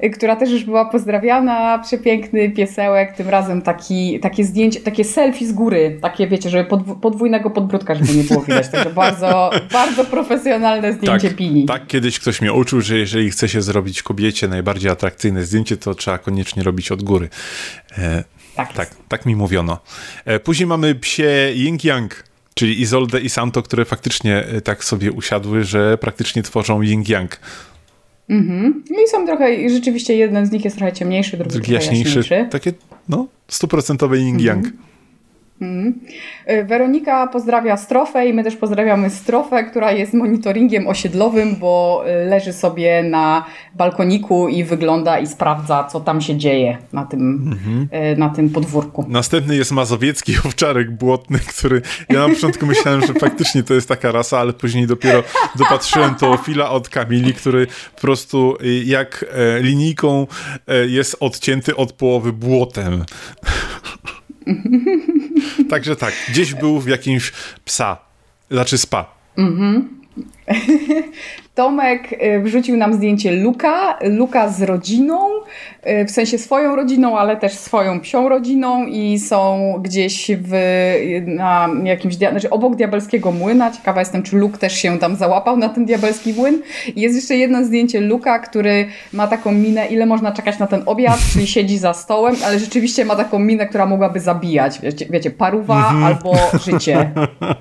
[0.04, 1.80] y, która też już była pozdrawiana.
[1.80, 6.00] Przepiękny piesełek, tym razem taki, takie zdjęcie, takie selfie z góry.
[6.02, 6.70] Takie wiecie, żeby
[7.02, 8.70] podwójnego podbródka, żeby nie było widać.
[8.70, 11.66] Także bardzo, bardzo profesjonalne zdjęcie tak, Pini.
[11.66, 15.96] Tak, kiedyś ktoś mnie uczył, że jeżeli chce się zrobić kobiecie najbardziej atrakcyjne zdjęcie, to
[15.96, 17.30] trzeba koniecznie robić od góry.
[17.98, 18.24] E,
[18.56, 19.80] tak, tak, tak, mi mówiono.
[20.26, 22.27] E, później mamy psie Ying Yang
[22.58, 27.28] Czyli Izolde i Santo, które faktycznie e, tak sobie usiadły, że praktycznie tworzą yin-yang.
[28.30, 28.84] Mhm.
[28.90, 32.18] No i są trochę, rzeczywiście jeden z nich jest trochę ciemniejszy, drugi, drugi jaśniejszy.
[32.18, 32.48] jaśniejszy.
[32.52, 32.74] Takie,
[33.10, 34.58] no, stuprocentowe yin-yang.
[34.58, 34.87] Mhm.
[35.62, 42.30] Y, Weronika pozdrawia Strofę i my też pozdrawiamy Strofę, która jest monitoringiem osiedlowym, bo y,
[42.30, 48.04] leży sobie na balkoniku i wygląda i sprawdza, co tam się dzieje na tym, mhm.
[48.14, 49.06] Y, na tym podwórku.
[49.08, 54.12] Następny jest mazowiecki owczarek błotny, który ja na początku myślałem, że faktycznie to jest taka
[54.12, 55.24] rasa, ale później dopiero
[55.56, 60.28] dopatrzyłem Teofila od Kamili, który po prostu jak e, linijką
[60.68, 63.04] e, jest odcięty od połowy błotem.
[65.70, 67.32] Także tak, gdzieś był w jakimś
[67.66, 67.98] psa,
[68.52, 69.06] znaczy spa.
[69.38, 69.90] Mhm.
[71.58, 75.30] Tomek y, wrzucił nam zdjęcie Luka, Luka z rodziną,
[75.88, 80.52] y, w sensie swoją rodziną, ale też swoją psią rodziną i są gdzieś w,
[81.26, 83.72] na jakimś, znaczy obok diabelskiego młyna.
[83.72, 86.62] Ciekawa jestem, czy Luke też się tam załapał na ten diabelski młyn.
[86.96, 90.84] I jest jeszcze jedno zdjęcie Luka, który ma taką minę, ile można czekać na ten
[90.86, 94.82] obiad, czyli siedzi za stołem, ale rzeczywiście ma taką minę, która mogłaby zabijać.
[94.82, 96.04] Wiecie, wiecie paruwa mhm.
[96.04, 96.36] albo
[96.66, 96.98] życie.
[97.42, 97.56] No.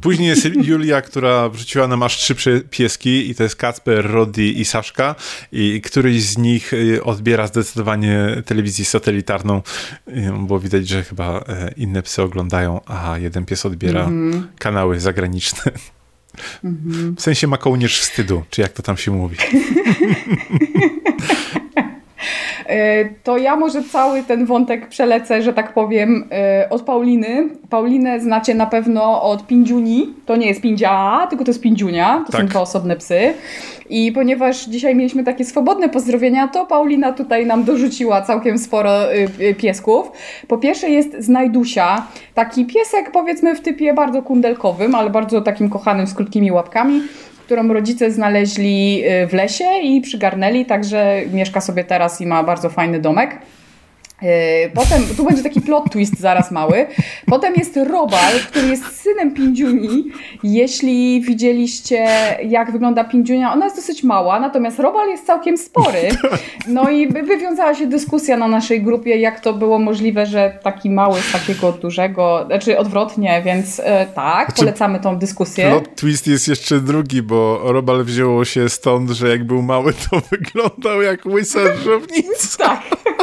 [0.00, 4.64] Później jest Julia, która wrzuciła nam aż trzy pieski i to jest Kacper, Rodi i
[4.64, 5.14] Saszka
[5.52, 9.62] i któryś z nich y, odbiera zdecydowanie telewizję satelitarną,
[10.08, 15.00] y, bo widać, że chyba e, inne psy oglądają, a jeden pies odbiera mm kanały
[15.00, 15.72] zagraniczne.
[16.64, 17.16] Mm -hmm.
[17.16, 19.36] W sensie ma kołnierz wstydu, czy jak to tam się mówi.
[22.70, 27.48] E, to ja może cały ten wątek przelecę, że tak powiem, e, od Pauliny.
[27.70, 30.14] Paulinę znacie na pewno od Pindziuni.
[30.26, 32.24] To nie jest Pindzia, tylko to jest Pindziunia.
[32.26, 32.40] To tak.
[32.40, 33.34] są dwa osobne psy.
[33.90, 39.28] I ponieważ dzisiaj mieliśmy takie swobodne pozdrowienia, to Paulina tutaj nam dorzuciła całkiem sporo y,
[39.40, 40.12] y, piesków.
[40.48, 46.06] Po pierwsze jest Znajdusia, taki piesek powiedzmy w typie bardzo kundelkowym, ale bardzo takim kochanym
[46.06, 47.02] z krótkimi łapkami
[47.50, 52.68] którą rodzice znaleźli y, w lesie i przygarnęli, także mieszka sobie teraz i ma bardzo
[52.68, 53.38] fajny domek.
[54.22, 56.86] E, potem, tu będzie taki plot twist zaraz mały.
[57.26, 60.04] Potem jest Robal, który jest synem Pindziuni.
[60.42, 62.06] Jeśli widzieliście,
[62.44, 66.08] jak wygląda Pindziunia, ona jest dosyć mała, natomiast Robal jest całkiem spory.
[66.68, 71.20] No i wywiązała się dyskusja na naszej grupie, jak to było możliwe, że taki mały
[71.20, 75.70] z takiego dużego, znaczy odwrotnie, więc e, tak, znaczy, polecamy tą dyskusję.
[75.70, 80.20] Plot twist jest jeszcze drugi, bo Robal wzięło się stąd, że jak był mały, to
[80.32, 82.58] wyglądał jak łysa żownica.
[82.58, 83.19] tak.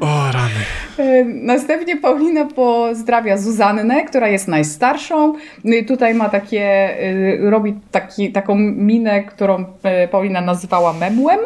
[0.00, 0.50] O, rany.
[0.98, 5.34] E, następnie Paulina pozdrawia Zuzannę, która jest najstarszą.
[5.64, 6.62] No tutaj ma takie,
[7.00, 11.40] e, robi taki, taką minę, którą e, Paulina nazywała memłem,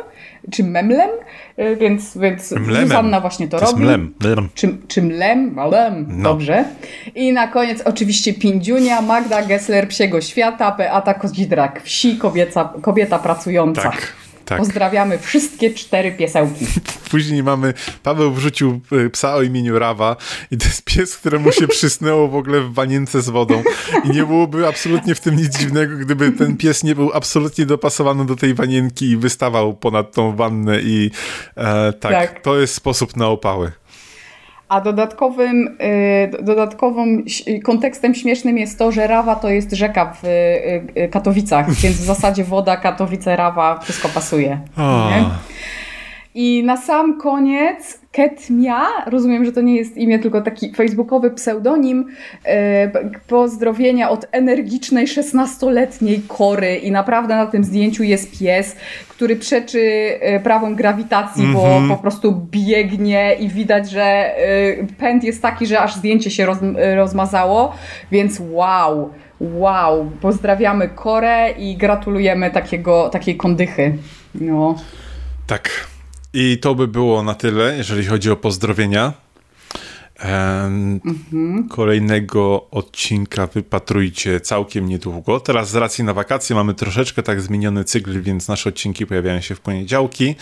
[0.51, 1.11] czy memlem,
[1.81, 3.83] więc, więc Zuzanna właśnie to, to robi.
[3.83, 4.15] Mlem.
[4.55, 5.55] Czy, czy mlem?
[5.55, 6.23] Mlem, no.
[6.23, 6.65] dobrze.
[7.15, 13.83] I na koniec oczywiście Pindziunia, Magda Gessler Psiego Świata, Beata Kozidrak Wsi, kobieta, kobieta pracująca.
[13.83, 14.13] Tak.
[14.51, 14.59] Tak.
[14.59, 16.67] Pozdrawiamy wszystkie cztery piesełki.
[17.11, 20.17] Później mamy, Paweł wrzucił e, psa o imieniu Rawa
[20.51, 23.63] i to jest pies, któremu się przysnęło w ogóle w wanience z wodą
[24.05, 28.27] i nie byłoby absolutnie w tym nic dziwnego, gdyby ten pies nie był absolutnie dopasowany
[28.27, 31.11] do tej wanienki i wystawał ponad tą wannę i
[31.57, 33.73] e, tak, tak, to jest sposób na opały.
[34.71, 35.77] A dodatkowym,
[36.39, 37.25] y, dodatkowym
[37.65, 40.29] kontekstem śmiesznym jest to, że Rawa to jest rzeka w y,
[41.03, 44.61] y, Katowicach, więc w zasadzie woda, Katowice, Rawa, wszystko pasuje.
[46.35, 52.07] I na sam koniec Ketmia, rozumiem, że to nie jest imię, tylko taki facebookowy pseudonim,
[53.29, 58.77] pozdrowienia od energicznej 16-letniej Kory i naprawdę na tym zdjęciu jest pies,
[59.09, 59.81] który przeczy
[60.21, 61.61] e, prawom grawitacji, mm -hmm.
[61.61, 61.89] bo mhm.
[61.89, 64.37] po prostu biegnie i widać, że e,
[64.99, 67.75] pęd jest taki, że aż zdjęcie się roz, e, rozmazało,
[68.13, 69.11] więc wow,
[69.41, 73.97] wow, pozdrawiamy Korę i gratulujemy takiego, takiej kondychy.
[74.35, 74.75] No.
[75.47, 75.91] Tak.
[76.35, 79.13] I to by było na tyle, jeżeli chodzi o pozdrowienia.
[80.21, 81.69] Mhm.
[81.69, 85.41] Kolejnego odcinka wypatrujcie całkiem niedługo.
[85.41, 89.55] Teraz z racji na wakacje mamy troszeczkę tak zmieniony cykl, więc nasze odcinki pojawiają się
[89.55, 90.35] w poniedziałki.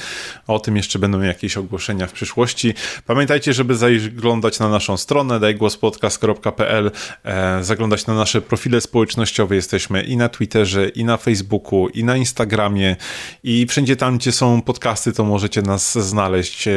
[0.47, 2.75] O tym jeszcze będą jakieś ogłoszenia w przyszłości.
[3.07, 6.91] Pamiętajcie, żeby zaglądać na naszą stronę dajgłospodcast.pl,
[7.25, 9.55] e, zaglądać na nasze profile społecznościowe.
[9.55, 12.97] Jesteśmy i na Twitterze, i na Facebooku, i na Instagramie,
[13.45, 16.69] i wszędzie tam, gdzie są podcasty, to możecie nas znaleźć.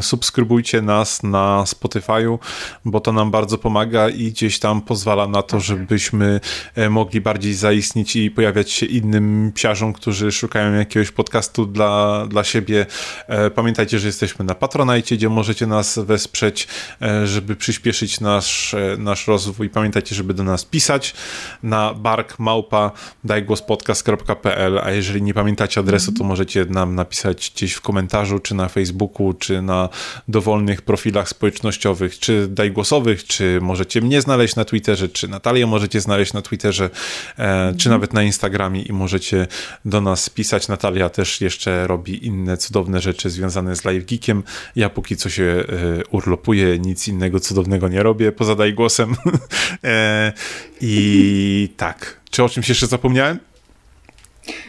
[0.00, 2.37] Subskrybujcie nas na Spotify'u
[2.84, 6.40] bo to nam bardzo pomaga i gdzieś tam pozwala na to, żebyśmy
[6.74, 12.44] e, mogli bardziej zaistnieć i pojawiać się innym psiarzom, którzy szukają jakiegoś podcastu dla, dla
[12.44, 12.86] siebie.
[13.26, 16.68] E, pamiętajcie, że jesteśmy na Patronite, gdzie możecie nas wesprzeć,
[17.02, 19.70] e, żeby przyspieszyć nasz, nasz rozwój.
[19.70, 21.14] Pamiętajcie, żeby do nas pisać
[21.62, 22.90] na barkmałpa
[23.24, 28.68] dajgłospodcast.pl, a jeżeli nie pamiętacie adresu, to możecie nam napisać gdzieś w komentarzu, czy na
[28.68, 29.88] Facebooku, czy na
[30.28, 36.00] dowolnych profilach społecznościowych, czy daj głosowych, czy możecie mnie znaleźć na Twitterze, czy Natalię możecie
[36.00, 36.90] znaleźć na Twitterze,
[37.38, 39.46] e, czy nawet na Instagramie i możecie
[39.84, 40.68] do nas pisać.
[40.68, 44.42] Natalia też jeszcze robi inne cudowne rzeczy związane z Live Geekiem.
[44.76, 45.64] Ja póki co się e,
[46.10, 49.16] urlopuję, nic innego cudownego nie robię, poza daj głosem.
[49.84, 50.32] e,
[50.80, 52.20] I tak.
[52.30, 53.38] Czy o czymś jeszcze zapomniałem?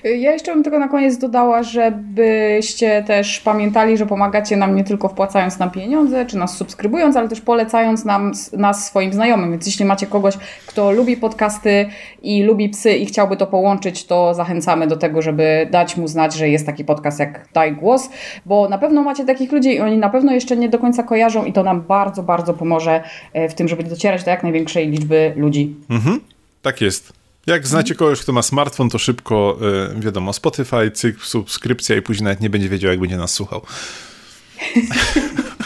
[0.04, 5.08] Ja jeszcze bym tylko na koniec dodała, żebyście też pamiętali, że pomagacie nam nie tylko
[5.08, 9.52] wpłacając nam pieniądze, czy nas subskrybując, ale też polecając nam, nas swoim znajomym.
[9.52, 10.38] Więc jeśli macie kogoś,
[10.68, 11.86] kto lubi podcasty
[12.22, 16.34] i lubi psy i chciałby to połączyć, to zachęcamy do tego, żeby dać mu znać,
[16.34, 18.10] że jest taki podcast jak Daj Głos,
[18.46, 21.46] bo na pewno macie takich ludzi i oni na pewno jeszcze nie do końca kojarzą
[21.46, 23.04] i to nam bardzo, bardzo pomoże
[23.34, 25.76] e, w tym, żeby docierać do jak największej liczby ludzi.
[25.90, 26.20] Mhm,
[26.62, 27.19] tak jest.
[27.50, 29.60] Jak znacie kogoś, kto ma smartfon, to szybko,
[29.98, 33.62] y, wiadomo, Spotify, cyk, subskrypcja i później nawet nie będzie wiedział, jak będzie nas słuchał.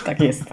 [0.06, 0.44] tak jest.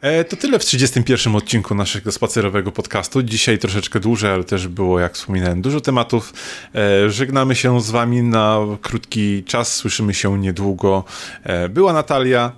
[0.00, 3.22] E, to tyle w 31 odcinku naszego spacerowego podcastu.
[3.22, 6.32] Dzisiaj troszeczkę dłużej, ale też było, jak wspominałem, dużo tematów.
[6.74, 9.74] E, żegnamy się z wami na krótki czas.
[9.74, 11.04] Słyszymy się niedługo.
[11.42, 12.52] E, była Natalia,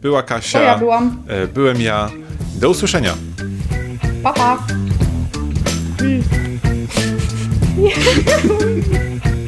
[0.00, 0.58] była Kasia.
[0.58, 1.22] To ja byłam.
[1.54, 2.10] Byłem ja.
[2.54, 3.14] Do usłyszenia.
[4.22, 4.66] Pa, pa.
[7.82, 9.18] Yeah.